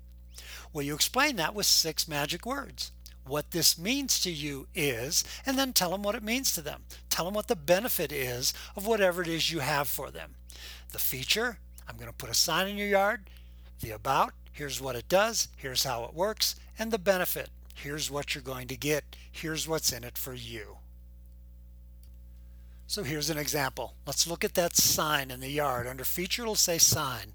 Well, 0.71 0.86
you 0.86 0.93
explain 0.93 1.36
that 1.38 1.55
with 1.55 1.65
six 1.65 2.07
magic 2.07 2.45
words 2.45 2.91
what 3.30 3.51
this 3.51 3.77
means 3.77 4.19
to 4.21 4.32
you 4.32 4.67
is, 4.73 5.23
and 5.45 5.57
then 5.57 5.71
tell 5.71 5.91
them 5.91 6.01
what 6.01 6.15
it 6.15 6.23
means 6.23 6.51
to 6.53 6.61
them. 6.61 6.84
Tell 7.09 7.25
them 7.25 7.36
what 7.36 7.47
the 7.47 7.55
benefit 7.55 8.11
is 8.11 8.53
of 8.75 8.88
whatever 8.88 9.21
it 9.21 9.27
is 9.27 9.51
you 9.51 9.59
have 9.59 9.88
for 9.88 10.09
them. 10.09 10.36
The 10.91 10.99
feature, 10.99 11.59
I'm 11.88 11.95
going 11.95 12.07
to 12.07 12.13
put 12.13 12.32
a 12.32 12.34
sign 12.34 12.67
in 12.67 12.77
your 12.77 12.88
yard. 12.88 13.30
The 13.82 13.91
about, 13.91 14.34
here's 14.51 14.82
what 14.82 14.95
it 14.95 15.07
does, 15.07 15.47
here's 15.55 15.84
how 15.84 16.03
it 16.05 16.13
works, 16.13 16.55
and 16.77 16.91
the 16.91 16.97
benefit, 16.97 17.49
here's 17.75 18.09
what 18.09 18.34
you're 18.34 18.41
going 18.41 18.67
to 18.67 18.75
get, 18.75 19.15
here's 19.32 19.67
what's 19.67 19.93
in 19.93 20.03
it 20.03 20.17
for 20.17 20.34
you. 20.34 20.77
So 22.88 23.03
here's 23.03 23.30
an 23.30 23.38
example. 23.38 23.93
Let's 24.07 24.25
look 24.25 24.43
at 24.43 24.55
that 24.55 24.75
sign 24.75 25.30
in 25.30 25.41
the 25.41 25.49
yard. 25.49 25.86
Under 25.86 26.03
feature, 26.03 26.41
it'll 26.41 26.55
say 26.55 26.80
sign. 26.80 27.34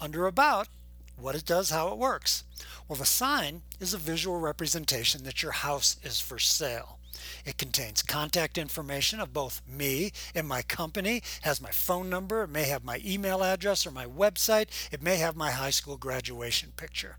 Under 0.00 0.26
about, 0.26 0.68
what 1.16 1.34
it 1.34 1.44
does, 1.44 1.70
how 1.70 1.88
it 1.88 1.98
works. 1.98 2.44
Well, 2.88 2.96
the 2.96 3.04
sign 3.04 3.62
is 3.78 3.92
a 3.92 3.98
visual 3.98 4.40
representation 4.40 5.24
that 5.24 5.42
your 5.42 5.52
house 5.52 5.96
is 6.02 6.20
for 6.20 6.38
sale. 6.38 6.98
It 7.44 7.58
contains 7.58 8.02
contact 8.02 8.56
information 8.56 9.20
of 9.20 9.34
both 9.34 9.60
me 9.68 10.12
and 10.34 10.48
my 10.48 10.62
company, 10.62 11.22
has 11.42 11.60
my 11.60 11.70
phone 11.70 12.08
number, 12.08 12.42
it 12.42 12.48
may 12.48 12.64
have 12.64 12.84
my 12.84 13.00
email 13.04 13.42
address 13.42 13.86
or 13.86 13.90
my 13.90 14.06
website, 14.06 14.68
it 14.90 15.02
may 15.02 15.16
have 15.16 15.36
my 15.36 15.50
high 15.50 15.70
school 15.70 15.98
graduation 15.98 16.72
picture. 16.76 17.16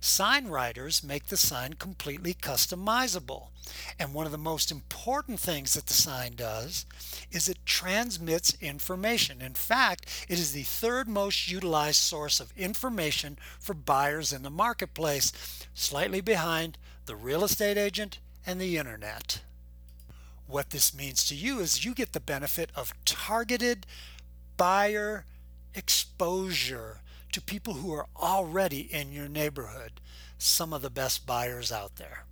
Sign 0.00 0.48
riders 0.48 1.02
make 1.02 1.26
the 1.26 1.36
sign 1.36 1.74
completely 1.74 2.34
customizable. 2.34 3.48
And 3.98 4.14
one 4.14 4.26
of 4.26 4.32
the 4.32 4.38
most 4.38 4.70
important 4.70 5.40
things 5.40 5.74
that 5.74 5.86
the 5.86 5.94
sign 5.94 6.34
does 6.36 6.86
is 7.30 7.48
it 7.48 7.66
transmits 7.66 8.56
information. 8.60 9.42
In 9.42 9.54
fact, 9.54 10.26
it 10.28 10.38
is 10.38 10.52
the 10.52 10.62
third 10.62 11.08
most 11.08 11.50
utilized 11.50 12.00
source 12.00 12.40
of 12.40 12.52
information 12.56 13.38
for 13.58 13.74
buyers 13.74 14.32
in 14.32 14.42
the 14.42 14.50
marketplace, 14.50 15.32
slightly 15.74 16.20
behind 16.20 16.78
the 17.06 17.16
real 17.16 17.44
estate 17.44 17.76
agent 17.76 18.20
and 18.46 18.60
the 18.60 18.78
internet. 18.78 19.42
What 20.46 20.70
this 20.70 20.94
means 20.94 21.26
to 21.26 21.34
you 21.34 21.58
is 21.60 21.84
you 21.84 21.94
get 21.94 22.12
the 22.12 22.20
benefit 22.20 22.70
of 22.74 22.94
targeted 23.04 23.86
buyer 24.56 25.26
exposure 25.74 27.00
to 27.32 27.40
people 27.40 27.74
who 27.74 27.92
are 27.92 28.06
already 28.16 28.80
in 28.80 29.12
your 29.12 29.28
neighborhood, 29.28 30.00
some 30.38 30.72
of 30.72 30.82
the 30.82 30.90
best 30.90 31.26
buyers 31.26 31.70
out 31.72 31.96
there. 31.96 32.24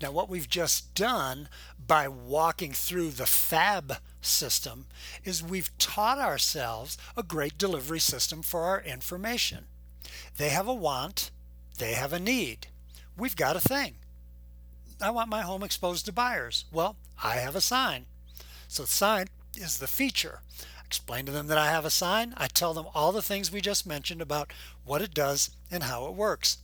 Now, 0.00 0.12
what 0.12 0.28
we've 0.28 0.48
just 0.48 0.94
done 0.94 1.48
by 1.84 2.08
walking 2.08 2.72
through 2.72 3.10
the 3.10 3.26
FAB 3.26 3.94
system 4.20 4.86
is 5.24 5.42
we've 5.42 5.76
taught 5.78 6.18
ourselves 6.18 6.96
a 7.16 7.22
great 7.22 7.58
delivery 7.58 8.00
system 8.00 8.42
for 8.42 8.62
our 8.62 8.80
information. 8.80 9.64
They 10.36 10.50
have 10.50 10.68
a 10.68 10.74
want, 10.74 11.30
they 11.78 11.94
have 11.94 12.12
a 12.12 12.20
need. 12.20 12.68
We've 13.16 13.36
got 13.36 13.56
a 13.56 13.60
thing. 13.60 13.94
I 15.00 15.10
want 15.10 15.28
my 15.28 15.42
home 15.42 15.62
exposed 15.62 16.06
to 16.06 16.12
buyers. 16.12 16.64
Well, 16.72 16.96
I 17.22 17.36
have 17.36 17.56
a 17.56 17.60
sign. 17.60 18.06
So, 18.68 18.84
sign 18.84 19.26
is 19.56 19.78
the 19.78 19.86
feature 19.86 20.40
explain 20.94 21.26
to 21.26 21.32
them 21.32 21.48
that 21.48 21.58
I 21.58 21.72
have 21.72 21.84
a 21.84 21.90
sign. 21.90 22.34
I 22.36 22.46
tell 22.46 22.72
them 22.72 22.86
all 22.94 23.10
the 23.10 23.20
things 23.20 23.50
we 23.50 23.60
just 23.60 23.84
mentioned 23.84 24.22
about 24.22 24.52
what 24.84 25.02
it 25.02 25.12
does 25.12 25.50
and 25.68 25.82
how 25.82 26.06
it 26.06 26.14
works. 26.14 26.58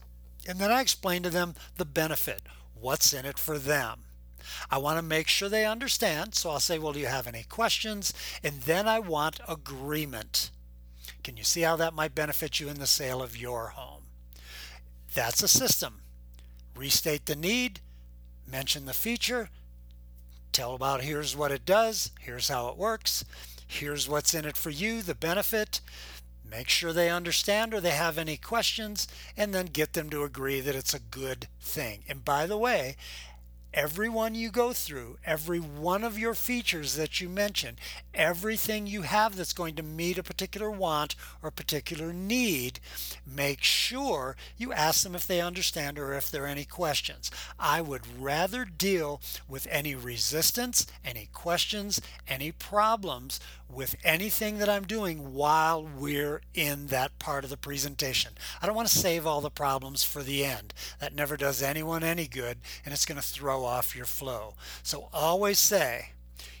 And 0.47 0.57
then 0.57 0.71
I 0.71 0.79
explain 0.79 1.21
to 1.23 1.29
them 1.29 1.53
the 1.75 1.83
benefit, 1.83 2.41
what's 2.73 3.11
in 3.11 3.25
it 3.25 3.37
for 3.37 3.59
them. 3.59 4.05
I 4.71 4.77
want 4.77 4.97
to 4.97 5.01
make 5.03 5.27
sure 5.27 5.49
they 5.49 5.65
understand. 5.65 6.33
So 6.33 6.49
I'll 6.49 6.61
say, 6.61 6.79
Well, 6.79 6.93
do 6.93 6.99
you 7.01 7.07
have 7.07 7.27
any 7.27 7.43
questions? 7.43 8.13
And 8.41 8.61
then 8.61 8.87
I 8.87 8.99
want 8.99 9.41
agreement. 9.49 10.49
Can 11.25 11.35
you 11.35 11.43
see 11.43 11.61
how 11.61 11.75
that 11.75 11.93
might 11.93 12.15
benefit 12.15 12.61
you 12.61 12.69
in 12.69 12.79
the 12.79 12.87
sale 12.87 13.21
of 13.21 13.35
your 13.35 13.67
home? 13.67 14.03
That's 15.13 15.43
a 15.43 15.49
system. 15.49 16.01
Restate 16.73 17.25
the 17.25 17.35
need, 17.35 17.81
mention 18.49 18.85
the 18.85 18.93
feature, 18.93 19.49
tell 20.53 20.73
about 20.73 21.01
here's 21.01 21.35
what 21.35 21.51
it 21.51 21.65
does, 21.65 22.11
here's 22.21 22.47
how 22.47 22.69
it 22.69 22.77
works, 22.77 23.25
Here's 23.73 24.09
what's 24.09 24.33
in 24.33 24.43
it 24.43 24.57
for 24.57 24.69
you, 24.69 25.01
the 25.01 25.15
benefit. 25.15 25.79
Make 26.43 26.67
sure 26.67 26.91
they 26.91 27.09
understand 27.09 27.73
or 27.73 27.79
they 27.79 27.91
have 27.91 28.17
any 28.17 28.35
questions, 28.35 29.07
and 29.37 29.53
then 29.53 29.67
get 29.67 29.93
them 29.93 30.09
to 30.09 30.25
agree 30.25 30.59
that 30.59 30.75
it's 30.75 30.93
a 30.93 30.99
good 30.99 31.47
thing. 31.61 32.03
And 32.09 32.25
by 32.25 32.47
the 32.47 32.57
way, 32.57 32.97
everyone 33.73 34.35
you 34.35 34.49
go 34.49 34.73
through, 34.73 35.17
every 35.25 35.59
one 35.59 36.03
of 36.03 36.19
your 36.19 36.33
features 36.33 36.95
that 36.95 37.21
you 37.21 37.29
mention, 37.29 37.77
everything 38.13 38.85
you 38.85 39.03
have 39.03 39.35
that's 39.35 39.53
going 39.53 39.75
to 39.75 39.83
meet 39.83 40.17
a 40.17 40.23
particular 40.23 40.69
want 40.69 41.15
or 41.41 41.51
particular 41.51 42.11
need, 42.11 42.79
make 43.25 43.63
sure 43.63 44.35
you 44.57 44.73
ask 44.73 45.03
them 45.03 45.15
if 45.15 45.25
they 45.25 45.41
understand 45.41 45.97
or 45.97 46.13
if 46.13 46.29
there 46.29 46.43
are 46.43 46.47
any 46.47 46.65
questions. 46.65 47.31
I 47.59 47.81
would 47.81 48.21
rather 48.21 48.65
deal 48.65 49.21
with 49.47 49.67
any 49.71 49.95
resistance, 49.95 50.85
any 51.05 51.29
questions, 51.33 52.01
any 52.27 52.51
problems 52.51 53.39
with 53.69 53.95
anything 54.03 54.57
that 54.57 54.67
I'm 54.67 54.85
doing 54.85 55.33
while 55.33 55.87
we're 55.97 56.41
in 56.53 56.87
that 56.87 57.17
part 57.19 57.45
of 57.45 57.49
the 57.49 57.57
presentation. 57.57 58.33
I 58.61 58.65
don't 58.65 58.75
want 58.75 58.89
to 58.89 58.97
save 58.97 59.25
all 59.25 59.39
the 59.39 59.49
problems 59.49 60.03
for 60.03 60.23
the 60.23 60.43
end. 60.43 60.73
That 60.99 61.15
never 61.15 61.37
does 61.37 61.61
anyone 61.61 62.03
any 62.03 62.27
good 62.27 62.57
and 62.83 62.93
it's 62.93 63.05
going 63.05 63.19
to 63.19 63.25
throw 63.25 63.60
off 63.65 63.95
your 63.95 64.05
flow. 64.05 64.53
So 64.83 65.09
always 65.13 65.59
say, 65.59 66.11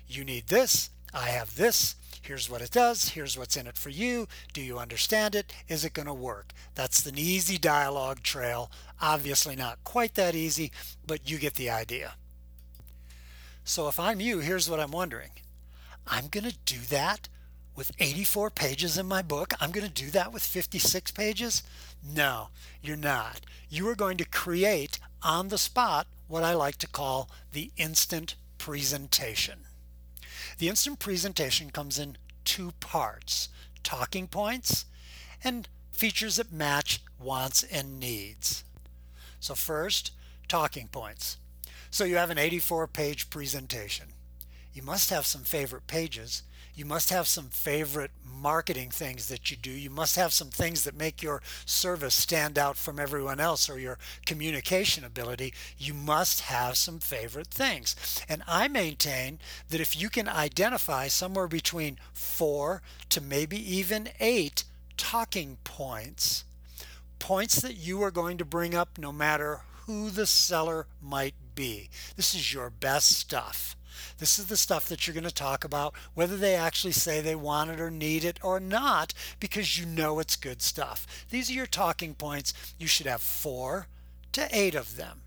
you 0.07 0.23
need 0.23 0.47
this, 0.47 0.89
I 1.13 1.29
have 1.29 1.55
this, 1.55 1.95
Here's 2.21 2.49
what 2.49 2.61
it 2.61 2.71
does. 2.71 3.09
Here's 3.09 3.37
what's 3.37 3.57
in 3.57 3.65
it 3.65 3.77
for 3.77 3.89
you. 3.89 4.27
Do 4.53 4.61
you 4.61 4.77
understand 4.77 5.33
it? 5.33 5.51
Is 5.67 5.83
it 5.83 5.93
going 5.93 6.07
to 6.07 6.13
work? 6.13 6.53
That's 6.75 7.05
an 7.05 7.17
easy 7.17 7.57
dialogue 7.57 8.21
trail. 8.21 8.71
Obviously, 9.01 9.55
not 9.55 9.83
quite 9.83 10.13
that 10.15 10.35
easy, 10.35 10.71
but 11.05 11.29
you 11.29 11.39
get 11.39 11.55
the 11.55 11.71
idea. 11.71 12.13
So, 13.63 13.87
if 13.87 13.99
I'm 13.99 14.19
you, 14.19 14.39
here's 14.39 14.69
what 14.69 14.79
I'm 14.79 14.91
wondering 14.91 15.31
I'm 16.05 16.27
going 16.27 16.43
to 16.43 16.55
do 16.65 16.79
that 16.89 17.27
with 17.75 17.91
84 17.99 18.51
pages 18.51 18.97
in 18.97 19.07
my 19.07 19.23
book. 19.23 19.53
I'm 19.59 19.71
going 19.71 19.87
to 19.87 20.03
do 20.03 20.11
that 20.11 20.31
with 20.31 20.43
56 20.43 21.11
pages. 21.11 21.63
No, 22.07 22.49
you're 22.81 22.97
not. 22.97 23.41
You 23.69 23.87
are 23.89 23.95
going 23.95 24.17
to 24.17 24.25
create 24.25 24.99
on 25.23 25.47
the 25.47 25.57
spot 25.57 26.05
what 26.31 26.43
I 26.43 26.53
like 26.53 26.77
to 26.77 26.87
call 26.87 27.29
the 27.51 27.71
instant 27.75 28.35
presentation. 28.57 29.65
The 30.59 30.69
instant 30.69 30.97
presentation 30.99 31.71
comes 31.71 31.99
in 31.99 32.17
two 32.45 32.71
parts 32.79 33.49
talking 33.83 34.27
points 34.27 34.85
and 35.43 35.67
features 35.91 36.37
that 36.37 36.51
match 36.51 37.01
wants 37.19 37.63
and 37.63 37.99
needs. 37.99 38.63
So, 39.41 39.55
first, 39.55 40.11
talking 40.47 40.87
points. 40.87 41.37
So, 41.89 42.05
you 42.05 42.15
have 42.15 42.29
an 42.29 42.37
84 42.37 42.87
page 42.87 43.29
presentation. 43.29 44.07
You 44.73 44.83
must 44.83 45.09
have 45.09 45.25
some 45.25 45.43
favorite 45.43 45.87
pages 45.87 46.43
you 46.75 46.85
must 46.85 47.09
have 47.09 47.27
some 47.27 47.49
favorite 47.49 48.11
marketing 48.41 48.89
things 48.89 49.27
that 49.27 49.51
you 49.51 49.57
do. 49.57 49.71
You 49.71 49.89
must 49.89 50.15
have 50.15 50.33
some 50.33 50.49
things 50.49 50.83
that 50.83 50.97
make 50.97 51.21
your 51.21 51.41
service 51.65 52.15
stand 52.15 52.57
out 52.57 52.77
from 52.77 52.99
everyone 52.99 53.39
else 53.39 53.69
or 53.69 53.77
your 53.77 53.99
communication 54.25 55.03
ability. 55.03 55.53
You 55.77 55.93
must 55.93 56.41
have 56.41 56.77
some 56.77 56.99
favorite 56.99 57.47
things. 57.47 57.95
And 58.27 58.41
I 58.47 58.67
maintain 58.67 59.39
that 59.69 59.81
if 59.81 59.99
you 59.99 60.09
can 60.09 60.27
identify 60.27 61.07
somewhere 61.07 61.47
between 61.47 61.99
four 62.13 62.81
to 63.09 63.21
maybe 63.21 63.57
even 63.75 64.09
eight 64.19 64.63
talking 64.97 65.57
points, 65.63 66.45
points 67.19 67.61
that 67.61 67.77
you 67.77 68.01
are 68.01 68.11
going 68.11 68.37
to 68.37 68.45
bring 68.45 68.73
up 68.73 68.97
no 68.97 69.11
matter 69.11 69.61
who 69.85 70.09
the 70.09 70.25
seller 70.25 70.87
might 71.01 71.35
be, 71.53 71.89
this 72.15 72.33
is 72.33 72.53
your 72.53 72.69
best 72.69 73.09
stuff. 73.11 73.75
This 74.17 74.39
is 74.39 74.45
the 74.45 74.57
stuff 74.57 74.87
that 74.89 75.05
you're 75.05 75.13
going 75.13 75.23
to 75.23 75.33
talk 75.33 75.63
about, 75.63 75.93
whether 76.13 76.37
they 76.37 76.55
actually 76.55 76.93
say 76.93 77.21
they 77.21 77.35
want 77.35 77.71
it 77.71 77.79
or 77.79 77.91
need 77.91 78.23
it 78.23 78.39
or 78.43 78.59
not, 78.59 79.13
because 79.39 79.79
you 79.79 79.85
know 79.85 80.19
it's 80.19 80.35
good 80.35 80.61
stuff. 80.61 81.25
These 81.29 81.49
are 81.49 81.53
your 81.53 81.65
talking 81.65 82.13
points. 82.13 82.53
You 82.77 82.87
should 82.87 83.07
have 83.07 83.21
four 83.21 83.87
to 84.33 84.47
eight 84.51 84.75
of 84.75 84.97
them. 84.97 85.21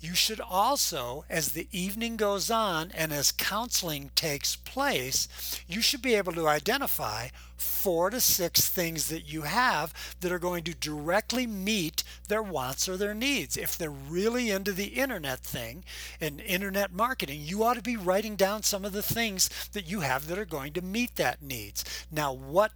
You 0.00 0.14
should 0.14 0.40
also, 0.40 1.24
as 1.28 1.52
the 1.52 1.66
evening 1.72 2.16
goes 2.16 2.50
on 2.50 2.92
and 2.92 3.12
as 3.12 3.32
counseling 3.32 4.10
takes 4.14 4.54
place, 4.54 5.26
you 5.66 5.80
should 5.80 6.02
be 6.02 6.14
able 6.14 6.32
to 6.34 6.46
identify 6.46 7.28
four 7.56 8.10
to 8.10 8.20
six 8.20 8.68
things 8.68 9.08
that 9.08 9.32
you 9.32 9.42
have 9.42 9.92
that 10.20 10.30
are 10.30 10.38
going 10.38 10.62
to 10.64 10.74
directly 10.74 11.48
meet 11.48 12.04
their 12.28 12.42
wants 12.42 12.88
or 12.88 12.96
their 12.96 13.14
needs. 13.14 13.56
If 13.56 13.76
they're 13.76 13.90
really 13.90 14.50
into 14.50 14.72
the 14.72 14.86
internet 14.86 15.40
thing 15.40 15.84
and 16.20 16.40
internet 16.42 16.92
marketing, 16.92 17.40
you 17.42 17.64
ought 17.64 17.74
to 17.74 17.82
be 17.82 17.96
writing 17.96 18.36
down 18.36 18.62
some 18.62 18.84
of 18.84 18.92
the 18.92 19.02
things 19.02 19.50
that 19.72 19.90
you 19.90 20.00
have 20.00 20.28
that 20.28 20.38
are 20.38 20.44
going 20.44 20.74
to 20.74 20.82
meet 20.82 21.16
that 21.16 21.42
needs. 21.42 21.84
Now, 22.12 22.32
what 22.32 22.70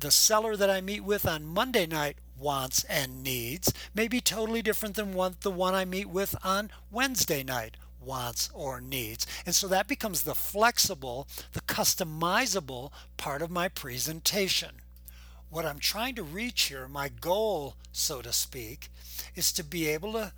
the 0.00 0.10
seller 0.10 0.56
that 0.56 0.70
I 0.70 0.80
meet 0.80 1.04
with 1.04 1.26
on 1.26 1.46
Monday 1.46 1.86
night 1.86 2.16
wants 2.38 2.84
and 2.84 3.22
needs 3.22 3.72
may 3.94 4.08
be 4.08 4.20
totally 4.20 4.62
different 4.62 4.96
than 4.96 5.14
what 5.14 5.40
the 5.42 5.50
one 5.50 5.74
I 5.74 5.84
meet 5.84 6.08
with 6.08 6.34
on 6.44 6.70
Wednesday 6.90 7.42
night 7.42 7.76
wants 8.00 8.50
or 8.52 8.80
needs. 8.80 9.26
And 9.46 9.54
so 9.54 9.66
that 9.68 9.88
becomes 9.88 10.22
the 10.22 10.34
flexible, 10.34 11.26
the 11.52 11.60
customizable 11.60 12.90
part 13.16 13.42
of 13.42 13.50
my 13.50 13.68
presentation. 13.68 14.76
What 15.50 15.64
I'm 15.64 15.78
trying 15.78 16.14
to 16.16 16.22
reach 16.22 16.64
here, 16.64 16.88
my 16.88 17.08
goal, 17.08 17.76
so 17.92 18.20
to 18.22 18.32
speak, 18.32 18.88
is 19.34 19.52
to 19.52 19.64
be 19.64 19.88
able 19.88 20.12
to 20.14 20.32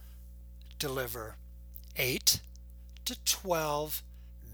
deliver 0.79 1.37
8 1.97 2.41
to 3.07 3.17
12, 3.25 4.03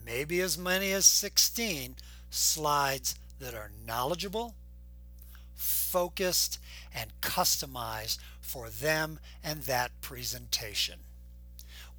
maybe 0.05 0.40
as 0.40 0.57
many 0.57 0.93
as 0.93 1.05
16 1.07 1.97
slides 2.30 3.16
that 3.40 3.55
are 3.55 3.70
knowledgeable, 3.86 4.55
focused, 5.93 6.59
and 6.95 7.20
customized 7.20 8.16
for 8.40 8.70
them 8.70 9.20
and 9.45 9.64
that 9.64 9.90
presentation. 10.01 11.01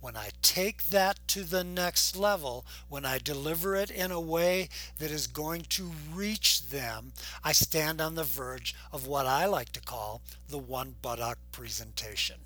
When 0.02 0.18
I 0.18 0.32
take 0.41 0.89
that 0.89 1.20
to 1.28 1.44
the 1.44 1.64
next 1.64 2.18
level, 2.18 2.66
when 2.89 3.06
I 3.06 3.20
deliver 3.20 3.76
it 3.76 3.91
in 3.91 4.12
a 4.12 4.20
way 4.20 4.70
that 4.98 5.12
is 5.12 5.28
going 5.28 5.62
to 5.70 5.91
reach 6.12 6.70
them, 6.70 7.14
I 7.44 7.54
stand 7.54 8.02
on 8.02 8.16
the 8.16 8.24
verge 8.24 8.76
of 8.91 9.06
what 9.06 9.28
I 9.28 9.46
like 9.46 9.72
to 9.74 9.80
call 9.80 10.22
the 10.50 10.58
one 10.58 10.96
buttock 11.02 11.38
presentation. 11.52 12.38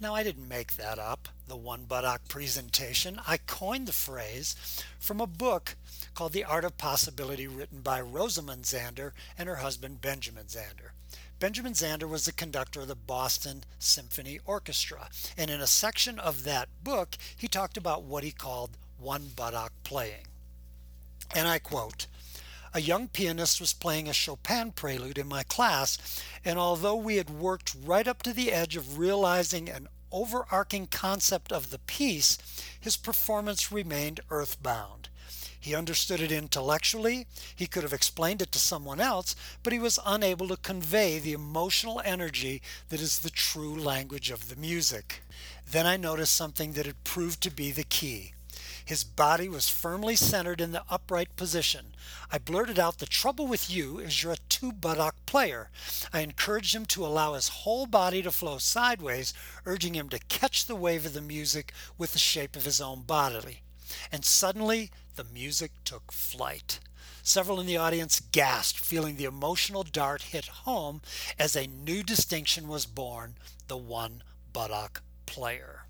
Now, 0.00 0.16
I 0.16 0.24
didn't 0.24 0.48
make 0.48 0.76
that 0.76 0.98
up, 0.98 1.28
the 1.46 1.56
one 1.56 1.84
buttock 1.84 2.26
presentation. 2.28 3.20
I 3.26 3.36
coined 3.36 3.86
the 3.86 3.92
phrase 3.92 4.56
from 4.98 5.20
a 5.20 5.28
book 5.28 5.76
called 6.14 6.32
The 6.32 6.44
Art 6.44 6.64
of 6.64 6.76
Possibility, 6.76 7.46
written 7.46 7.80
by 7.80 8.00
Rosamund 8.00 8.64
Zander 8.64 9.12
and 9.38 9.48
her 9.48 9.56
husband 9.56 10.00
Benjamin 10.00 10.46
Zander. 10.46 10.90
Benjamin 11.38 11.72
Zander 11.72 12.08
was 12.08 12.24
the 12.24 12.32
conductor 12.32 12.82
of 12.82 12.88
the 12.88 12.94
Boston 12.94 13.64
Symphony 13.78 14.38
Orchestra, 14.46 15.08
and 15.36 15.50
in 15.50 15.60
a 15.60 15.66
section 15.66 16.18
of 16.18 16.44
that 16.44 16.68
book, 16.84 17.16
he 17.36 17.48
talked 17.48 17.76
about 17.76 18.04
what 18.04 18.22
he 18.22 18.30
called 18.30 18.78
one 18.98 19.30
buttock 19.34 19.72
playing. 19.82 20.26
And 21.34 21.48
I 21.48 21.58
quote, 21.58 22.06
a 22.74 22.80
young 22.80 23.08
pianist 23.08 23.60
was 23.60 23.74
playing 23.74 24.08
a 24.08 24.12
Chopin 24.12 24.72
prelude 24.72 25.18
in 25.18 25.28
my 25.28 25.42
class, 25.42 26.22
and 26.44 26.58
although 26.58 26.96
we 26.96 27.16
had 27.16 27.28
worked 27.28 27.74
right 27.84 28.08
up 28.08 28.22
to 28.22 28.32
the 28.32 28.52
edge 28.52 28.76
of 28.76 28.98
realizing 28.98 29.68
an 29.68 29.88
overarching 30.10 30.86
concept 30.86 31.52
of 31.52 31.70
the 31.70 31.78
piece, 31.80 32.38
his 32.80 32.96
performance 32.96 33.72
remained 33.72 34.20
earthbound. 34.30 35.01
He 35.62 35.76
understood 35.76 36.20
it 36.20 36.32
intellectually, 36.32 37.28
he 37.54 37.68
could 37.68 37.84
have 37.84 37.92
explained 37.92 38.42
it 38.42 38.50
to 38.50 38.58
someone 38.58 38.98
else, 38.98 39.36
but 39.62 39.72
he 39.72 39.78
was 39.78 40.00
unable 40.04 40.48
to 40.48 40.56
convey 40.56 41.20
the 41.20 41.32
emotional 41.32 42.02
energy 42.04 42.60
that 42.88 43.00
is 43.00 43.20
the 43.20 43.30
true 43.30 43.76
language 43.76 44.32
of 44.32 44.48
the 44.48 44.56
music. 44.56 45.22
Then 45.70 45.86
I 45.86 45.96
noticed 45.96 46.34
something 46.34 46.72
that 46.72 46.86
had 46.86 47.04
proved 47.04 47.40
to 47.42 47.50
be 47.52 47.70
the 47.70 47.84
key. 47.84 48.34
His 48.84 49.04
body 49.04 49.48
was 49.48 49.68
firmly 49.68 50.16
centered 50.16 50.60
in 50.60 50.72
the 50.72 50.82
upright 50.90 51.36
position. 51.36 51.94
I 52.32 52.38
blurted 52.38 52.80
out, 52.80 52.98
The 52.98 53.06
trouble 53.06 53.46
with 53.46 53.70
you 53.70 54.00
is 54.00 54.20
you're 54.20 54.32
a 54.32 54.48
two 54.48 54.72
buttock 54.72 55.14
player. 55.26 55.70
I 56.12 56.22
encouraged 56.22 56.74
him 56.74 56.86
to 56.86 57.06
allow 57.06 57.34
his 57.34 57.62
whole 57.62 57.86
body 57.86 58.20
to 58.22 58.32
flow 58.32 58.58
sideways, 58.58 59.32
urging 59.64 59.94
him 59.94 60.08
to 60.08 60.18
catch 60.28 60.66
the 60.66 60.74
wave 60.74 61.06
of 61.06 61.14
the 61.14 61.20
music 61.20 61.72
with 61.96 62.14
the 62.14 62.18
shape 62.18 62.56
of 62.56 62.64
his 62.64 62.80
own 62.80 63.02
body. 63.02 63.62
And 64.10 64.24
suddenly 64.24 64.90
the 65.16 65.24
music 65.24 65.72
took 65.84 66.12
flight. 66.12 66.80
Several 67.22 67.60
in 67.60 67.66
the 67.66 67.76
audience 67.76 68.20
gasped, 68.20 68.80
feeling 68.80 69.16
the 69.16 69.24
emotional 69.24 69.82
dart 69.82 70.22
hit 70.22 70.46
home 70.46 71.00
as 71.38 71.54
a 71.54 71.66
new 71.66 72.02
distinction 72.02 72.66
was 72.68 72.86
born 72.86 73.34
the 73.68 73.76
one 73.76 74.22
buttock 74.52 75.02
player. 75.26 75.82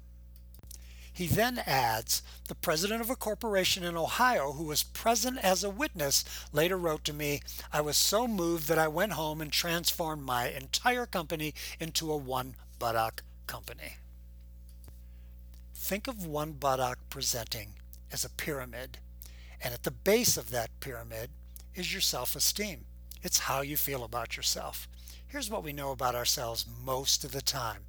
He 1.13 1.27
then 1.27 1.59
adds 1.67 2.23
The 2.49 2.55
president 2.55 3.01
of 3.01 3.11
a 3.11 3.17
corporation 3.17 3.85
in 3.85 3.97
Ohio 3.97 4.53
who 4.53 4.65
was 4.65 4.83
present 4.83 5.39
as 5.39 5.63
a 5.63 5.71
witness 5.71 6.25
later 6.53 6.77
wrote 6.77 7.05
to 7.05 7.13
me, 7.13 7.41
I 7.73 7.81
was 7.81 7.97
so 7.97 8.27
moved 8.27 8.69
that 8.69 8.79
I 8.79 8.89
went 8.89 9.13
home 9.13 9.41
and 9.41 9.53
transformed 9.53 10.23
my 10.23 10.49
entire 10.49 11.07
company 11.07 11.55
into 11.79 12.11
a 12.11 12.17
one 12.17 12.57
buttock 12.79 13.23
company. 13.47 13.97
Think 15.75 16.09
of 16.09 16.27
one 16.27 16.53
buttock 16.53 16.99
presenting 17.11 17.75
as 18.11 18.25
a 18.25 18.31
pyramid 18.31 18.99
and 19.63 19.73
at 19.73 19.85
the 19.85 19.91
base 19.91 20.37
of 20.37 20.51
that 20.51 20.71
pyramid 20.81 21.31
is 21.75 21.93
your 21.93 22.01
self 22.01 22.35
esteem. 22.37 22.85
It's 23.23 23.41
how 23.41 23.61
you 23.61 23.77
feel 23.77 24.03
about 24.05 24.37
yourself. 24.37 24.89
Here's 25.27 25.51
what 25.51 25.63
we 25.63 25.73
know 25.73 25.93
about 25.93 26.15
ourselves 26.15 26.67
most 26.85 27.25
of 27.25 27.33
the 27.33 27.41
time 27.41 27.83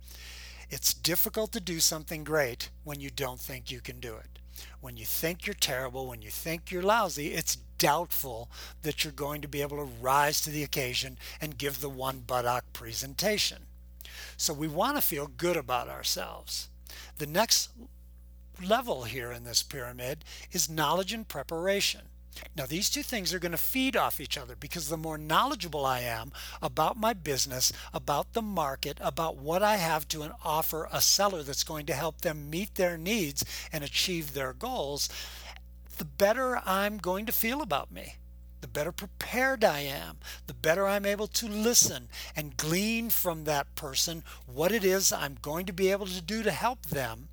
it's 0.70 0.94
difficult 0.94 1.52
to 1.52 1.60
do 1.60 1.80
something 1.80 2.24
great 2.24 2.70
when 2.84 3.00
you 3.00 3.10
don't 3.10 3.40
think 3.40 3.70
you 3.70 3.80
can 3.80 4.00
do 4.00 4.16
it. 4.16 4.40
When 4.82 4.98
you 4.98 5.06
think 5.06 5.46
you're 5.46 5.54
terrible, 5.54 6.08
when 6.08 6.22
you 6.22 6.30
think 6.30 6.72
you're 6.72 6.84
lousy, 6.84 7.34
it's 7.34 7.58
doubtful 7.78 8.50
that 8.82 9.04
you're 9.04 9.14
going 9.14 9.42
to 9.42 9.48
be 9.48 9.62
able 9.62 9.78
to 9.78 9.92
rise 10.02 10.42
to 10.42 10.50
the 10.50 10.64
occasion 10.64 11.18
and 11.42 11.58
give 11.58 11.82
the 11.82 11.90
one 11.90 12.20
buttock 12.20 12.64
presentation. 12.72 13.64
So 14.38 14.54
we 14.54 14.68
want 14.68 14.96
to 14.96 15.02
feel 15.02 15.28
good 15.28 15.58
about 15.58 15.90
ourselves. 15.90 16.70
The 17.18 17.28
next 17.28 17.70
level 18.62 19.04
here 19.04 19.32
in 19.32 19.44
this 19.44 19.64
pyramid 19.64 20.26
is 20.52 20.70
knowledge 20.70 21.14
and 21.14 21.28
preparation. 21.28 22.02
Now, 22.58 22.66
these 22.66 22.90
two 22.90 23.04
things 23.04 23.32
are 23.32 23.40
going 23.40 23.52
to 23.52 23.58
feed 23.58 23.96
off 23.96 24.20
each 24.20 24.38
other 24.40 24.56
because 24.60 24.90
the 24.90 24.98
more 24.98 25.20
knowledgeable 25.20 25.86
I 25.86 26.00
am 26.00 26.32
about 26.62 26.98
my 26.98 27.14
business, 27.14 27.72
about 27.94 28.34
the 28.34 28.42
market, 28.42 28.98
about 29.02 29.38
what 29.38 29.62
I 29.62 29.78
have 29.78 30.08
to 30.10 30.32
offer 30.44 30.88
a 30.92 31.00
seller 31.00 31.44
that's 31.44 31.64
going 31.64 31.86
to 31.86 31.94
help 31.94 32.22
them 32.22 32.50
meet 32.50 32.74
their 32.76 32.98
needs 32.98 33.46
and 33.72 33.84
achieve 33.84 34.34
their 34.34 34.52
goals, 34.52 35.10
the 35.98 36.06
better 36.06 36.60
I'm 36.66 36.98
going 36.98 37.28
to 37.28 37.32
feel 37.32 37.62
about 37.62 37.92
me. 37.92 38.16
the 38.62 38.68
better 38.70 38.94
prepared 38.94 39.62
I 39.66 39.82
am, 39.82 40.18
the 40.48 40.54
better 40.54 40.88
I'm 40.88 41.06
able 41.06 41.28
to 41.28 41.48
listen 41.50 42.08
and 42.34 42.56
glean 42.56 43.10
from 43.10 43.44
that 43.44 43.76
person 43.76 44.24
what 44.46 44.72
it 44.72 44.86
is 44.86 45.12
I'm 45.12 45.38
going 45.42 45.66
to 45.66 45.74
be 45.74 45.92
able 45.92 46.06
to 46.06 46.22
do 46.22 46.44
to 46.44 46.52
help 46.52 46.86
them, 46.86 47.28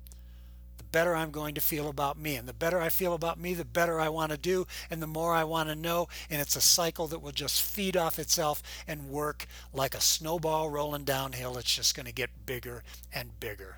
better 0.91 1.15
I'm 1.15 1.31
going 1.31 1.55
to 1.55 1.61
feel 1.61 1.89
about 1.89 2.17
me. 2.17 2.35
And 2.35 2.47
the 2.47 2.53
better 2.53 2.79
I 2.79 2.89
feel 2.89 3.13
about 3.13 3.39
me, 3.39 3.53
the 3.53 3.65
better 3.65 3.99
I 3.99 4.09
want 4.09 4.31
to 4.31 4.37
do 4.37 4.67
and 4.89 5.01
the 5.01 5.07
more 5.07 5.33
I 5.33 5.43
want 5.43 5.69
to 5.69 5.75
know. 5.75 6.07
And 6.29 6.41
it's 6.41 6.55
a 6.55 6.61
cycle 6.61 7.07
that 7.07 7.21
will 7.21 7.31
just 7.31 7.61
feed 7.61 7.97
off 7.97 8.19
itself 8.19 8.61
and 8.87 9.09
work 9.09 9.45
like 9.73 9.95
a 9.95 10.01
snowball 10.01 10.69
rolling 10.69 11.03
downhill. 11.03 11.57
It's 11.57 11.75
just 11.75 11.95
going 11.95 12.05
to 12.05 12.13
get 12.13 12.45
bigger 12.45 12.83
and 13.13 13.39
bigger. 13.39 13.77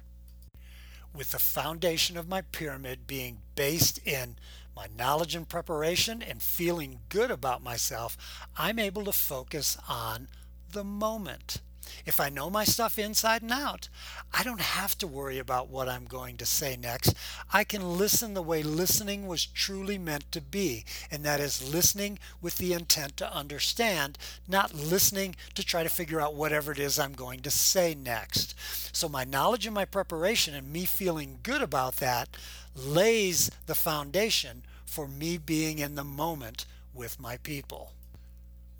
With 1.15 1.31
the 1.31 1.39
foundation 1.39 2.17
of 2.17 2.27
my 2.27 2.41
pyramid 2.41 3.05
being 3.05 3.37
based 3.55 3.99
in 4.05 4.35
my 4.75 4.87
knowledge 4.97 5.35
and 5.35 5.47
preparation 5.47 6.23
and 6.23 6.41
feeling 6.41 7.01
good 7.09 7.29
about 7.29 7.63
myself, 7.63 8.17
I'm 8.57 8.79
able 8.79 9.05
to 9.05 9.11
focus 9.11 9.77
on 9.87 10.27
the 10.71 10.83
moment. 10.83 11.61
If 12.05 12.19
I 12.19 12.29
know 12.29 12.49
my 12.49 12.63
stuff 12.63 12.99
inside 12.99 13.41
and 13.41 13.51
out, 13.51 13.89
I 14.33 14.43
don't 14.43 14.61
have 14.61 14.97
to 14.99 15.07
worry 15.07 15.39
about 15.39 15.69
what 15.69 15.87
I'm 15.87 16.05
going 16.05 16.37
to 16.37 16.45
say 16.45 16.75
next. 16.75 17.13
I 17.51 17.63
can 17.63 17.97
listen 17.97 18.33
the 18.33 18.41
way 18.41 18.63
listening 18.63 19.27
was 19.27 19.45
truly 19.45 19.97
meant 19.97 20.31
to 20.31 20.41
be, 20.41 20.85
and 21.11 21.23
that 21.23 21.39
is 21.39 21.73
listening 21.73 22.19
with 22.41 22.57
the 22.57 22.73
intent 22.73 23.17
to 23.17 23.33
understand, 23.33 24.17
not 24.47 24.73
listening 24.73 25.35
to 25.55 25.63
try 25.63 25.83
to 25.83 25.89
figure 25.89 26.21
out 26.21 26.35
whatever 26.35 26.71
it 26.71 26.79
is 26.79 26.99
I'm 26.99 27.13
going 27.13 27.41
to 27.41 27.51
say 27.51 27.95
next. 27.95 28.55
So, 28.95 29.07
my 29.07 29.23
knowledge 29.23 29.65
and 29.65 29.75
my 29.75 29.85
preparation, 29.85 30.53
and 30.53 30.71
me 30.71 30.85
feeling 30.85 31.39
good 31.43 31.61
about 31.61 31.97
that, 31.97 32.29
lays 32.75 33.51
the 33.65 33.75
foundation 33.75 34.63
for 34.85 35.07
me 35.07 35.37
being 35.37 35.79
in 35.79 35.95
the 35.95 36.03
moment 36.03 36.65
with 36.93 37.19
my 37.19 37.37
people. 37.37 37.93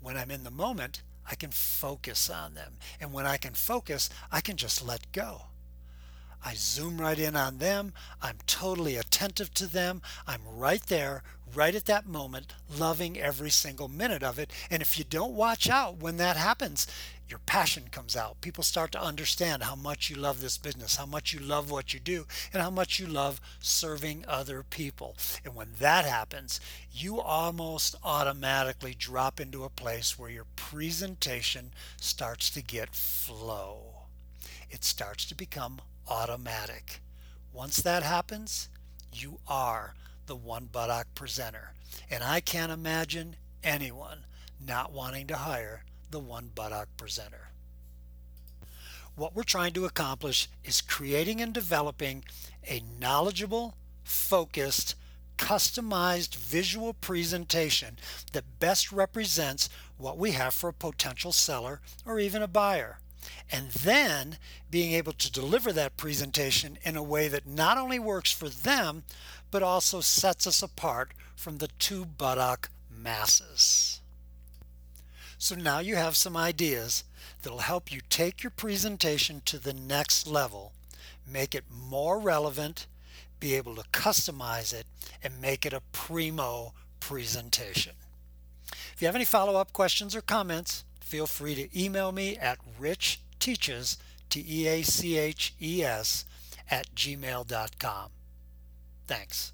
When 0.00 0.16
I'm 0.16 0.30
in 0.30 0.44
the 0.44 0.50
moment, 0.50 1.02
I 1.30 1.34
can 1.34 1.50
focus 1.50 2.28
on 2.30 2.54
them. 2.54 2.74
And 3.00 3.12
when 3.12 3.26
I 3.26 3.36
can 3.36 3.54
focus, 3.54 4.10
I 4.30 4.40
can 4.40 4.56
just 4.56 4.86
let 4.86 5.10
go. 5.12 5.42
I 6.44 6.54
zoom 6.54 7.00
right 7.00 7.18
in 7.18 7.36
on 7.36 7.58
them. 7.58 7.94
I'm 8.20 8.36
totally 8.46 8.96
attentive 8.96 9.54
to 9.54 9.66
them. 9.66 10.02
I'm 10.26 10.42
right 10.46 10.82
there, 10.82 11.22
right 11.54 11.74
at 11.74 11.86
that 11.86 12.06
moment, 12.06 12.52
loving 12.78 13.18
every 13.18 13.48
single 13.48 13.88
minute 13.88 14.22
of 14.22 14.38
it. 14.38 14.50
And 14.70 14.82
if 14.82 14.98
you 14.98 15.04
don't 15.04 15.32
watch 15.32 15.70
out 15.70 15.98
when 15.98 16.18
that 16.18 16.36
happens, 16.36 16.86
your 17.28 17.38
passion 17.46 17.84
comes 17.90 18.16
out. 18.16 18.40
People 18.40 18.62
start 18.62 18.92
to 18.92 19.02
understand 19.02 19.62
how 19.62 19.74
much 19.74 20.10
you 20.10 20.16
love 20.16 20.40
this 20.40 20.58
business, 20.58 20.96
how 20.96 21.06
much 21.06 21.32
you 21.32 21.40
love 21.40 21.70
what 21.70 21.94
you 21.94 22.00
do, 22.00 22.26
and 22.52 22.62
how 22.62 22.70
much 22.70 22.98
you 22.98 23.06
love 23.06 23.40
serving 23.60 24.24
other 24.28 24.62
people. 24.62 25.16
And 25.44 25.54
when 25.54 25.70
that 25.78 26.04
happens, 26.04 26.60
you 26.92 27.20
almost 27.20 27.96
automatically 28.04 28.94
drop 28.96 29.40
into 29.40 29.64
a 29.64 29.70
place 29.70 30.18
where 30.18 30.30
your 30.30 30.46
presentation 30.56 31.72
starts 32.00 32.50
to 32.50 32.62
get 32.62 32.94
flow. 32.94 34.02
It 34.70 34.84
starts 34.84 35.24
to 35.26 35.34
become 35.34 35.80
automatic. 36.08 37.00
Once 37.52 37.78
that 37.78 38.02
happens, 38.02 38.68
you 39.12 39.38
are 39.48 39.94
the 40.26 40.36
one 40.36 40.68
buttock 40.70 41.06
presenter. 41.14 41.72
And 42.10 42.22
I 42.22 42.40
can't 42.40 42.72
imagine 42.72 43.36
anyone 43.62 44.24
not 44.60 44.92
wanting 44.92 45.26
to 45.28 45.36
hire 45.36 45.84
the 46.14 46.20
one 46.20 46.50
buttock 46.54 46.88
presenter. 46.96 47.48
What 49.16 49.34
we're 49.34 49.42
trying 49.42 49.72
to 49.74 49.84
accomplish 49.84 50.48
is 50.64 50.80
creating 50.80 51.40
and 51.40 51.52
developing 51.52 52.24
a 52.64 52.82
knowledgeable, 53.00 53.74
focused, 54.04 54.94
customized 55.36 56.36
visual 56.36 56.94
presentation 56.94 57.98
that 58.32 58.60
best 58.60 58.92
represents 58.92 59.68
what 59.98 60.16
we 60.16 60.30
have 60.30 60.54
for 60.54 60.68
a 60.68 60.72
potential 60.72 61.32
seller 61.32 61.80
or 62.06 62.20
even 62.20 62.42
a 62.42 62.48
buyer 62.48 62.98
and 63.50 63.70
then 63.70 64.38
being 64.70 64.92
able 64.92 65.12
to 65.14 65.32
deliver 65.32 65.72
that 65.72 65.96
presentation 65.96 66.78
in 66.84 66.96
a 66.96 67.02
way 67.02 67.26
that 67.26 67.46
not 67.46 67.76
only 67.78 67.98
works 67.98 68.30
for 68.30 68.48
them, 68.48 69.02
but 69.50 69.62
also 69.62 70.00
sets 70.00 70.46
us 70.46 70.62
apart 70.62 71.12
from 71.34 71.58
the 71.58 71.68
two 71.78 72.04
buttock 72.04 72.70
masses. 72.90 74.00
So 75.44 75.54
now 75.54 75.80
you 75.80 75.96
have 75.96 76.16
some 76.16 76.38
ideas 76.38 77.04
that'll 77.42 77.58
help 77.58 77.92
you 77.92 78.00
take 78.08 78.42
your 78.42 78.50
presentation 78.50 79.42
to 79.44 79.58
the 79.58 79.74
next 79.74 80.26
level, 80.26 80.72
make 81.30 81.54
it 81.54 81.64
more 81.70 82.18
relevant, 82.18 82.86
be 83.40 83.54
able 83.54 83.74
to 83.74 83.82
customize 83.92 84.72
it, 84.72 84.86
and 85.22 85.42
make 85.42 85.66
it 85.66 85.74
a 85.74 85.82
primo 85.92 86.72
presentation. 86.98 87.92
If 88.94 89.02
you 89.02 89.06
have 89.06 89.14
any 89.14 89.26
follow-up 89.26 89.74
questions 89.74 90.16
or 90.16 90.22
comments, 90.22 90.82
feel 90.98 91.26
free 91.26 91.54
to 91.56 91.68
email 91.78 92.10
me 92.10 92.38
at 92.38 92.58
richteaches, 92.80 93.98
T-E-A-C-H-E-S, 94.30 96.24
at 96.70 96.94
gmail.com. 96.94 98.10
Thanks. 99.06 99.53